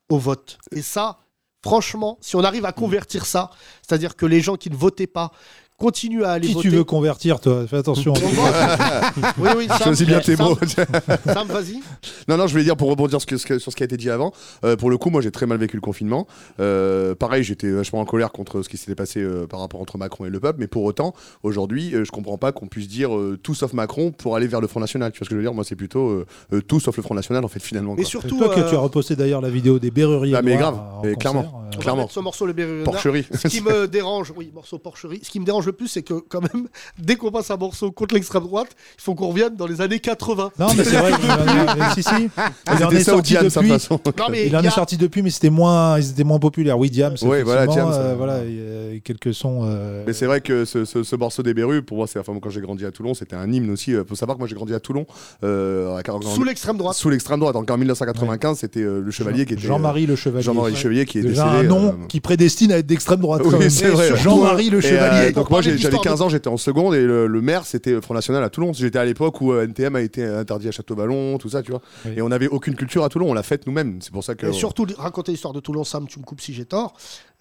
[0.09, 0.57] au vote.
[0.74, 1.20] Et ça,
[1.63, 3.49] franchement, si on arrive à convertir ça,
[3.88, 5.32] c'est-à-dire que les gens qui ne votaient pas
[5.80, 6.70] continuent à aller Qui voter.
[6.70, 7.66] tu veux convertir, toi?
[7.68, 8.14] Fais attention.
[9.38, 10.58] oui, oui, Sam, Choisis bien tes Sam, mots.
[11.26, 11.80] Sam, vas-y.
[12.28, 13.98] Non, non, je voulais dire pour rebondir sur ce, que- sur ce qui a été
[13.98, 14.32] dit avant.
[14.64, 16.28] euh, pour le coup, moi, j'ai très mal vécu le confinement.
[16.60, 19.98] Euh, pareil, j'étais vachement en colère contre ce qui s'était passé euh, par rapport entre
[19.98, 20.60] Macron et le peuple.
[20.60, 21.14] Mais pour autant,
[21.44, 24.62] aujourd'hui, euh, je comprends pas qu'on puisse dire euh, tout sauf Macron pour aller vers
[24.62, 25.12] le Front National.
[25.12, 25.54] Tu vois ce que je veux dire?
[25.54, 26.24] Moi, c'est plutôt
[26.68, 27.96] tout sauf le Front National, en fait, finalement.
[27.96, 28.10] Mais quoi.
[28.10, 30.36] surtout, toi que tu as reposté d'ailleurs la vidéo des Berruriers.
[30.38, 31.62] Ah, mais grave, mais concert, clairement.
[31.74, 32.08] euh, Clairement.
[32.10, 33.26] ce morceau, le Berry Porcherie.
[33.34, 35.20] Ce qui me dérange, oui, morceau porcherie.
[35.22, 36.68] Ce qui me dérange le plus, c'est que quand même,
[36.99, 39.99] dès qu'on passe un morceau contre l'extrême droite, il faut qu'on revienne dans les années
[39.99, 40.51] 80.
[40.59, 41.11] Non, mais c'est vrai.
[41.91, 42.30] est- si, si.
[42.78, 43.59] Il en est sorti Diam, depuis.
[43.61, 43.99] toute façon.
[44.18, 46.78] Non, mais Il en est sorti depuis, mais c'était moins, ils étaient moins populaires.
[46.78, 48.55] Oui, Diam, Ouais, voilà, Diam, euh, voilà, il
[48.93, 49.61] y a quelques sons.
[49.63, 52.34] euh, Mais c'est vrai que ce, ce- ce morceau des Berus, pour moi, c'est enfin,
[52.41, 53.91] quand j'ai grandi à Toulon, c'était un hymne aussi.
[53.91, 55.05] Il faut savoir que moi j'ai grandi à Toulon.
[55.43, 56.01] euh, à-
[56.34, 56.95] Sous l'extrême droite.
[56.95, 57.53] Sous l'extrême droite.
[57.53, 59.61] Donc en 1995, c'était euh, le Chevalier qui était.
[59.63, 60.43] Jean-Marie Le Chevalier.
[60.43, 60.76] Jean-Marie.
[60.76, 61.66] Chevalier qui est Déjà décédé.
[61.66, 63.41] un nom euh, qui prédestine à être d'extrême droite.
[63.45, 64.16] Oui, c'est vrai.
[64.16, 65.32] Jean-Marie Le euh, Chevalier.
[65.32, 68.14] donc moi j'avais d'histoire 15 ans, j'étais en seconde et le, le maire c'était Front
[68.14, 68.74] National à Toulon.
[68.74, 71.82] J'étais à l'époque où euh, NTM a été interdit à Château-Vallon, tout ça, tu vois.
[72.06, 72.12] Oui.
[72.18, 73.99] Et on n'avait aucune culture à Toulon, on l'a faite nous-mêmes.
[74.01, 74.47] C'est pour ça que.
[74.47, 76.93] Et surtout, raconter l'histoire de Toulon, Sam, tu me coupes si j'ai tort.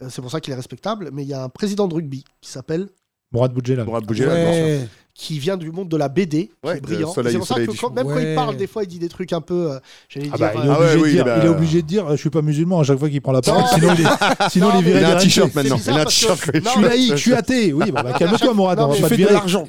[0.03, 1.11] Euh, c'est pour ça qu'il est respectable.
[1.13, 2.89] Mais il y a un président de rugby qui s'appelle,
[3.33, 3.85] Mourad Boudjelal.
[3.85, 4.65] Mourad Boudjelal, bien sûr.
[4.65, 4.89] Ouais.
[5.17, 7.13] Qui vient du monde de la BD, qui Ouais, est brillant.
[7.15, 9.33] C'est pour ça que quand- même quand il parle, des fois, il dit des trucs
[9.33, 9.71] un peu.
[9.71, 10.47] euh, J'allais Ah dire.
[10.47, 11.87] bah, il, est euh, Ah ouais, obligé de oui, dire, bah- il est obligé de
[11.87, 13.69] dire, euh, je suis pas musulman à chaque fois qu'il prend la parole, Non.
[13.75, 14.09] sinon il est,
[14.51, 15.79] sinon Non, il est viré Il a un t-shirt maintenant.
[15.87, 16.51] Il a un t-shirt.
[16.55, 17.73] Je suis laïque, je suis athée.
[17.73, 19.33] Oui, bon, bah, calme-toi, Mourad, Non, on va pas Tu te fais de virer.
[19.35, 19.69] l'argent.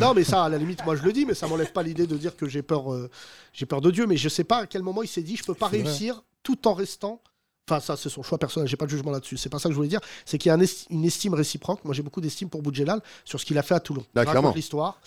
[0.00, 2.06] Non, mais ça, à la limite, moi je le dis, mais ça m'enlève pas l'idée
[2.06, 3.08] de dire que j'ai peur, euh,
[3.54, 4.06] j'ai peur de Dieu.
[4.06, 6.68] Mais je sais pas à quel moment il s'est dit, je peux pas réussir tout
[6.68, 7.20] en restant.
[7.68, 8.68] Enfin, ça, c'est son choix personnel.
[8.68, 9.36] J'ai pas de jugement là-dessus.
[9.36, 10.00] C'est pas ça que je voulais dire.
[10.24, 11.84] C'est qu'il y a un esti- une estime réciproque.
[11.84, 14.04] Moi, j'ai beaucoup d'estime pour Boudjelal sur ce qu'il a fait à Toulon.
[14.14, 15.00] Il raconte l'histoire.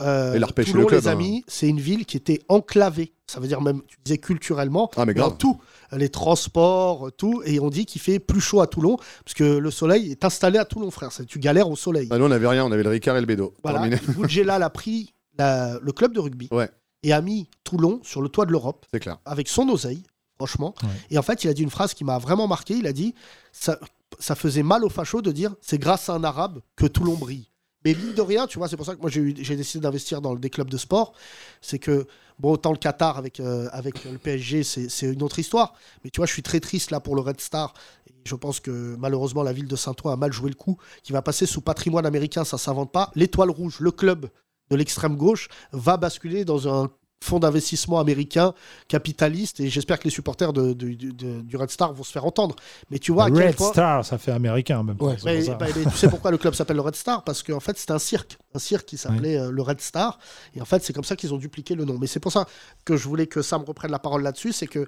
[0.00, 1.12] Euh, Il a repêché Toulon, le club, les hein.
[1.12, 3.12] amis, c'est une ville qui était enclavée.
[3.26, 5.38] Ça veut dire même, tu disais culturellement, Ah, mais dans grave.
[5.38, 5.58] tout,
[5.90, 7.42] les transports, tout.
[7.44, 10.58] Et on dit qu'il fait plus chaud à Toulon parce que le soleil est installé
[10.58, 11.10] à Toulon, frère.
[11.10, 12.06] C'est- Tu galères au soleil.
[12.06, 13.54] Bah, nous on avait rien, on avait le Ricard et le Bédo.
[13.64, 13.88] Voilà.
[14.16, 16.70] Boudjelal a pris la- le club de rugby Ouais.
[17.02, 19.18] et a mis Toulon sur le toit de l'Europe C'est clair.
[19.24, 20.04] avec son oseille,
[20.38, 20.74] franchement.
[20.82, 20.88] Ouais.
[21.10, 22.74] Et en fait, il a dit une phrase qui m'a vraiment marqué.
[22.74, 23.14] Il a dit
[23.52, 23.78] ça,
[24.18, 27.48] ça faisait mal aux fachos de dire c'est grâce à un arabe que Toulon brille.
[27.84, 30.34] Mais mine de rien, tu vois, c'est pour ça que moi j'ai décidé d'investir dans
[30.34, 31.12] des clubs de sport.
[31.60, 32.06] C'est que,
[32.38, 35.74] bon, autant le Qatar avec, euh, avec le PSG, c'est une autre histoire.
[36.02, 37.74] Mais tu vois, je suis très triste là pour le Red Star.
[38.08, 41.12] Et je pense que malheureusement, la ville de Saint-Ouen a mal joué le coup, qui
[41.12, 43.12] va passer sous patrimoine américain, ça s'invente pas.
[43.14, 44.28] L'Étoile Rouge, le club
[44.70, 48.54] de l'extrême gauche, va basculer dans un fonds d'investissement américain
[48.88, 52.12] capitaliste et j'espère que les supporters de, de- de- de- du Red Star vont se
[52.12, 52.54] faire entendre.
[52.90, 53.70] Mais tu vois à quel Red point...
[53.72, 54.96] Star, ça fait américain même.
[55.00, 55.16] Ouais.
[55.18, 55.54] c'est Mais- pour ça.
[55.54, 57.24] bah, mais tu sais pourquoi le club s'appelle le Red Star?
[57.24, 58.38] Parce qu'en fait, c'était un cirque.
[58.54, 60.18] Un cirque qui s'appelait euh, le Red Star.
[60.54, 61.98] Et en fait, c'est comme ça qu'ils ont dupliqué le nom.
[62.00, 62.46] Mais c'est pour ça
[62.84, 64.52] que je voulais que Sam reprenne la parole là-dessus.
[64.52, 64.86] C'est que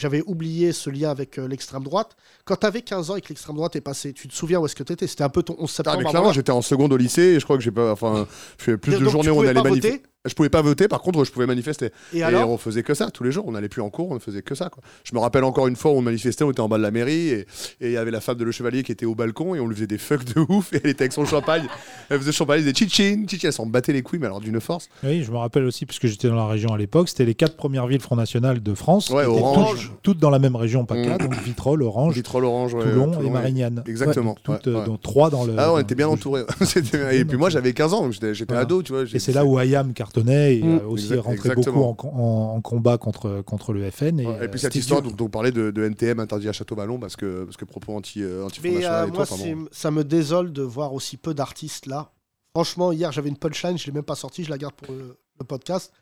[0.00, 2.16] j'avais oublié ce lien avec euh, l'extrême droite.
[2.44, 4.66] Quand tu avais 15 ans et que l'extrême droite est passée, tu te souviens où
[4.66, 5.96] est-ce que tu étais C'était un peu ton 11 Ah, septembre.
[5.98, 7.92] mais avant clairement, j'étais en seconde au lycée et je crois que j'ai pas.
[7.92, 8.26] Enfin,
[8.58, 10.02] je fais plus Donc, de tu journées où on allait manifester.
[10.26, 11.90] Je pouvais pas voter, par contre, je pouvais manifester.
[12.12, 13.44] Et alors on faisait que ça tous les jours.
[13.46, 14.68] On n'allait plus en cours, on ne faisait que ça.
[14.68, 14.82] Quoi.
[15.04, 16.90] Je me rappelle encore une fois où on manifestait, on était en bas de la
[16.90, 17.40] mairie et
[17.80, 19.68] et il y avait la femme de Le Chevalier qui était au balcon et on
[19.68, 21.62] lui faisait des fucks de ouf et elle était avec son champagne.
[22.10, 24.60] Elle faisait champagne, elle disait chichin, chichin, elle s'en battait les couilles, mais alors d'une
[24.60, 24.88] force.
[25.04, 27.34] Oui, je me rappelle aussi, parce que j'étais dans la région à l'époque, c'était les
[27.34, 29.10] quatre premières villes Front National de France.
[29.10, 29.92] Ouais, Orange.
[30.02, 31.18] Toutes, toutes dans la même région PACA, Mm.
[31.18, 33.30] donc Vitrolles, Orange, Vitrolles orange, ouais, Toulon, et.
[33.30, 33.84] Marignane.
[33.86, 34.32] Exactement.
[34.32, 34.84] Ouais, toutes, ouais, euh, ouais.
[34.86, 35.54] dont trois dans le.
[35.56, 36.42] Ah, on dans- était bien entourés.
[37.12, 39.02] Et puis moi, j'avais 15 ans, donc j'étais ado, tu vois.
[39.12, 40.78] Et c'est là où Ayam cartonnait et Mm.
[40.78, 41.92] euh, aussi Exact- rentrait exactement.
[41.92, 44.20] beaucoup en, com- en- en combat contre, contre le FN.
[44.20, 46.48] Et, Ouais, et euh, puis cette c'était histoire dont on parlait de, de NTM interdit
[46.48, 49.36] à Château-Vallon parce que, parce que propos anti, euh, anti Mais euh, et moi, enfin
[49.36, 49.68] bon.
[49.70, 52.10] ça me désole de voir aussi peu d'artistes là.
[52.54, 55.16] Franchement, hier, j'avais une punchline, je l'ai même pas sortie, je la garde pour le,
[55.38, 55.92] le podcast.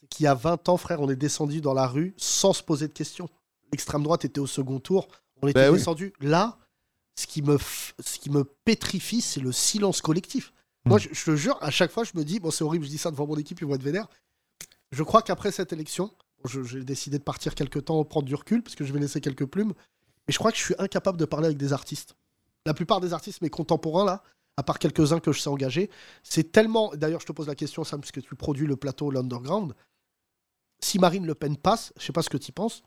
[0.00, 2.62] C'est qu'il y a 20 ans, frère, on est descendu dans la rue sans se
[2.62, 3.28] poser de questions.
[3.72, 5.08] L'extrême droite était au second tour,
[5.42, 5.78] on était Ben oui.
[5.78, 6.12] descendu.
[6.20, 6.58] Là,
[7.16, 10.52] ce qui me, f- ce qui me pétrifie, c'est le silence collectif.
[10.86, 12.90] Moi, je, je te jure, à chaque fois, je me dis, bon, c'est horrible, je
[12.90, 14.08] dis ça devant mon équipe, ils vont être vénères.
[14.92, 16.10] Je crois qu'après cette élection,
[16.44, 19.46] j'ai décidé de partir quelques temps, prendre du recul, parce que je vais laisser quelques
[19.46, 19.72] plumes.
[20.26, 22.16] Mais je crois que je suis incapable de parler avec des artistes.
[22.66, 24.22] La plupart des artistes, mes contemporains, là,
[24.56, 25.90] à part quelques-uns que je sais engager,
[26.22, 26.94] c'est tellement.
[26.94, 29.74] D'ailleurs, je te pose la question, Sam, puisque tu produis le plateau L'Underground.
[30.80, 32.82] Si Marine Le Pen passe, je sais pas ce que tu penses,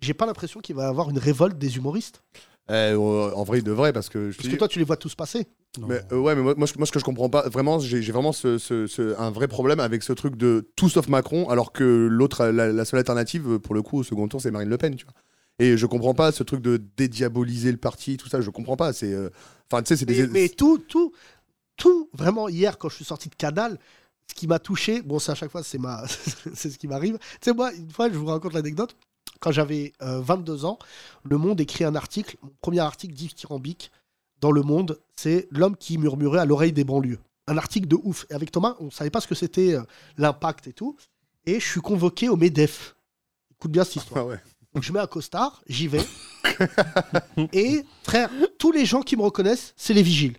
[0.00, 2.22] j'ai pas l'impression qu'il va y avoir une révolte des humoristes.
[2.70, 4.30] Eh, euh, en vrai, il devrait parce que.
[4.30, 5.46] Je Parce dis- que toi, tu les vois tous passer.
[5.86, 8.00] Mais, euh, ouais, mais moi, moi, ce- moi, ce que je comprends pas, vraiment, j'ai
[8.12, 11.72] vraiment ce, ce- ce- un vrai problème avec ce truc de tout sauf Macron, alors
[11.72, 14.76] que l'autre, la, la seule alternative, pour le coup, au second tour, c'est Marine Le
[14.78, 15.14] Pen, tu vois.
[15.60, 18.92] Et je comprends pas ce truc de dédiaboliser le parti, tout ça, je comprends pas.
[18.92, 19.12] C'est.
[19.12, 19.30] euh,
[19.70, 20.22] Enfin, tu sais, c'est des.
[20.26, 21.12] Mais, mais tout, tout,
[21.76, 23.78] tout, vraiment, hier, quand je suis sorti de Canal,
[24.26, 26.04] ce qui m'a touché, bon, c'est à chaque fois, c'est ma...
[26.54, 27.18] c'est ce qui m'arrive.
[27.18, 28.94] Tu sais, moi, une fois, je vous raconte l'anecdote.
[29.40, 30.78] Quand j'avais euh, 22 ans,
[31.24, 33.90] Le Monde écrit un article, mon premier article dithyrambique
[34.40, 37.18] dans Le Monde, c'est L'homme qui murmurait à l'oreille des banlieues.
[37.46, 38.26] Un article de ouf.
[38.30, 39.82] Et avec Thomas, on ne savait pas ce que c'était euh,
[40.16, 40.96] l'impact et tout.
[41.46, 42.94] Et je suis convoqué au MEDEF.
[43.52, 44.26] Écoute bien cette histoire.
[44.74, 46.04] Donc je mets un costard, j'y vais.
[47.52, 50.36] et frère, tous les gens qui me reconnaissent, c'est les vigiles.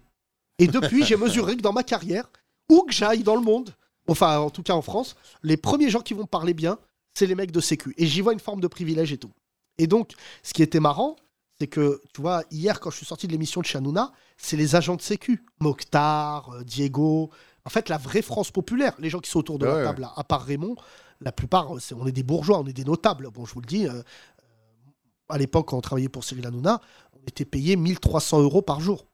[0.59, 2.29] Et depuis, j'ai mesuré que dans ma carrière,
[2.69, 3.73] où que j'aille dans le monde,
[4.07, 6.77] enfin en tout cas en France, les premiers gens qui vont me parler bien,
[7.19, 7.93] c'est les mecs de Sécu.
[7.97, 9.31] Et j'y vois une forme de privilège et tout.
[9.77, 11.17] Et donc, ce qui était marrant,
[11.59, 14.75] c'est que, tu vois, hier, quand je suis sorti de l'émission de Chanouna, c'est les
[14.75, 15.43] agents de Sécu.
[15.59, 17.29] Mokhtar, euh, Diego.
[17.65, 18.93] En fait, la vraie France populaire.
[18.99, 20.75] Les gens qui sont autour de Ouais, la table, là, à part Raymond,
[21.19, 23.29] la plupart, euh, on est des bourgeois, on est des notables.
[23.31, 24.01] Bon, je vous le dis, euh,
[25.27, 26.79] à l'époque, quand on travaillait pour Cyril Hanouna,
[27.13, 29.07] on était payé 1300 euros par jour.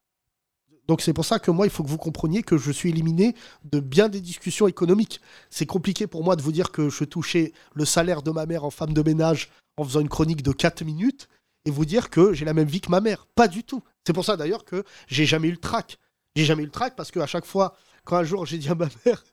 [0.87, 3.35] Donc c'est pour ça que moi, il faut que vous compreniez que je suis éliminé
[3.63, 5.19] de bien des discussions économiques.
[5.49, 8.63] C'est compliqué pour moi de vous dire que je touchais le salaire de ma mère
[8.63, 11.27] en femme de ménage en faisant une chronique de 4 minutes
[11.65, 13.27] et vous dire que j'ai la même vie que ma mère.
[13.35, 13.81] Pas du tout.
[14.05, 15.97] C'est pour ça d'ailleurs que j'ai jamais eu le trac.
[16.35, 18.75] J'ai jamais eu le trac parce qu'à chaque fois, quand un jour j'ai dit à
[18.75, 19.23] ma mère,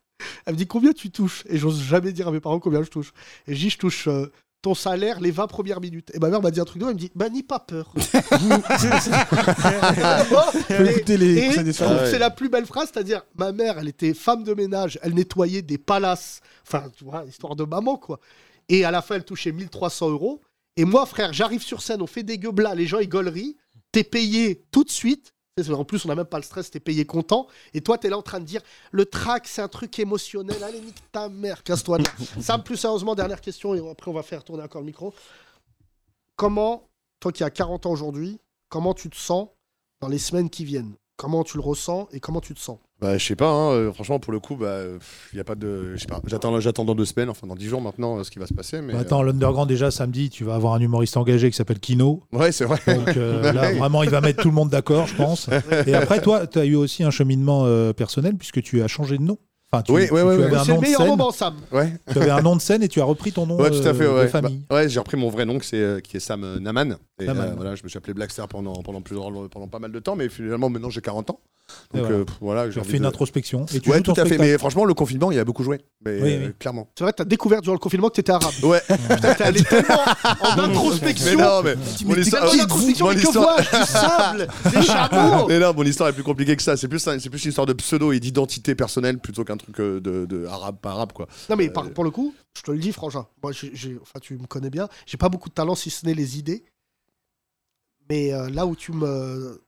[0.47, 1.45] elle me dit combien tu touches?
[1.49, 3.13] Et j'ose jamais dire à mes parents combien je touche.
[3.47, 4.33] Et je dis je touche euh,
[4.63, 6.11] ton salaire les 20 premières minutes.
[6.15, 7.93] Et ma mère m'a dit un truc de elle me dit bah n'aie pas peur.
[10.69, 14.99] Les Et c'est la plus belle phrase, c'est-à-dire ma mère, elle était femme de ménage,
[15.03, 18.21] elle nettoyait des palaces, enfin, tu vois, histoire de maman, quoi.
[18.69, 20.41] Et à la fin, elle touchait 1300 euros.
[20.77, 23.57] Et moi, frère, j'arrive sur scène, on fait des là, les gens, ils gauleries,
[23.91, 25.35] t'es payé tout de suite.
[25.59, 27.47] En plus, on n'a même pas le stress, t'es payé content.
[27.75, 30.63] Et toi, t'es là en train de dire le track, c'est un truc émotionnel.
[30.65, 31.99] Allez, nique ta mère, casse-toi.
[31.99, 32.05] là.
[32.41, 35.13] Sam, plus sérieusement, dernière question, et après, on va faire tourner encore le micro.
[36.37, 36.89] Comment,
[37.21, 38.39] toi qui as 40 ans aujourd'hui,
[38.71, 39.49] comment tu te sens
[40.01, 40.95] dans les semaines qui viennent?
[41.19, 42.79] Comment tu le ressens et comment tu te sens?
[43.03, 44.79] Bah, je sais pas, hein, euh, franchement, pour le coup, bah,
[45.33, 45.93] il y a pas de.
[45.95, 48.31] Je sais pas, j'attends, j'attends dans deux semaines, enfin dans dix jours maintenant, euh, ce
[48.31, 48.81] qui va se passer.
[48.81, 52.23] Mais, Bah, Attends, l'Underground, déjà, samedi, tu vas avoir un humoriste engagé qui s'appelle Kino.
[52.33, 52.79] Ouais, c'est vrai.
[52.87, 55.49] Donc euh, là, vraiment, il va mettre tout le monde d'accord, je pense.
[55.87, 59.19] Et après, toi, tu as eu aussi un cheminement euh, personnel puisque tu as changé
[59.19, 59.37] de nom.
[59.75, 60.45] Enfin, tu, Oui, tu- ouais, tu ouais.
[60.45, 61.09] avais un C'est le nom de meilleur scène.
[61.09, 61.55] moment, Sam.
[61.73, 61.95] Ouais.
[62.13, 63.95] Tu avais un nom de scène et tu as repris ton nom Ouais, tout à
[63.95, 64.05] fait.
[64.05, 64.63] euh, Ouais, de famille.
[64.69, 66.99] Bah, ouais, j'ai repris mon vrai nom, qui, euh, qui est Sam euh, Naman.
[67.21, 67.41] Et Naman.
[67.49, 70.15] euh, voilà, je me suis appelé Blackster pendant, pendant, plusieurs, pendant pas mal de temps,
[70.15, 71.41] mais finalement, maintenant, j'ai 40 ans.
[71.95, 72.17] Donc voilà.
[72.17, 73.67] euh, voilà, j'ai Tu as envie fait une introspection.
[73.75, 74.39] Et tu ouais, tout à fait.
[74.39, 75.81] Mais franchement, le confinement, il a beaucoup joué.
[76.05, 76.53] Mais, Oui, euh, oui.
[76.59, 76.89] clairement.
[76.97, 78.53] C'est vrai, t'as découvert durant le confinement que t'étais arabe.
[78.63, 78.81] Ouais.
[78.89, 79.97] Putain, t'es allé tellement
[80.41, 81.37] en introspection.
[81.37, 84.49] Mais non, mais Tu mon histoire- tellement en introspection, mon que histoire- vois-je Du sable,
[84.73, 85.49] des chameaux.
[85.49, 86.77] Mais non, mon histoire est plus compliquée que ça.
[86.77, 90.01] C'est plus, c'est plus une histoire de pseudo et d'identité personnelle plutôt qu'un truc euh,
[90.01, 91.27] de, de arabe, pas arabe, quoi.
[91.51, 94.35] Non mais par- pour le coup, je te le dis frangin, moi j'ai- enfin tu
[94.39, 96.65] me connais bien, j'ai pas beaucoup de talent si ce n'est les idées.
[98.11, 99.62] Mais euh, là où tu me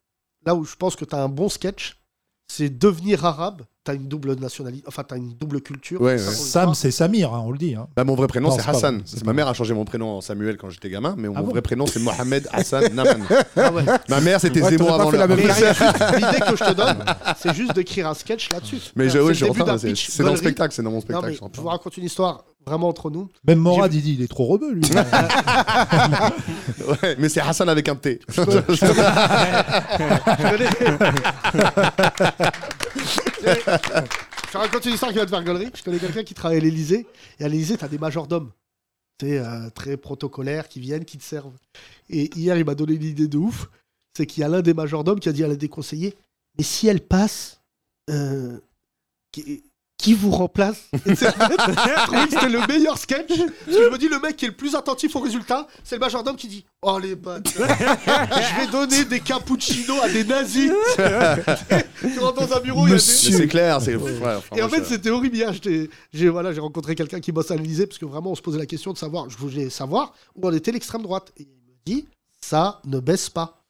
[0.47, 1.97] là où je pense que tu as un bon sketch,
[2.47, 6.01] c'est devenir arabe, tu as une double nationalité, enfin tu as une double culture.
[6.01, 6.19] Ouais, ouais.
[6.19, 7.75] Sam, c'est Samir, hein, on le dit.
[7.75, 7.89] hein.
[7.97, 9.03] Bah, mon vrai prénom, c'est Hassan.
[9.25, 11.51] ma mère a changé mon prénom en Samuel quand j'étais gamin, mais mon Ah bon
[11.51, 13.23] vrai prénom, c'est Mohamed Hassan Naman.
[13.57, 13.85] Ah ouais.
[14.09, 17.03] ma mère, c'était Ouais, Zemmour avant la L'idée que je te donne,
[17.39, 18.79] c'est juste d'écrire un sketch là-dessus.
[18.95, 19.47] Mais je, oui, je
[19.95, 21.39] c'est dans le spectacle, c'est dans mon Non, spectacle.
[21.43, 23.29] mais je vous raconte une histoire vraiment entre nous.
[23.47, 24.85] Même Morad, il dit il est trop rebeu, lui.
[27.03, 28.21] Ouais, mais c'est Hassan avec un T.
[28.29, 28.43] Je
[34.53, 35.71] te raconte une histoire qui va te faire gaulerie.
[35.75, 37.07] Je connais quelqu'un qui travaille à l'Elysée.
[37.39, 38.51] Et à l'Elysée, tu as des majordomes.
[39.21, 39.41] C'est
[39.75, 41.57] très protocolaires qui viennent, qui te servent.
[42.11, 43.71] Et hier, il m'a donné une idée de ouf.
[44.17, 46.15] C'est qu'il y a l'un des majordomes qui a dit à l'un des conseillers
[46.59, 47.61] Mais si elle passe,
[48.11, 48.59] euh,
[49.33, 49.65] qui,
[49.97, 53.29] qui vous remplace c'était le meilleur sketch.
[53.29, 55.95] Parce que je me dis Le mec qui est le plus attentif au résultat, c'est
[55.97, 60.71] le majordome qui dit Oh les bâtards Je vais donner des cappuccinos à des nazis
[62.01, 63.03] Tu rentres dans un bureau, il y a des.
[63.31, 63.97] Mais c'est clair, c'est.
[63.97, 65.37] ouais, enfin, Et en fait, c'était horrible.
[65.37, 68.35] Hier, j'étais- j'ai voilà, j'ai rencontré quelqu'un qui bosse à l'Elysée parce que vraiment, on
[68.35, 71.33] se posait la question de savoir, je voulais savoir où en était l'extrême droite.
[71.39, 72.07] Et il me dit,
[72.41, 73.64] ça ne baisse pas.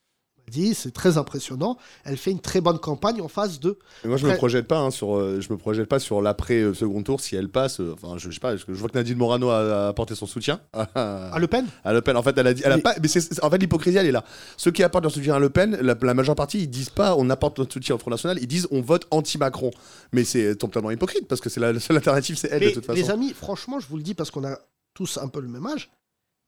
[0.50, 1.78] Dit, c'est très impressionnant.
[2.04, 3.78] Elle fait une très bonne campagne en phase de.
[4.02, 6.20] Mais moi, je me Après- projette pas hein, sur, euh, je me projette pas sur
[6.20, 7.80] l'après euh, second tour si elle passe.
[7.80, 8.54] euh, Enfin, je, je sais pas.
[8.56, 10.82] Je vois que Nadine Morano a, a apporté son soutien à,
[11.32, 11.66] À Le Pen?
[11.82, 12.16] À Le Pen.
[12.18, 12.94] En fait, elle a dit, elle a Mais- pas.
[13.00, 14.22] Mais c'est- c'est- en fait, l'hypocrisie, elle est là.
[14.58, 17.16] Ceux qui apportent leur soutien à Le Pen, la, la majeure partie, ils disent pas
[17.16, 18.38] on apporte notre soutien au Front National.
[18.38, 19.70] Ils disent on vote anti-Macron.
[20.12, 22.84] Mais c'est totalement hypocrite parce que c'est la, seule alternative, c'est elle Mais de toute
[22.84, 22.98] façon.
[23.00, 24.58] les amis, franchement, je vous le dis parce qu'on a
[24.92, 25.90] tous un peu le même âge,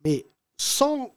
[0.04, 0.26] mais
[0.58, 1.14] sans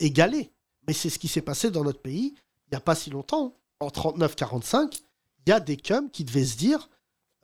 [0.00, 0.50] égaler.
[0.86, 2.34] Mais c'est ce qui s'est passé dans notre pays
[2.72, 3.54] il n'y a pas si longtemps.
[3.80, 5.02] En 39-45,
[5.44, 6.88] il y a des cums qui devaient se dire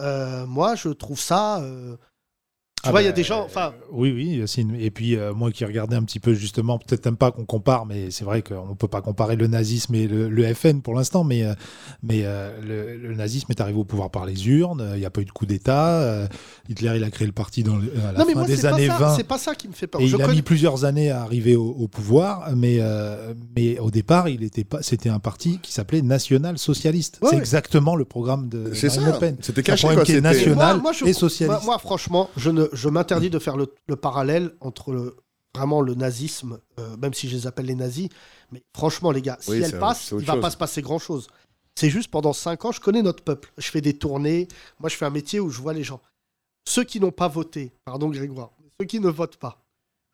[0.01, 1.61] euh, Moi, je trouve ça.
[1.61, 1.99] euh,
[2.81, 3.43] Tu Ah vois, il y a bah, des gens.
[3.45, 4.77] Enfin, Oui, oui, Yacine.
[4.79, 7.87] Et puis, euh, moi qui regardais un petit peu, justement, peut-être même pas qu'on compare,
[7.87, 10.95] mais c'est vrai qu'on ne peut pas comparer le nazisme et le, le FN pour
[10.95, 11.55] l'instant, mais, euh,
[12.05, 15.07] mais euh, le, le nazisme est arrivé au pouvoir par les urnes, euh, il n'y
[15.07, 16.01] a pas eu de coup d'État.
[16.03, 16.27] euh,
[16.69, 18.69] Hitler, il a créé le parti dans le- à la non, fin moi, des c'est
[18.69, 19.17] pas, années ça, 20.
[19.17, 20.01] c'est pas ça qui me fait peur.
[20.01, 23.79] Et Je il a mis plusieurs années à arriver au, au pouvoir, mais, euh, mais
[23.81, 24.83] au départ, il était pas.
[24.83, 27.19] C'était un parti qui s'appelait National Socialiste.
[27.23, 27.41] Ouais, c'est ouais.
[27.41, 29.01] exactement le programme de Marine ça.
[29.01, 29.37] Le Pen.
[29.41, 31.63] C'était caché, quoi, qui est c'était- national Moi- moi, je- et socialiste.
[31.65, 35.17] Moi, moi, franchement, je, ne, je m'interdis de faire le, le parallèle entre le,
[35.55, 38.09] vraiment le nazisme, euh, même si je les appelle les nazis.
[38.53, 40.43] Mais franchement, les gars, si Oui, elle passe, il va chose.
[40.43, 41.29] pas se passer grand-chose.
[41.75, 43.53] C'est juste pendant cinq ans, je connais notre peuple.
[43.59, 44.49] Je fais des tournées.
[44.81, 46.01] Moi, je fais un métier où je vois les gens.
[46.69, 48.51] Ceux qui n'ont pas voté, pardon Grégoire,
[48.81, 49.65] ceux qui ne votent pas,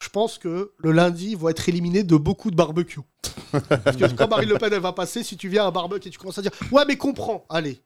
[0.03, 3.01] je pense que le lundi, ils vont être éliminés de beaucoup de barbecues.
[3.53, 6.09] Parce que quand Marine Le Pen elle va passer, si tu viens à un barbecue
[6.09, 7.81] et tu commences à dire Ouais, mais comprends, allez.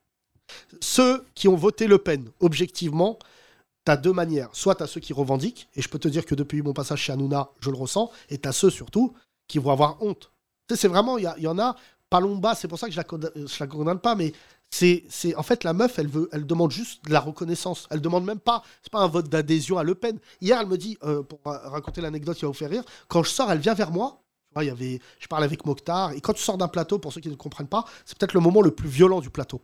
[0.80, 3.18] Ceux qui ont voté Le Pen, objectivement,
[3.96, 4.48] deux manières.
[4.52, 7.12] Soit as ceux qui revendiquent, et je peux te dire que depuis mon passage chez
[7.12, 9.14] Hanouna, je le ressens, et as ceux surtout
[9.46, 10.30] qui vont avoir honte.
[10.74, 11.76] C'est vraiment, il y, en a,
[12.10, 14.32] Palomba, c'est pour ça que je la, conda- je la condamne pas, mais
[14.70, 17.86] c'est, c'est en fait la meuf, elle veut, elle demande juste de la reconnaissance.
[17.90, 20.18] Elle demande même pas, c'est pas un vote d'adhésion à Le Pen.
[20.42, 23.22] Hier, elle me dit, euh, pour ra- raconter l'anecdote qui va vous faire rire, quand
[23.22, 24.22] je sors, elle vient vers moi.
[24.60, 27.20] Il y avait, je parle avec Mokhtar, et quand tu sors d'un plateau, pour ceux
[27.20, 29.62] qui ne comprennent pas, c'est peut-être le moment le plus violent du plateau.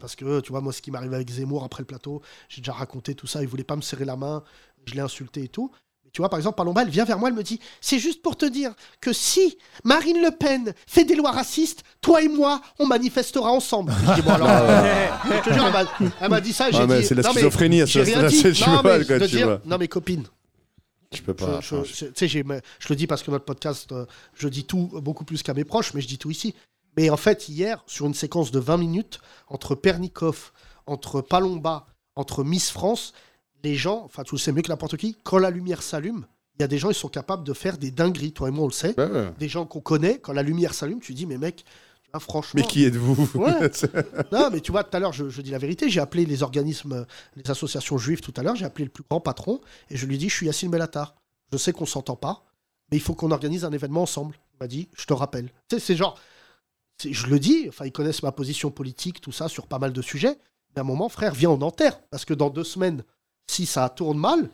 [0.00, 2.72] Parce que, tu vois, moi, ce qui m'arrive avec Zemmour après le plateau, j'ai déjà
[2.72, 4.42] raconté tout ça, il voulait pas me serrer la main,
[4.84, 5.70] je l'ai insulté et tout.
[6.04, 8.20] Mais tu vois, par exemple, Palomba, elle vient vers moi, elle me dit C'est juste
[8.20, 12.60] pour te dire que si Marine Le Pen fait des lois racistes, toi et moi,
[12.78, 13.92] on manifestera ensemble.
[14.08, 15.08] Je dis, bon, alors, euh,
[15.44, 15.66] je te jure,
[16.20, 17.04] elle m'a- dit ça, j'ai Ah, dit.
[17.04, 20.24] c'est la non, mais schizophrénie, c'est- c'est- Non, mais tu vois, non, mais copine,
[21.12, 21.60] Je peux pas.
[21.60, 22.44] je, je- tu sais, j'ai-
[22.80, 25.64] je le dis parce que notre podcast, euh, je dis tout beaucoup plus qu'à mes
[25.64, 26.54] proches, mais je dis tout ici.
[26.96, 30.52] Mais en fait, hier, sur une séquence de 20 minutes, entre Pernikov,
[30.86, 33.12] entre Palomba, entre Miss France,
[33.62, 36.26] les gens, enfin, tu le sais mieux que n'importe qui, quand la lumière s'allume,
[36.58, 38.32] il y a des gens, ils sont capables de faire des dingueries.
[38.32, 38.98] Toi et moi, on le sait.
[38.98, 39.30] Ouais, ouais.
[39.38, 41.64] Des gens qu'on connaît, quand la lumière s'allume, tu dis, mais mec,
[42.20, 42.60] franchement.
[42.60, 43.38] Mais qui êtes-vous?
[43.38, 43.70] Ouais.
[44.32, 45.88] Non, mais tu vois, tout à l'heure, je, je dis la vérité.
[45.90, 48.56] J'ai appelé les organismes, les associations juives tout à l'heure.
[48.56, 51.14] J'ai appelé le plus grand patron et je lui dit Je suis Yacine Bellatar.
[51.52, 52.44] Je sais qu'on s'entend pas,
[52.90, 54.38] mais il faut qu'on organise un événement ensemble.
[54.54, 55.50] Il m'a dit Je te rappelle.
[55.68, 56.18] Tu sais, c'est genre.
[57.04, 60.02] Je le dis, enfin, ils connaissent ma position politique, tout ça, sur pas mal de
[60.02, 60.38] sujets.
[60.74, 62.00] Mais à un moment, frère, viens, on enterre.
[62.10, 63.04] Parce que dans deux semaines,
[63.46, 64.48] si ça tourne mal,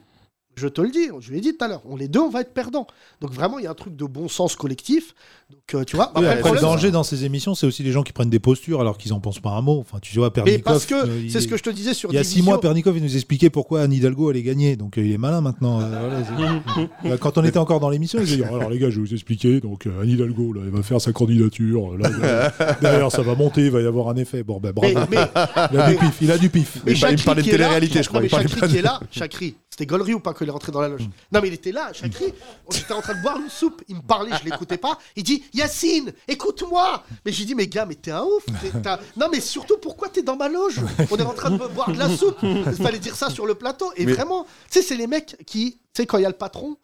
[0.57, 2.29] je te le dis, je lui ai dit tout à l'heure, on les deux, on
[2.31, 2.87] va être perdants.
[3.21, 5.15] Donc vraiment, il y a un truc de bon sens collectif.
[5.51, 7.67] Donc, euh, tu vois, Oui, après, le après, le problème, danger dans ces émissions, c'est
[7.67, 9.79] aussi les gens qui prennent des postures alors qu'ils en pensent pas un mot.
[9.81, 10.63] Enfin, tu vois, Mais Pernikov.
[10.65, 12.59] parce que, euh, c'est ce que je te disais sur Il y a six mois,
[12.61, 14.77] Pernikov, il nous expliquait pourquoi Anne Hidalgo allait gagner.
[14.77, 15.81] Donc euh, il est malin maintenant.
[15.83, 16.63] euh, voilà,
[17.05, 19.13] Bah, quand on était encore dans l'émission, il disait Alors les gars, je vais vous
[19.15, 19.61] expliquer.
[19.61, 21.97] Donc euh, Anne Hidalgo, là, elle va faire sa candidature.
[21.99, 24.43] Là, là, derrière, ça va monter, il va y avoir un effet.
[24.43, 24.95] Bon, ben bravo.
[25.11, 25.29] Mais- mais-
[25.73, 26.19] il a du pif.
[26.23, 26.79] Il a du pif.
[26.87, 28.79] Mais Chakri il parlait de qui est là- télé-réalité, je crois, mais Chakri qui de-
[28.79, 31.49] est là, Chakri, c'était gaulerie ou pas qu'il est rentré dans la loge Non, mais
[31.49, 32.35] il était là, Chakri.
[32.67, 33.81] On était en train de boire une soupe.
[33.89, 34.99] Il me parlait, je l'écoutais pas.
[35.17, 37.03] Il dit Yacine, écoute-moi.
[37.25, 38.45] Mais j'ai dit Mais gars, mais t'es un ouf.
[38.61, 38.79] T'es-
[39.17, 40.79] Non, mais surtout, pourquoi t'es dans ma loge?
[41.11, 42.37] On est en train de boire de la soupe.
[42.43, 43.91] Il fallait dire ça sur le plateau.
[43.97, 46.31] Et Mais- vraiment, tu sais, c'est les mecs qui, tu sais, quand il y a
[46.31, 46.77] le patron.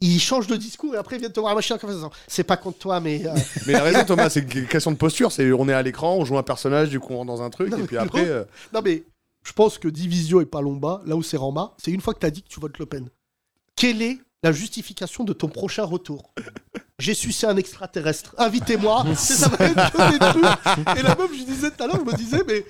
[0.00, 2.10] Ils changent de discours et après ils viennent te voir à la machine en conversation.
[2.26, 3.22] C'est pas contre toi, mais.
[3.24, 3.30] euh,
[3.66, 5.30] Mais il a raison, Thomas, c'est une question de posture.
[5.32, 7.48] C'est on est à l'écran, on joue un personnage, du coup on rentre dans un
[7.48, 8.26] truc, et puis après.
[8.28, 9.04] euh, Non, mais
[9.46, 12.26] je pense que Division et Palomba, là où c'est Rama, c'est une fois que tu
[12.26, 13.08] as dit que tu votes Le Pen.
[13.76, 16.32] Quelle est la justification de ton prochain retour?
[16.98, 18.34] J'ai sucé un extraterrestre.
[18.38, 19.04] Invitez-moi.
[19.16, 20.98] Ça va être que des trucs.
[20.98, 22.64] Et la meuf, je disais tout à l'heure, je me disais, mais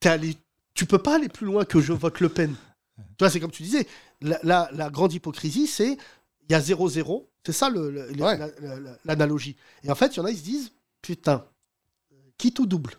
[0.00, 0.36] t'es allé...
[0.74, 2.54] tu peux pas aller plus loin que je vote Le Pen.
[2.96, 3.86] Tu vois, c'est comme tu disais.
[4.22, 5.98] La, la- la grande hypocrisie, c'est
[6.48, 7.26] il y a 0-0.
[7.44, 8.08] C'est ça le- le-
[9.04, 9.56] l'analogie.
[9.84, 10.72] Et en fait, il y en a, ils se disent,
[11.02, 11.44] putain,
[12.38, 12.94] qui tout double?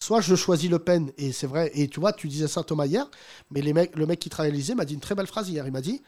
[0.00, 2.86] Soit je choisis Le Pen, et c'est vrai, et tu vois, tu disais ça Thomas
[2.86, 3.10] hier,
[3.50, 5.48] mais les mecs, le mec qui travaille à l'Élysée m'a dit une très belle phrase
[5.48, 5.66] hier.
[5.66, 6.02] Il m'a dit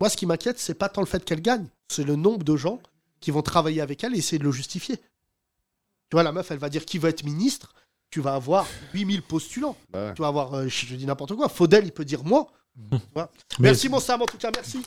[0.00, 2.56] Moi, ce qui m'inquiète, c'est pas tant le fait qu'elle gagne, c'est le nombre de
[2.56, 2.78] gens
[3.20, 4.96] qui vont travailler avec elle et essayer de le justifier.
[4.96, 7.74] Tu vois, la meuf, elle va dire qui va être ministre,
[8.10, 9.76] tu vas avoir 8000 postulants.
[9.90, 12.46] Bah Tu vas avoir, euh, je, je dis n'importe quoi, Faudel, il peut dire moi.
[13.58, 14.82] Merci, mon Sam, en tout cas, merci.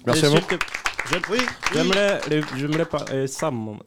[1.09, 1.45] J'aime- Oui, oui.
[1.73, 2.21] J'aimerais,
[2.57, 3.77] j'aimerais pas, euh, Sam,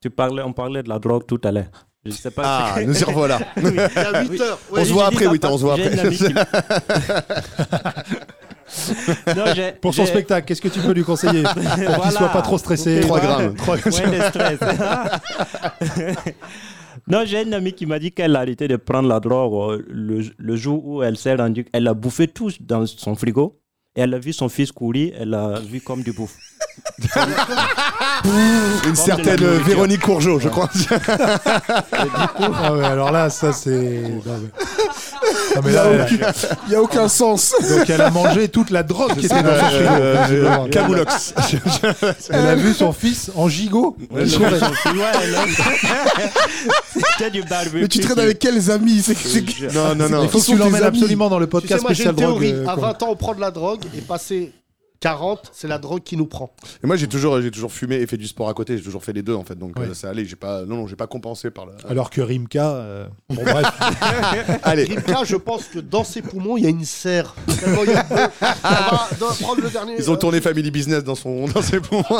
[0.00, 1.70] tu parlais, on parlait de la drogue tout à l'heure.
[2.06, 2.72] Je sais pas.
[2.76, 3.38] Ah, nous y revoilà.
[3.56, 4.40] Oui, il y a 8 Oui.
[4.40, 4.58] heures.
[4.72, 5.90] On se voit après, oui, on se voit après.
[9.36, 12.10] Non, j'ai- Pour son spectacle, qu'est-ce que tu peux lui conseiller Pour qu'il Voilà.
[12.10, 13.00] soit pas trop stressé.
[13.00, 13.36] Trois Voilà.
[13.36, 13.54] grammes.
[13.56, 14.58] Trois- Ouais, le stress.
[17.08, 19.82] non, j'ai une amie qui m'a dit qu'elle a arrêté de prendre la drogue euh,
[19.88, 21.64] le, le jour où elle s'est rendue.
[21.72, 23.58] Elle a bouffé tout dans son frigo.
[23.96, 26.36] Et elle a vu son fils courir, elle a vu comme du bouffe.
[28.86, 30.68] Une certaine Véronique Courgeot, je crois.
[31.92, 34.02] Ah ouais, alors là, ça c'est.
[35.54, 35.72] Non, mais-
[36.66, 37.54] Il y a aucun- a sens.
[37.60, 39.88] Donc elle a mangé toute la drogue qui était dans son frigo.
[39.90, 40.66] Euh, visiblement.
[40.70, 41.34] Camoulox.
[42.30, 43.96] Elle a vu son fils en gigot.
[44.10, 44.24] Ouais.
[47.74, 49.04] Mais tu traînes avec quels amis?
[49.74, 50.22] Non, non, non.
[50.22, 52.30] Il faut que tu l'emmènes absolument dans le Tu sais, podcast moi j'ai une spécial
[52.30, 52.40] drogue.
[52.42, 52.64] théorie.
[52.64, 54.52] euh, À qu'on- 20 ans, on prend de la drogue et passé
[55.06, 56.50] 40, c'est la drogue qui nous prend.
[56.82, 58.76] Et moi, j'ai toujours, j'ai toujours fumé et fait du sport à côté.
[58.76, 59.54] J'ai toujours fait les deux, en fait.
[59.56, 59.86] Donc, Ouais.
[59.86, 60.24] euh, ça allait.
[60.24, 61.72] J'ai pas, non, non, j'ai pas compensé par le.
[61.88, 63.66] Alors que Rimka, euh, bon bref,
[64.64, 64.82] Allez.
[64.84, 67.36] Rimka, je pense que dans ses poumons, il y a une serre.
[67.60, 68.16] Tellement il y a de- On
[68.96, 69.94] va doit prendre le dernier.
[69.96, 72.02] Ils ont euh, tourné Family Business dans son, dans ses poumons.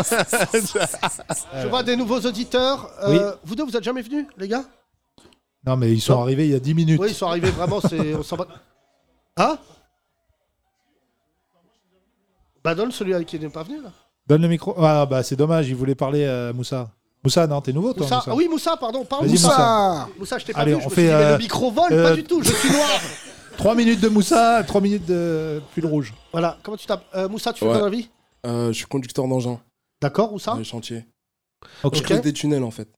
[0.53, 2.89] Je vois des nouveaux auditeurs.
[3.03, 4.65] Euh, Vous deux, vous êtes jamais venus, les gars?
[5.67, 6.23] Non mais ils sont Non.
[6.23, 7.01] arrivés il y a 10 minutes.
[7.01, 7.81] Oui, ils sont arrivés vraiment.
[7.81, 8.47] C'est, on s'en bat.
[9.39, 9.59] Hein?
[12.67, 13.93] Bah donne celui avec qui n'est pas venu là.
[14.27, 14.75] Donne le micro.
[14.77, 16.91] Ah bah c'est dommage, il voulait parler à Moussa.
[17.23, 18.17] Moussa, non, t'es nouveau toi Moussa.
[18.17, 19.05] Moussa Ah oui, Moussa, pardon.
[19.05, 19.47] Parle Moussa.
[19.49, 20.09] Moussa.
[20.19, 20.81] Moussa, je t'ai pas Allez, vu.
[20.81, 22.43] Je on me fait, suis dit, mais euh, le micro vole, euh, pas du tout.
[22.43, 22.89] Je suis noir.
[23.57, 26.13] 3 minutes de Moussa, 3 minutes de pull rouge.
[26.33, 26.59] voilà.
[26.65, 27.71] Comment tu t'appelles Euh, Moussa, tu fais Ouais.
[27.71, 28.09] quoi dans la vie
[28.45, 29.61] Euh, je suis conducteur d'engin
[30.03, 31.07] D'accord, où ça dans les chantiers.
[31.85, 31.95] Ok.
[31.99, 32.89] Je creuse des tunnels en fait.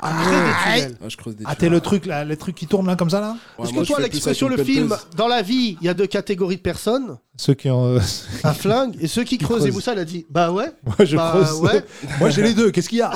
[0.00, 0.76] Ah.
[0.76, 3.08] Ouais, je creuse des Ah t'es le truc là, les trucs qui tournent là comme
[3.10, 4.88] ça là Ouais, Parce moi, que je toi, fais plus l'expression, avec le une film,
[4.88, 5.08] pelleteuse.
[5.16, 7.86] dans la vie, il y a deux catégories de personnes, Ceux qui ont.
[7.96, 8.00] euh,
[8.44, 9.62] un flingue et ceux qui creusent.
[9.64, 9.74] Et creusent.
[9.74, 10.66] Moussa, il a dit Bah ouais.
[10.84, 11.52] Moi je Bah, creuse.
[11.62, 11.84] ouais.
[12.20, 13.12] Moi j'ai les deux, qu'est-ce qu'il y a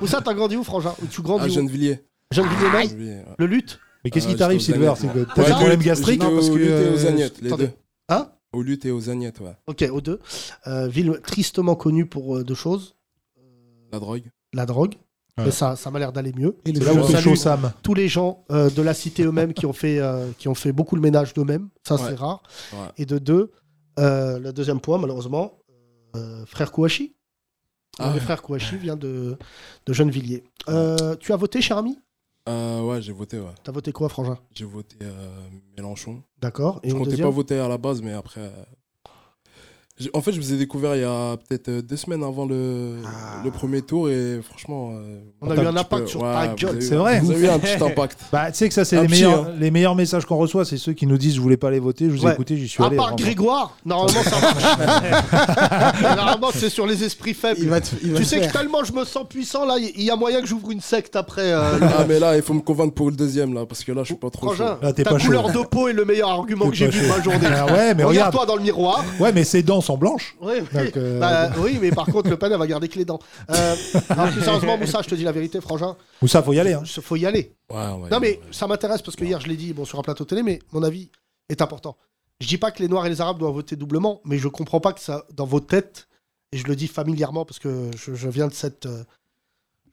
[0.00, 2.00] Moussa, t'as grandi où, Frangin Ou tu Ah, grandis où Gennevilliers.
[2.32, 3.24] Gennevilliers même Gennevilliers, ouais.
[3.38, 5.26] Le lutte Mais qu'est-ce Ah, qui t'arrive j'étais aux Silver Agnettes, C'est que moi.
[5.34, 7.46] t'as Ouais, des non, problèmes gastriques au parce que, lutte et aux euh, agnettes, les
[7.48, 7.66] attendez.
[7.66, 7.72] deux.
[8.08, 9.52] Hein Au lutte et aux agnettes, ouais.
[9.66, 10.20] Ok, aux deux.
[10.66, 12.96] Euh, ville tristement connue pour euh, deux choses
[13.92, 14.24] La drogue.
[14.54, 14.94] la drogue.
[15.38, 15.50] Ouais.
[15.50, 16.56] Ça, ça m'a l'air d'aller mieux.
[16.64, 17.72] Et les C'est là où Je on fait salue chaud Sam.
[17.82, 20.72] tous les gens euh, de la cité eux-mêmes qui ont fait euh, qui ont fait
[20.72, 21.68] beaucoup le ménage d'eux-mêmes.
[21.86, 22.00] Ça, Ouais.
[22.08, 22.42] c'est rare.
[22.72, 22.78] Ouais.
[22.96, 23.52] Et de deux,
[23.98, 25.52] euh, le deuxième point, malheureusement,
[26.16, 27.14] euh, frère Kouachi.
[27.98, 28.20] Ah le ouais.
[28.20, 29.36] frère Kouachi vient de,
[29.84, 30.44] de Gennevilliers.
[30.68, 31.98] Euh, tu as voté, cher ami?
[32.48, 33.54] Euh, ouais, j'ai voté, ouais.
[33.62, 34.38] T'as voté quoi, Frangin?
[34.52, 35.38] J'ai voté euh,
[35.76, 36.22] Mélenchon.
[36.40, 36.80] D'accord.
[36.82, 37.28] Et je comptais deuxième?
[37.28, 38.50] pas voter à la base, mais après.
[40.12, 42.96] En fait, je vous ai découvert il y a peut-être euh, deux semaines avant le,
[43.42, 44.90] le premier tour et franchement.
[44.92, 46.82] euh, On a eu un impact peu- sur ouais, ta gueule.
[46.82, 48.18] C'est vrai Vous avez eu un petit impact.
[48.30, 49.52] Bah tu sais que ça c'est les meilleurs, hein.
[49.58, 52.06] les meilleurs messages qu'on reçoit, c'est ceux qui nous disent je voulais pas aller voter,
[52.06, 52.32] je vous ai Ouais.
[52.34, 52.96] écouté, j'y suis À allé.
[52.96, 53.16] part vraiment.
[53.24, 56.02] Grégoire, normalement ça marche.
[56.02, 57.60] Normalement c'est sur les esprits faibles.
[57.62, 60.02] Il va te, il va Tu sais que tellement je me sens puissant là, il
[60.02, 61.52] y a moyen que j'ouvre une secte après.
[61.52, 64.02] euh, Ah, mais là, il faut me convaincre pour le deuxième, là, parce que là,
[64.02, 64.64] je suis pas trop chaud.
[64.82, 67.22] Là, ta pas couleur de peau est le meilleur argument que j'ai vu de ma
[67.22, 67.38] journée.
[67.50, 68.34] Ah ouais, mais regarde.
[68.34, 69.02] Regarde-toi dans le miroir.
[69.20, 70.36] Ouais, mais ses dents sont blanches.
[70.40, 70.84] Oui, oui.
[70.84, 73.18] Donc, euh, Bah, oui, mais par contre, Le Pen, elle va garder que les dents.
[73.50, 73.76] Euh,
[74.16, 75.96] non, plus sérieusement, Moussa, je te dis la vérité, Frangin.
[76.22, 76.74] Ou ça, faut y aller.
[76.74, 76.82] Hein.
[76.84, 77.54] Faut y aller.
[77.70, 80.24] Ouais, Non, mais ça m'intéresse parce que hier, je l'ai dit bon, sur un plateau
[80.24, 81.10] télé, mais mon avis
[81.48, 81.96] est important.
[82.40, 84.80] Je dis pas que les Noirs et les Arabes doivent voter doublement, mais je comprends
[84.80, 86.06] pas que ça, dans vos têtes,
[86.52, 89.04] et je le dis familièrement parce que je, je viens de cette, euh,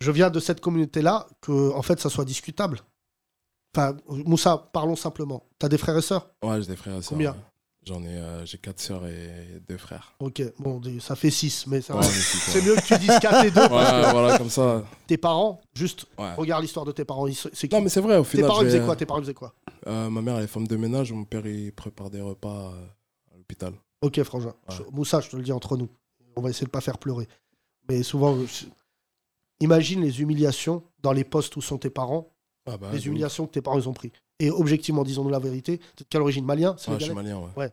[0.02, 2.82] je viens de cette communauté-là, que en fait, ça soit discutable.
[3.76, 5.44] Enfin, Moussa, parlons simplement.
[5.58, 6.30] T'as des frères et sœurs?
[6.44, 7.10] Ouais, j'ai des frères et sœurs.
[7.10, 7.36] Combien?
[7.86, 10.16] J'en ai, euh, j'ai quatre sœurs et deux frères.
[10.20, 11.96] Ok, bon, ça fait 6, mais ça.
[11.98, 14.84] Ouais, c'est mieux que tu dises 4 et 2 parce que voilà, comme ça.
[15.06, 16.06] tes parents, juste,
[16.38, 17.26] regarde l'histoire de tes parents.
[17.28, 18.48] qui Non, mais c'est vrai, au Tes final.
[18.48, 19.54] parents, ils je faisaient quoi Tes parents, faisaient quoi
[19.88, 22.86] Euh, ma mère, elle est femme de ménage, mon père, il prépare des repas euh,
[23.34, 23.74] à l'hôpital.
[24.02, 24.54] Ok, Frangin.
[24.70, 24.76] Ouais.
[24.92, 25.90] Moussa, je te le dis entre nous.
[26.38, 27.28] On va essayer de pas faire pleurer.
[27.90, 28.38] Mais souvent,
[29.60, 32.34] imagine les humiliations dans les postes où sont tes parents,
[32.66, 34.12] Ah bah, les humiliations que tes parents ils ont pris.
[34.40, 35.80] Et objectivement, disons-nous la vérité.
[35.98, 36.88] De quelle origine Malien ouf.
[36.88, 37.72] Ouais, je suis malien, ouais.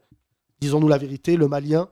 [0.61, 1.89] Disons-nous la vérité, le Malien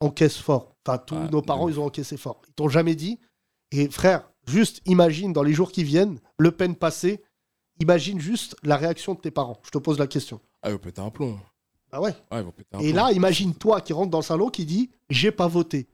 [0.00, 0.74] encaisse fort.
[0.86, 2.42] Enfin, tous Ouais, nos parents, ils ont encaissé fort.
[2.48, 3.18] Ils t'ont jamais dit.
[3.70, 7.22] Et frère, juste imagine dans les jours qui viennent, Le Pen passé,
[7.80, 9.58] imagine juste la réaction de tes parents.
[9.64, 10.40] Je te pose la question.
[10.62, 11.38] Ah, il va péter un plomb.
[11.90, 12.96] Ah ouais Ouais, il va péter un Et plomb.
[12.96, 15.88] là, imagine toi qui rentre dans le salon qui dit j'ai pas voté.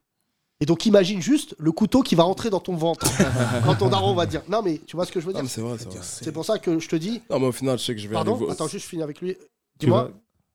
[0.61, 3.06] Et donc imagine juste le couteau qui va rentrer dans ton ventre
[3.64, 5.44] quand ton daron va dire non mais tu vois ce que je veux dire?
[5.48, 5.98] c'est vrai, c'est vrai.
[6.02, 8.09] C'est pour ça que je te dis Non, mais au final, je sais que je
[8.09, 8.32] vais pardon?
[8.32, 8.52] aller voter.
[8.52, 9.36] attends juste je finis avec lui.
[9.78, 10.11] Dis-moi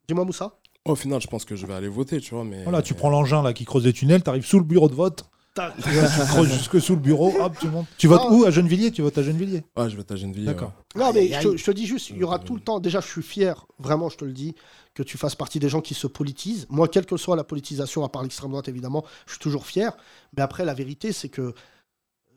[0.08, 0.60] dis-moi Moussa.
[0.86, 2.64] Au final, je pense que je vais aller voter, tu vois, mais.
[2.64, 5.24] Voilà, tu prends l'engin là qui creuse des tunnels, t'arrives sous le bureau de vote,
[5.54, 7.86] T'as- tu creuses jusque sous le bureau, hop, tu montes.
[7.98, 8.32] Tu votes Ah.
[8.32, 8.44] où?
[8.46, 10.48] À Gennevilliers Tu votes à Gennevilliers Ouais, je vais à Gennevilliers.
[10.48, 10.74] D'accord.
[10.96, 11.02] ouais.
[11.04, 13.02] Non mais je te, je te dis juste il y aura tout le temps déjà
[13.02, 14.56] je suis fier vraiment je te le dis
[14.96, 16.66] que tu fasses partie des gens qui se politisent.
[16.70, 19.96] Moi quelle que soit la politisation à part l'extrême droite évidemment je suis toujours fier.
[20.36, 21.54] Mais après la vérité c'est que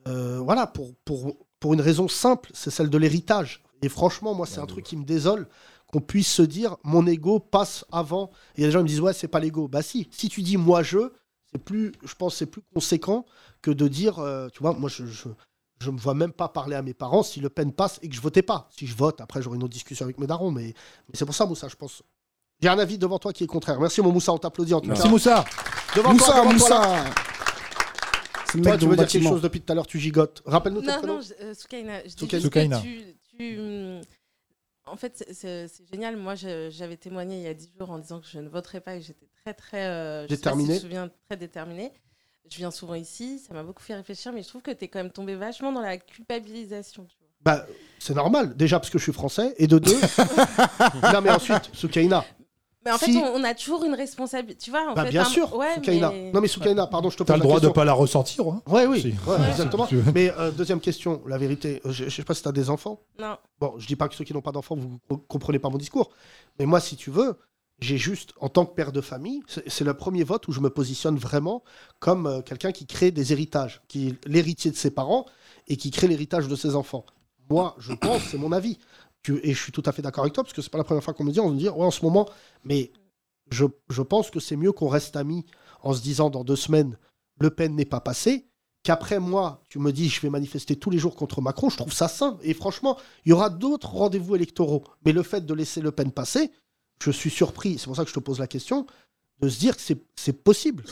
[0.09, 3.63] euh, voilà pour pour pour une raison simple c'est celle de l'héritage.
[3.83, 5.49] Et franchement moi c'est un truc qui me désole
[5.91, 8.31] qu'on puisse se dire mon ego passe avant.
[8.57, 9.69] Et il y a des gens qui me disent ouais c'est pas l'ego.
[9.69, 10.99] Bah si si tu dis moi je
[11.53, 13.25] c'est plus je pense que c'est plus conséquent
[13.63, 15.29] que de dire euh, tu vois moi je, je
[15.81, 18.15] je me vois même pas parler à mes parents si Le Pen passe et que
[18.15, 18.67] je votais pas.
[18.75, 20.69] Si je vote, après j'aurai une autre discussion avec mes darons, mais,
[21.09, 22.03] mais c'est pour ça, Moussa, je pense.
[22.63, 23.79] J'ai un avis devant toi qui est contraire.
[23.79, 25.09] Merci, mon Moussa, on t'applaudit en tout Merci cas.
[25.11, 25.45] Moussa.
[25.95, 27.05] Devant Moussa, toi, devant toi, là.
[27.05, 27.05] Moussa
[28.55, 30.43] le Toi, tu veux dire quelque chose depuis tout à l'heure, tu gigotes.
[30.47, 31.15] Rappelle-nous ton Non, prénom.
[31.17, 32.03] non, je- euh, Soukaina.
[32.05, 32.43] je Soukaina.
[32.43, 32.79] Soukaina.
[32.81, 33.05] que Tu,
[33.37, 34.01] tu, hum,
[34.87, 36.17] En fait, c'est- génial.
[36.17, 38.95] Moi, j'avais témoigné il y a 10 jours en disant que je ne voterais pas
[38.95, 39.85] et que j'étais très, très.
[39.87, 41.93] euh, je si te souviens, très déterminée.
[42.51, 44.89] Je viens souvent ici, ça m'a beaucoup fait réfléchir, mais je trouve que tu es
[44.89, 47.05] quand même tombé vachement dans la culpabilisation.
[47.09, 47.27] tu vois.
[47.57, 47.67] Bah,
[47.99, 48.57] c'est normal.
[48.57, 49.55] Déjà parce que je suis français.
[49.59, 49.95] Et de deux.
[51.13, 52.25] non, mais ensuite, Soukaina.
[52.85, 54.61] Mais en Si- fait, on, on a toujours une responsabilité.
[54.65, 56.11] Tu vois, en Bah, fait, bien un- sûr, Ouais, Soukaina.
[56.11, 57.73] mais- Non, mais Soukaina, pardon, je te pose T'as le la droit de question.
[57.73, 58.47] pas la ressentir.
[58.47, 58.63] Hein.
[58.69, 59.09] Ouais, oui, Si.
[59.29, 59.49] ouais, Ouais.
[59.51, 59.89] exactement.
[60.15, 62.71] Mais euh, deuxième question, la vérité, euh, je, je sais pas si tu as des
[62.71, 63.01] enfants.
[63.19, 63.37] Non.
[63.59, 65.79] Bon, je dis pas que ceux qui n'ont pas d'enfants, vous co- comprenez pas mon
[65.79, 66.11] discours.
[66.61, 67.37] Mais moi, si tu veux,
[67.79, 70.71] j'ai juste, en tant que père de famille, c'est le premier vote où je me
[70.71, 71.63] positionne vraiment
[71.99, 75.27] comme euh, quelqu'un qui crée des héritages, qui est l'héritier de ses parents
[75.69, 77.05] et qui crée l'héritage de ses enfants.
[77.51, 78.79] Moi, je pense, c'est mon avis.
[79.43, 81.03] Et je suis tout à fait d'accord avec toi, parce que c'est pas la première
[81.03, 82.29] fois qu'on me dit, on me dit, ouais, en ce moment,
[82.65, 82.93] mais
[83.51, 85.45] je, je pense que c'est mieux qu'on reste amis
[85.83, 86.97] en se disant dans deux semaines,
[87.39, 88.47] Le Pen n'est pas passé,
[88.83, 91.93] qu'après moi, tu me dis, je vais manifester tous les jours contre Macron, je trouve
[91.93, 92.39] ça sain.
[92.43, 94.85] Et franchement, il y aura d'autres rendez-vous électoraux.
[95.05, 96.53] Mais le fait de laisser Le Pen passer,
[97.01, 98.87] je suis surpris, c'est pour ça que je te pose la question,
[99.41, 100.83] de se dire que c'est- possible.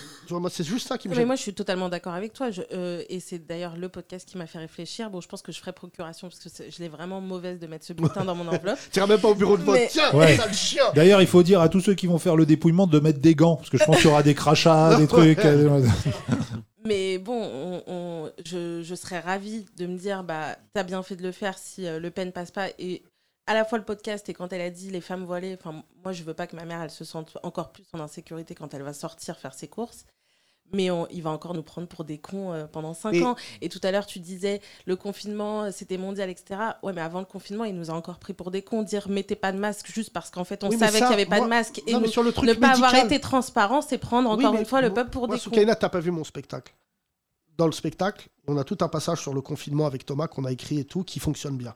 [0.51, 1.27] C'est juste ça qui me Mais gêne.
[1.27, 2.51] moi, je suis totalement d'accord avec toi.
[2.51, 5.09] Je- euh, et c'est d'ailleurs le podcast qui m'a fait réfléchir.
[5.11, 7.87] Bon, je pense que je ferai procuration parce que je l'ai vraiment mauvaise de mettre
[7.87, 8.79] ce bulletin dans mon enveloppe.
[8.93, 9.75] Tu même pas au bureau de vote.
[9.77, 10.37] Mais- Tiens, Ouais.
[10.37, 13.01] sale chien D'ailleurs, il faut dire à tous ceux qui vont faire le dépouillement de
[13.01, 15.39] mettre des gants, parce que je pense qu'il y aura des crachats, des trucs.
[15.45, 15.81] euh,
[16.87, 21.17] Mais bon, on- on- je, je serais ravie de me dire, bah, t'as bien fait
[21.17, 22.69] de le faire si euh, Le Pen passe pas.
[22.79, 23.03] Et
[23.47, 26.13] à la fois le podcast et quand elle a dit les femmes voilées, enfin, moi,
[26.13, 28.83] je veux pas que ma mère, elle se sente encore plus en insécurité quand elle
[28.83, 30.05] va sortir faire ses courses.
[30.73, 33.37] Mais on- il va encore nous prendre pour des cons euh, pendant 5 Et- ans.
[33.61, 36.59] Et tout à l'heure, tu disais le confinement, euh, c'était mondial, etc.
[36.83, 38.83] Ouais, mais avant le confinement, il nous a encore pris pour des cons.
[38.83, 41.27] Dire mettez pas de masque juste parce qu'en fait, on Oui, savait qu'il n'y avait
[41.27, 41.83] pas moi- de masque.
[41.87, 44.55] Et non, mais nous- sur le truc ne pas avoir été transparent, c'est prendre encore
[44.55, 45.51] une fois le peuple pour moi, des cons.
[45.51, 46.75] Soukaina, t'as pas vu mon spectacle.
[47.59, 50.51] Dans le spectacle, on a tout un passage sur le confinement avec Thomas qu'on a
[50.51, 51.75] écrit et tout, qui fonctionne bien.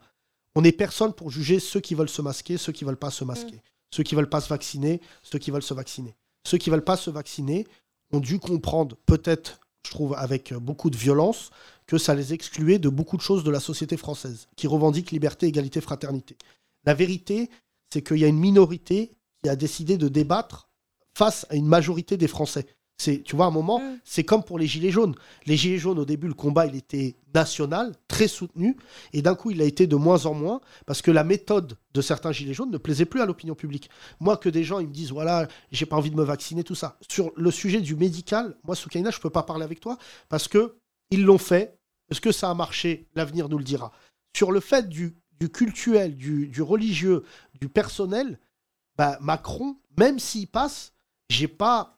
[0.54, 3.24] On n'est personne pour juger ceux qui veulent se masquer, ceux qui veulent pas se
[3.24, 6.16] masquer, ceux qui veulent pas se vacciner, ceux qui veulent se vacciner.
[6.46, 7.66] Ceux qui veulent pas se vacciner
[8.12, 11.50] ont dû comprendre, peut-être, je trouve, avec beaucoup de violence,
[11.86, 15.46] que ça les excluait de beaucoup de choses de la société française, qui revendiquent liberté,
[15.46, 16.36] égalité, fraternité.
[16.84, 17.50] La vérité,
[17.92, 19.12] c'est qu'il y a une minorité
[19.42, 20.68] qui a décidé de débattre
[21.16, 22.66] face à une majorité des Français.
[23.00, 25.14] C'est, tu vois, à un moment, c'est comme pour les Gilets jaunes.
[25.46, 28.76] Les Gilets jaunes, au début, le combat, il était national, très soutenu,
[29.12, 32.00] et d'un coup, il a été de moins en moins, parce que la méthode de
[32.00, 33.88] certains Gilets jaunes ne plaisait plus à l'opinion publique.
[34.18, 36.74] Moi, que des gens, ils me disent, voilà, j'ai pas envie de me vacciner, tout
[36.74, 36.98] ça.
[37.08, 39.96] Sur le sujet du médical, moi, Soukaina, je peux pas parler avec toi,
[40.28, 40.76] parce que
[41.10, 41.78] ils l'ont fait.
[42.10, 43.06] Est-ce que ça a marché?
[43.14, 43.92] L'avenir nous le dira.
[44.36, 47.22] Sur le fait du, du cultuel, du, du religieux,
[47.60, 48.40] du personnel,
[48.96, 50.92] bah, Macron, même s'il passe,
[51.28, 51.97] j'ai pas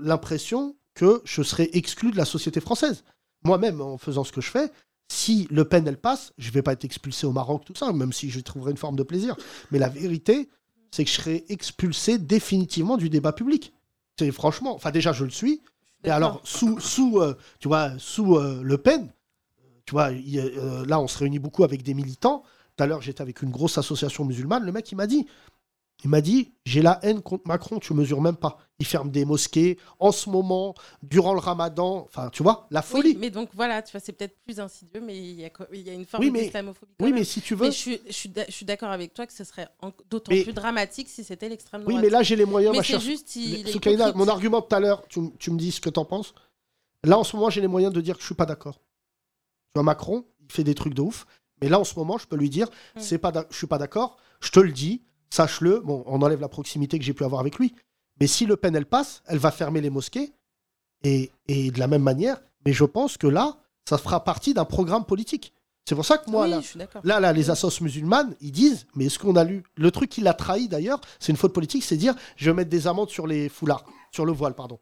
[0.00, 3.04] l'impression que je serai exclu de la société française.
[3.44, 4.70] Moi-même, en faisant ce que je fais,
[5.08, 8.12] si Le Pen, elle passe, je vais pas être expulsé au Maroc, tout ça, même
[8.12, 9.36] si je trouverai une forme de plaisir.
[9.70, 10.48] Mais la vérité,
[10.90, 13.72] c'est que je serai expulsé définitivement du débat public.
[14.18, 15.62] C'est franchement, enfin déjà, je le suis.
[16.04, 19.12] Et alors, sous, sous euh, tu vois, sous euh, Le Pen,
[19.86, 22.42] tu vois, il euh, là, on se réunit beaucoup avec des militants.
[22.76, 24.64] Tout à l'heure, j'étais avec une grosse association musulmane.
[24.64, 25.26] Le mec, il m'a dit,
[26.04, 28.58] il m'a dit, j'ai la haine contre Macron, tu mesures même pas.
[28.78, 32.04] Il ferme des mosquées en ce moment, durant le ramadan.
[32.04, 33.10] Enfin, tu vois, la folie.
[33.10, 35.80] Oui, mais donc voilà, tu vois, c'est peut-être plus insidieux, mais il y a, il
[35.80, 36.92] y a une forme Oui, d'islamophobie.
[37.00, 37.14] oui, même.
[37.16, 39.26] mais si tu veux- Mais je suis, je suis d'a- je suis d'accord avec toi
[39.26, 41.96] que ce serait en- d'autant Mais- plus dramatique si c'était l'extrême droite.
[41.96, 43.00] Oui, mais là, j'ai les moyens, Mais ma c'est chère.
[43.00, 45.90] juste, il est Soukaina, mon argument tout à l'heure, tu, tu me dis ce que
[45.90, 46.32] t'en penses.
[47.02, 48.74] Là, en ce moment, j'ai les moyens de dire que je suis pas d'accord.
[48.78, 51.26] Tu vois, Macron, il fait des trucs de ouf.
[51.60, 53.00] Mais là, en ce moment, je peux lui dire, Mm.
[53.00, 54.16] c'est pas, je suis pas d'accord.
[54.40, 55.80] Je te le dis, sache-le.
[55.80, 57.74] Bon, on enlève la proximité que j'ai pu avoir avec lui.
[58.20, 60.32] Mais si Le Pen, elle passe, elle va fermer les mosquées.
[61.04, 63.56] Et, et de la même manière, mais je pense que là,
[63.88, 65.52] ça fera partie d'un programme politique.
[65.88, 69.06] C'est pour ça que moi, Oui, là, là, là, les assos musulmanes, ils disent, mais
[69.06, 71.96] est-ce qu'on a lu Le truc qui l'a trahi d'ailleurs, c'est une faute politique, c'est
[71.96, 74.78] dire, je vais mettre des amendes sur les foulards, sur le voile, pardon.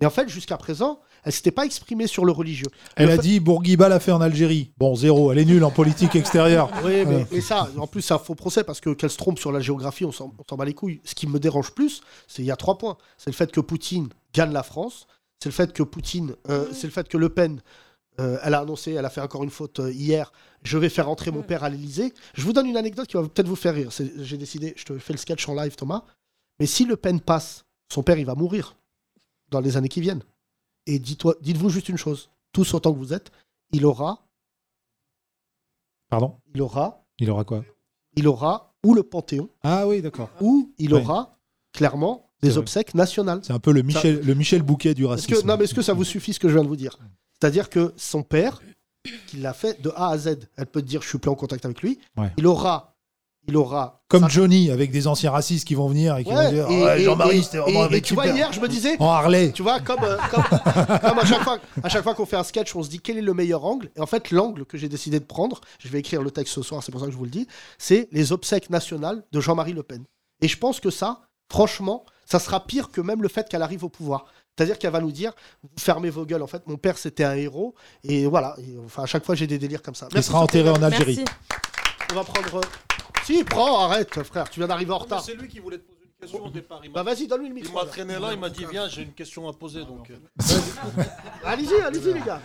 [0.00, 2.68] Et en fait, jusqu'à présent, elle s'était pas exprimée sur le religieux.
[2.96, 4.72] Elle Le a dit Bourguiba l'a fait en Algérie.
[4.78, 5.32] Bon, zéro.
[5.32, 6.70] Elle est nulle en politique extérieure.
[6.84, 9.38] Oui, mais et ça, en plus, c'est un faux procès parce que qu'elle se trompe
[9.38, 11.00] sur la géographie, on s'en bat les couilles.
[11.04, 12.96] Ce qui me dérange plus, c'est il y a trois points.
[13.16, 15.06] C'est le fait que Poutine gagne la France.
[15.42, 17.60] C'est le fait que Poutine, euh, c'est le fait que Le Pen,
[18.20, 20.32] euh, elle a annoncé, elle a fait encore une faute euh, hier.
[20.62, 22.12] Je vais faire entrer mon père à l'Élysée.
[22.34, 23.90] Je vous donne une anecdote qui va peut-être vous faire rire.
[24.18, 26.04] J'ai décidé, je te fais le sketch en live, Thomas.
[26.58, 28.77] Mais si Le Pen passe, son père, il va mourir
[29.50, 30.22] dans les années qui viennent.
[30.86, 33.30] Et dites-vous juste une chose, tous autant que vous êtes,
[33.72, 34.24] il aura,
[36.08, 36.36] Pardon?
[36.54, 37.64] Il aura Il aura quoi?
[38.16, 40.30] Il aura ou le Panthéon, Ah oui, d'accord.
[40.40, 41.38] ou il aura
[41.72, 42.58] clairement des vrai.
[42.58, 43.40] obsèques nationales.
[43.42, 45.34] C'est un peu le Michel, le Michel Bouquet du racisme.
[45.34, 46.96] que, non, mais est-ce que ça vous suffit ce que je viens de vous dire?
[47.40, 48.62] C'est-à-dire que son père,
[49.26, 51.34] qui l'a fait de A à Z, elle peut te dire je suis plus en
[51.34, 52.32] contact avec lui, Ouais.
[52.36, 52.96] il aura,
[53.48, 54.02] il aura.
[54.08, 57.42] Comme Johnny, avec des anciens racistes qui vont venir et qui Ouais, vont dire Jean-Marie,
[57.42, 58.96] c'était vraiment un mec et tu vois, hier, je me disais.
[59.00, 59.52] En Harley.
[59.52, 60.42] Tu vois, comme, euh, comme,
[61.00, 63.18] comme à chaque fois, à chaque fois qu'on fait un sketch, on se dit quel
[63.18, 63.90] est le meilleur angle?
[63.96, 66.62] Et en fait, l'angle que j'ai décidé de prendre, je vais écrire le texte ce
[66.62, 67.48] soir, c'est pour ça que je vous le dis,
[67.78, 70.04] c'est les obsèques nationales de Jean-Marie Le Pen.
[70.42, 73.84] Et je pense que ça, franchement, ça sera pire que même le fait qu'elle arrive
[73.84, 74.26] au pouvoir.
[74.56, 75.32] C'est-à-dire qu'elle va nous dire,
[75.78, 76.42] fermez vos gueules.
[76.42, 77.74] En fait, mon père, c'était un héros.
[78.02, 78.56] Et voilà.
[78.58, 80.08] Et, enfin, à chaque fois, j'ai des délires comme ça.
[80.14, 81.24] Il sera enterré en Algérie.
[81.24, 81.32] Merci.
[82.10, 82.60] On va prendre.
[83.24, 84.48] Si, prends, arrête, frère.
[84.50, 85.22] Tu viens d'arriver en retard.
[85.22, 86.80] C'est lui qui voulait te poser une question au départ.
[86.84, 87.70] Il Bah vas-y, donne-lui le micro.
[87.72, 89.80] Il m'a traîné là, il m'a dit viens, j'ai une question à poser.
[89.84, 90.10] Donc.
[90.10, 90.16] euh.
[91.44, 92.40] Allez-y, allez-y, les gars.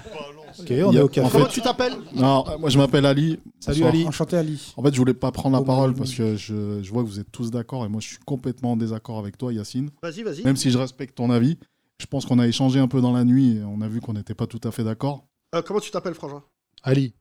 [0.60, 1.30] Ok, on est au café.
[1.32, 1.96] Comment tu t'appelles?
[2.14, 3.40] Non, euh, moi je m'appelle Ali.
[3.60, 3.90] Salut, Bonsoir.
[3.94, 4.08] Ali.
[4.08, 4.74] Enchanté, Ali.
[4.76, 7.20] En fait, je voulais pas prendre la parole parce que je, je vois que vous
[7.20, 9.90] êtes tous d'accord et moi je suis complètement en désaccord avec toi, Yacine.
[10.02, 10.44] Vas-y, vas-y.
[10.44, 11.58] Même si je respecte ton avis,
[12.00, 14.14] je pense qu'on a échangé un peu dans la nuit et on a vu qu'on
[14.14, 15.26] n'était pas tout à fait d'accord.
[15.56, 16.44] Euh, comment tu t'appelles, Frangin?
[16.84, 17.14] Ali.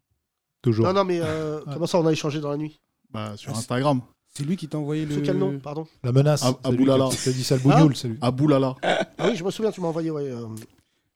[0.60, 0.86] Toujours.
[0.86, 2.80] Non, non, mais euh, comment ça, on a échangé dans la nuit?
[3.12, 4.00] Bah, sur Instagram.
[4.34, 5.14] C'est lui qui t'a envoyé le.
[5.14, 6.42] Sous quel nom, pardon La menace.
[6.42, 7.08] À, c'est lui Aboulala.
[7.24, 8.18] t'a dit ça le bougnoul, c'est lui.
[8.22, 8.76] Aboulala.
[8.82, 10.22] Ah oui, je me souviens, tu m'as envoyé, ouais.
[10.30, 10.46] euh.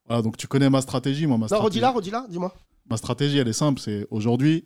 [0.07, 1.37] Voilà, donc tu connais ma stratégie, moi.
[1.37, 1.65] Ma Non, stratégie.
[1.65, 2.53] redis-la, redis-la, dis-moi.
[2.89, 3.79] Ma stratégie, elle est simple.
[3.81, 4.65] C'est aujourd'hui,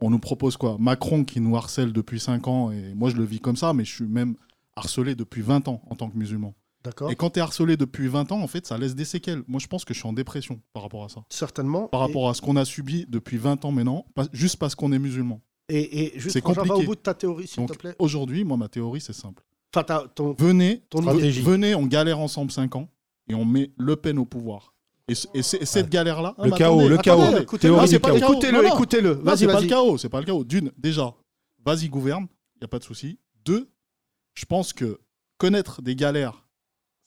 [0.00, 0.76] on nous propose quoi?
[0.80, 3.84] Macron qui nous harcèle depuis 5 ans, et moi je le vis comme ça, mais
[3.84, 4.34] je suis même
[4.76, 6.52] harcelé depuis 20 ans en tant que musulman.
[6.82, 7.10] D'accord.
[7.10, 9.42] Et quand tu es harcelé depuis 20 ans, en fait, ça laisse des séquelles.
[9.48, 11.22] Moi, je pense que je suis en dépression par rapport à ça.
[11.30, 11.86] Certainement.
[11.86, 14.92] Par rapport à ce qu'on a subi depuis 20 ans maintenant, pas- juste parce qu'on
[14.92, 15.40] est musulman.
[15.68, 16.86] Et, et juste, C'est Frangin, va au compliqué.
[16.86, 17.94] bout de ta théorie, s'il te plaît.
[17.98, 19.42] Aujourd'hui, moi, ma théorie, c'est simple.
[19.74, 20.34] Enfin, ta- ton...
[20.38, 21.40] Venez, Ton ve- stratégie.
[21.42, 22.88] venez, on galère ensemble 5 ans
[23.28, 24.74] et on met Le Pen au pouvoir.
[25.08, 26.34] Et, cette galère-là.
[26.42, 27.36] Le chaos, le chaos.
[27.38, 28.34] Écoutez-le, non, c'est pas le chaos.
[28.74, 30.44] écoutez-le, Vas-y, c'est pas le chaos, c'est pas le chaos.
[30.44, 31.14] D'une, déjà,
[31.64, 32.26] vas-y, gouverne,
[32.56, 33.18] il n'y a pas de souci.
[33.44, 33.68] Deux,
[34.34, 34.98] je pense que
[35.38, 36.46] connaître des galères,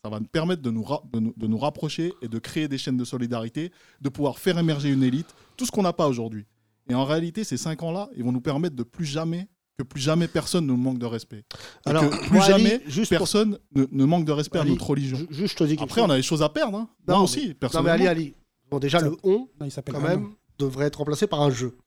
[0.03, 2.67] ça va nous permettre de nous, ra- de, nous, de nous rapprocher et de créer
[2.67, 3.71] des chaînes de solidarité,
[4.01, 6.45] de pouvoir faire émerger une élite, tout ce qu'on n'a pas aujourd'hui.
[6.89, 9.47] Et en réalité, ces cinq ans-là, ils vont nous permettre de plus jamais
[9.77, 11.43] que plus jamais personne ne nous manque de respect.
[11.85, 14.57] Et Alors, que plus moi, Ali, jamais juste pour- personne ne, ne manque de respect
[14.59, 15.17] Ali, à notre religion.
[15.29, 16.09] juste, je te dis Après, chose.
[16.09, 16.77] on a des choses à perdre.
[16.79, 16.89] hein.
[17.07, 17.93] Non, Moi mais- aussi, Non, mais personnellement.
[17.93, 18.33] Ali, Ali.
[18.71, 21.77] Bon, déjà, le on, Non, il s'appelle quand même, devrait être remplacé par un jeu.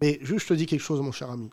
[0.00, 1.50] Mais juste, je te dis quelque chose, mon cher ami.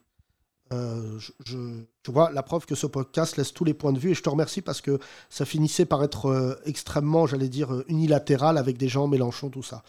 [0.73, 3.99] Euh, je, je- tu vois, la preuve que ce podcast laisse tous les points de
[3.99, 4.97] vue, et je te remercie parce que
[5.29, 9.63] ça finissait par être euh, extrêmement, j'allais dire, euh, unilatéral avec des gens, Mélenchon, tout
[9.63, 9.83] ça.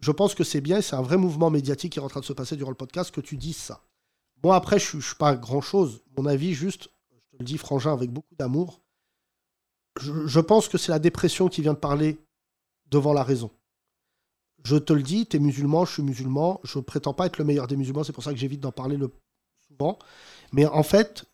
[0.00, 2.24] Je pense que c'est bien, c'est un vrai mouvement médiatique qui est en train de
[2.24, 3.82] se passer durant le podcast, que tu dises ça.
[4.42, 6.02] Moi, après, je ne suis pas grand-chose.
[6.16, 8.80] Mon avis, juste, je te le dis, Frangin, avec beaucoup d'amour,
[9.98, 12.18] je, je pense que c'est la dépression qui vient de parler
[12.90, 13.50] devant la raison.
[14.64, 17.44] Je te le dis, tu es musulman, je suis musulman, je prétends pas être le
[17.44, 19.10] meilleur des musulmans, c'est pour ça que j'évite d'en parler le...
[19.68, 19.98] souvent.
[20.52, 21.24] Mais en fait,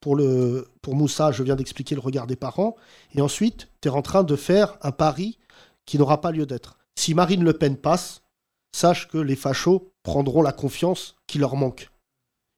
[0.00, 0.68] pour, le...
[0.82, 2.76] pour Moussa, je viens d'expliquer le regard des parents,
[3.14, 5.38] et ensuite, tu es en train de faire un pari
[5.84, 6.77] qui n'aura pas lieu d'être.
[6.98, 8.22] Si Marine Le Pen passe,
[8.72, 11.90] sache que les fachos prendront la confiance qui leur manque.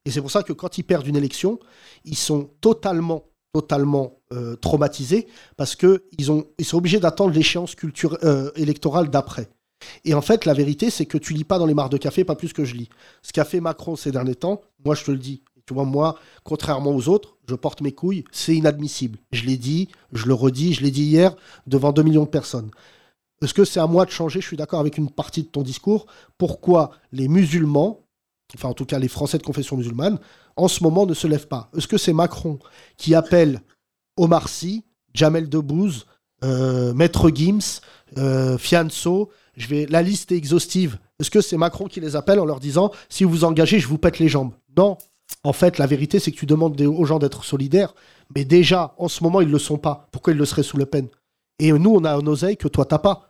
[0.07, 1.59] Et c'est pour ça que quand ils perdent une élection,
[2.07, 5.27] ils sont totalement, totalement euh, traumatisés
[5.59, 7.77] parce qu'ils ont, ils sont obligés d'attendre l'échéance
[8.25, 9.51] euh, électorale d'après.
[10.07, 12.25] Et en fait, la vérité, c'est que tu lis pas dans les mares de café,
[12.25, 12.89] pas plus que je lis.
[13.21, 15.43] Ce qu'a fait Macron ces derniers temps, moi je te le dis.
[15.67, 19.19] Tu vois, moi, contrairement aux autres, je porte mes couilles, c'est inadmissible.
[19.33, 21.37] Je l'ai dit, je le redis, je l'ai dit hier
[21.67, 22.71] devant 2 millions de personnes.
[23.43, 24.41] Est-ce que c'est à moi de changer?
[24.41, 26.07] Je suis d'accord avec une partie de ton discours.
[26.37, 28.01] Pourquoi les musulmans,
[28.55, 30.19] enfin en tout cas les Français de confession musulmane,
[30.57, 31.71] en ce moment ne se lèvent pas?
[31.77, 32.59] Est-ce que c'est Macron
[32.99, 33.63] qui appelle
[34.19, 34.85] Omar Sy,
[35.15, 36.07] Jamel Debbouze,
[36.45, 37.81] euh, Maître Gims,
[38.19, 39.31] euh, Fianso?
[39.57, 40.99] Je vais, La liste est exhaustive.
[41.19, 43.89] Est-ce que c'est Macron qui les appelle en leur disant si vous vous engagez, je
[43.89, 44.53] vous pète les jambes?
[44.77, 44.99] Non.
[45.45, 47.95] En fait, la vérité, c'est que tu demandes des- aux gens d'être solidaires,
[48.35, 50.09] mais déjà, en ce moment, ils ne le sont pas.
[50.13, 51.09] Pourquoi ils le seraient sous Le Pen?
[51.59, 53.30] Et nous, on a un oseille que toi, t'as pas.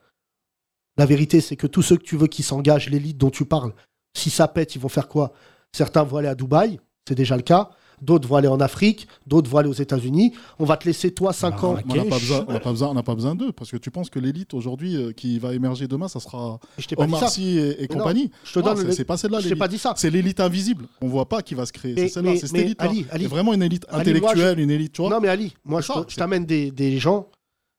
[1.00, 3.72] La vérité, c'est que tous ceux que tu veux qui s'engagent, l'élite dont tu parles,
[4.14, 5.32] si ça pète, ils vont faire quoi?
[5.72, 6.78] Certains vont aller à Dubaï,
[7.08, 7.70] c'est déjà le cas.
[8.02, 10.34] D'autres vont aller en Afrique, d'autres vont aller aux États-Unis.
[10.58, 11.76] On va te laisser, toi, 5 ans.
[11.88, 12.52] On n'a pas besoin, on
[12.92, 15.88] n'a pas besoin, d'eux parce que tu penses que l'élite aujourd'hui euh, qui va émerger
[15.88, 16.58] demain, ça sera
[16.98, 17.30] Omar.
[17.30, 18.30] Sy et, et Mais non, compagnie.
[18.44, 19.40] je te donne c'est- pas celle-là.
[19.40, 19.94] je pas dit ça.
[19.96, 20.84] C'est l'élite invisible.
[21.00, 21.94] On voit pas qui va se créer.
[21.96, 22.32] C'est celle-là.
[22.36, 22.78] C'est cette élite.
[23.10, 24.92] C'est vraiment une élite Ali, moi, je- intellectuelle, une élite.
[24.92, 27.26] Tu vois Non, mais Ali, moi, je t'amène des, des gens.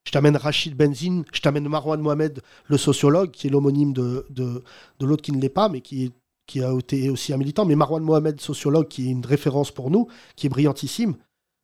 [0.05, 4.63] Je t'amène Rachid Benzine, je t'amène Marwan Mohamed, le sociologue, qui est l'homonyme de, de,
[4.99, 6.11] de l'autre qui ne l'est pas, mais qui, est,
[6.47, 7.65] qui a été aussi un militant.
[7.65, 11.15] Mais Marwan Mohamed, sociologue, qui est une référence pour nous, qui est brillantissime.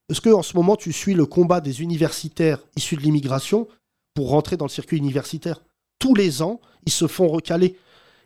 [0.09, 3.68] Est-ce que en ce moment, tu suis le combat des universitaires issus de l'immigration
[4.14, 5.61] pour rentrer dans le circuit universitaire?
[5.99, 7.76] Tous les ans, ils se font recaler.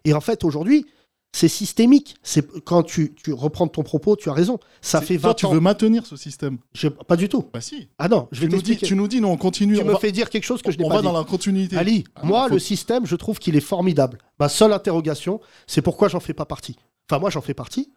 [0.04, 0.86] Et en fait, aujourd'hui,
[1.34, 2.16] c'est systémique.
[2.24, 4.60] C'est quand tu, tu reprends ton propos, tu as raison.
[4.82, 5.52] Ça fait 20 Toi, tu ans.
[5.54, 6.58] veux maintenir ce système?
[6.74, 7.46] Je- pas du tout.
[7.54, 7.88] Bah si.
[7.98, 8.86] Ah non, je vais t'expliquer.
[8.86, 9.76] tu nous dis, non, on continue.
[9.76, 11.08] Tu on me va- fais dire quelque chose que je n'ai on pas va dit.
[11.08, 11.78] dans la continuité.
[11.78, 14.18] Ali, Ah, moi, faut- le système, je trouve qu'il est formidable.
[14.40, 16.76] Ma seule interrogation, c'est pourquoi j'en fais pas partie.
[17.10, 17.92] Enfin, moi, j'en fais partie,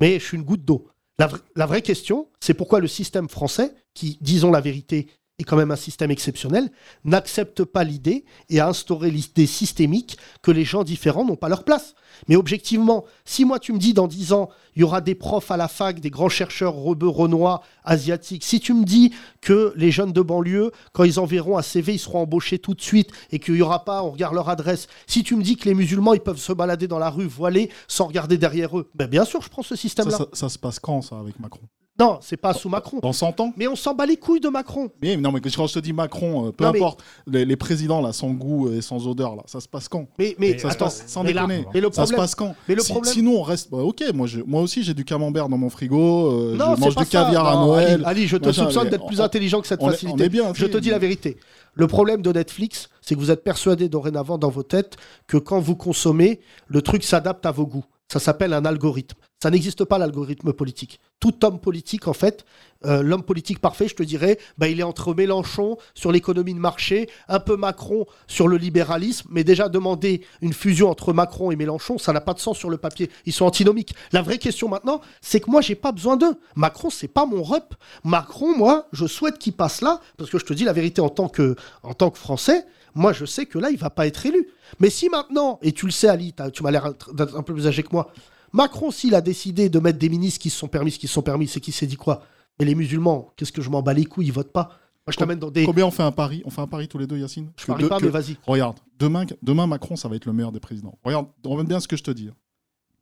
[0.00, 0.86] mais je suis une goutte d'eau.
[1.18, 5.06] La, vra- la vraie question, c'est pourquoi le système français, qui, disons la vérité,
[5.40, 6.70] est quand même un système exceptionnel,
[7.04, 11.64] n'accepte pas l'idée et a instauré l'idée systémique que les gens différents n'ont pas leur
[11.64, 11.94] place.
[12.28, 15.50] Mais objectivement, si moi tu me dis dans 10 ans, il y aura des profs
[15.50, 19.90] à la fac, des grands chercheurs rebeux, renois, asiatiques, si tu me dis que les
[19.90, 23.38] jeunes de banlieue, quand ils enverront un CV, ils seront embauchés tout de suite et
[23.38, 26.14] qu'il n'y aura pas, on regarde leur adresse, si tu me dis que les musulmans,
[26.14, 29.40] ils peuvent se balader dans la rue voilés sans regarder derrière eux, ben bien sûr,
[29.40, 30.18] je prends ce système-là.
[30.32, 31.62] ça se passe quand, ça, avec Macron?
[32.00, 32.98] Non, c'est pas sous Macron.
[33.02, 34.88] Dans 100 ans Mais on s'en bat les couilles de Macron.
[35.02, 37.56] Mais non, mais quand je te dis Macron, euh, peu Non, mais- importe, les, les
[37.56, 40.06] présidents là, sans goût et sans odeur, là, ça se passe quand?
[40.18, 41.66] Mais, mais ça attends, se passe sans mais là- déconner.
[41.74, 42.54] mais le ça se problème- passe quand?
[42.68, 43.70] mais le Si- problème- Sinon, on reste.
[43.70, 46.30] bah, ok, moi, je- moi aussi, j'ai du camembert dans mon frigo.
[46.30, 47.92] euh, Non, je c'est mange pas du caviar à Non, Noël.
[47.92, 49.92] Ali, Ali, je te machin, soupçonne mais d'être plus on- intelligent que cette on est-
[49.92, 50.22] facilité.
[50.22, 51.36] on est bien, je te si, dis la vérité.
[51.74, 54.96] Le problème de Netflix, c'est que vous êtes persuadé dorénavant dans vos têtes
[55.26, 57.84] que quand vous consommez, le truc s'adapte à vos goûts.
[58.10, 59.16] Ça s'appelle un algorithme.
[59.40, 60.98] Ça n'existe pas l'algorithme politique.
[61.20, 62.44] Tout homme politique, en fait,
[62.84, 66.58] euh, l'homme politique parfait, je te dirais, bah, il est entre Mélenchon sur l'économie de
[66.58, 71.56] marché, un peu Macron sur le libéralisme, mais déjà demander une fusion entre Macron et
[71.56, 73.10] Mélenchon, ça n'a pas de sens sur le papier.
[73.26, 73.94] Ils sont antinomiques.
[74.10, 76.34] La vraie question maintenant, c'est que moi, j'ai pas besoin d'eux.
[76.56, 77.74] Macron, c'est pas mon rep.
[78.02, 81.10] Macron, moi, je souhaite qu'il passe là, parce que je te dis la vérité en
[81.10, 81.54] tant que,
[81.84, 84.48] en tant que Français, moi, je sais que là, il va pas être élu.
[84.78, 87.66] Mais si maintenant, et tu le sais, Ali, tu m'as l'air d'être un peu plus
[87.66, 88.12] âgé que moi,
[88.52, 91.14] Macron, s'il a décidé de mettre des ministres qui se sont permis ce qui se
[91.14, 92.22] sont permis, c'est qu'il s'est dit quoi?
[92.58, 94.64] Mais les musulmans, qu'est-ce que je m'en bats les couilles, ils votent pas.
[95.06, 95.64] Moi, je t'amène dans des.
[95.64, 97.50] Combien on fait un pari On fait un pari tous les deux, Yacine?
[97.56, 98.36] Je parie pas, mais vas-y.
[98.46, 100.98] Regarde, demain, demain, Macron, ça va être le meilleur des présidents.
[101.04, 102.28] Regarde, regarde bien ce que je te dis.
[102.28, 102.34] hein.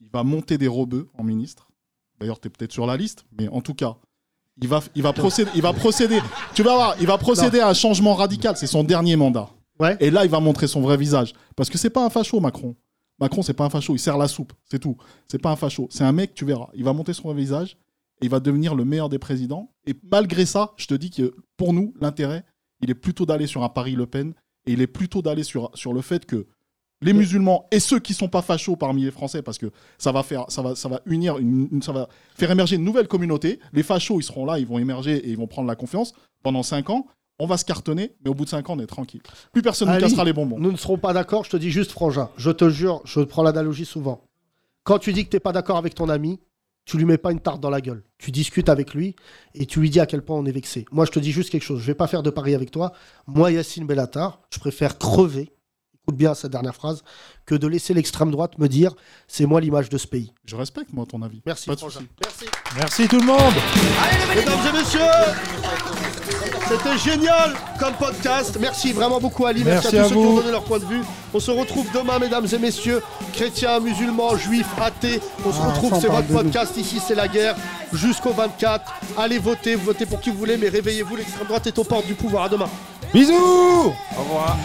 [0.00, 1.68] Il va monter des rebeux en ministre.
[2.20, 3.96] D'ailleurs, tu es peut-être sur la liste, mais en tout cas,
[4.60, 5.50] il va, il va procéder.
[5.54, 6.20] Il va procéder
[6.54, 8.56] tu vas voir, il va procéder à un changement radical.
[8.56, 9.48] C'est son dernier mandat.
[10.00, 11.32] Et là, il va montrer son vrai visage.
[11.56, 12.74] Parce que c'est pas un facho, Macron.
[13.20, 13.94] Macron, c'est pas un facho.
[13.94, 14.96] Il sert la soupe, c'est tout.
[15.26, 15.88] C'est pas un facho.
[15.90, 16.68] C'est un mec, tu verras.
[16.74, 17.76] Il va monter son vrai visage
[18.20, 19.72] et il va devenir le meilleur des présidents.
[19.86, 22.44] Et malgré ça, je te dis que pour nous, l'intérêt,
[22.80, 24.34] il est plutôt d'aller sur un Paris Le Pen
[24.66, 26.46] et il est plutôt d'aller sur, sur le fait que
[27.00, 30.24] les musulmans et ceux qui sont pas fachos parmi les Français, parce que ça va
[30.24, 33.60] faire, ça va, ça va unir, une, une- ça va faire émerger une nouvelle communauté.
[33.72, 36.64] Les fachos, ils seront là, ils vont émerger et ils vont prendre la confiance pendant
[36.64, 37.06] 5 ans.
[37.38, 39.20] On va se cartonner, mais au bout de 5 ans, on est tranquille.
[39.52, 40.58] Plus personne ne cassera les bonbons.
[40.58, 42.30] Nous ne serons pas d'accord, je te dis juste, Frangin.
[42.36, 44.22] Je te jure, je prends l'analogie souvent.
[44.82, 46.40] Quand tu dis que tu n'es pas d'accord avec ton ami,
[46.84, 48.02] tu lui mets pas une tarte dans la gueule.
[48.16, 49.14] Tu discutes avec lui
[49.54, 50.86] et tu lui dis à quel point on est vexé.
[50.90, 51.80] Moi, je te dis juste quelque chose.
[51.80, 52.92] Je vais pas faire de pari avec toi.
[53.26, 55.52] Moi, Yacine Bellatar, je préfère crever,
[56.02, 57.04] écoute bien cette dernière phrase,
[57.44, 58.94] que de laisser l'extrême droite me dire
[59.28, 60.32] c'est moi l'image de ce pays.
[60.46, 61.42] Je respecte, moi, ton avis.
[61.44, 62.00] Merci, Pas de Frangin.
[62.00, 62.08] souci.
[62.24, 62.44] Merci.
[62.76, 63.54] Merci tout le monde.
[64.34, 65.00] Mesdames et messieurs,
[66.68, 68.56] c'était génial comme podcast.
[68.60, 69.62] Merci vraiment beaucoup Ali.
[69.64, 71.02] Merci, Merci à tous ceux qui ont donné leur point de vue.
[71.32, 75.20] On se retrouve demain, mesdames et messieurs, chrétiens, musulmans, juifs, athées.
[75.46, 76.76] On se Ah, retrouve, c'est votre podcast.
[76.76, 77.54] Ici, c'est la guerre
[77.92, 78.92] jusqu'au 24.
[79.16, 81.16] Allez voter, votez pour qui vous voulez, mais réveillez-vous.
[81.16, 82.44] L'extrême droite est aux portes du pouvoir.
[82.44, 82.68] À demain.
[83.12, 83.32] Bisous.
[83.34, 84.56] Au revoir.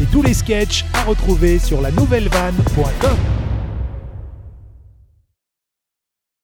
[0.00, 3.47] Et tous les sketchs à retrouver sur la nouvellevanne.com.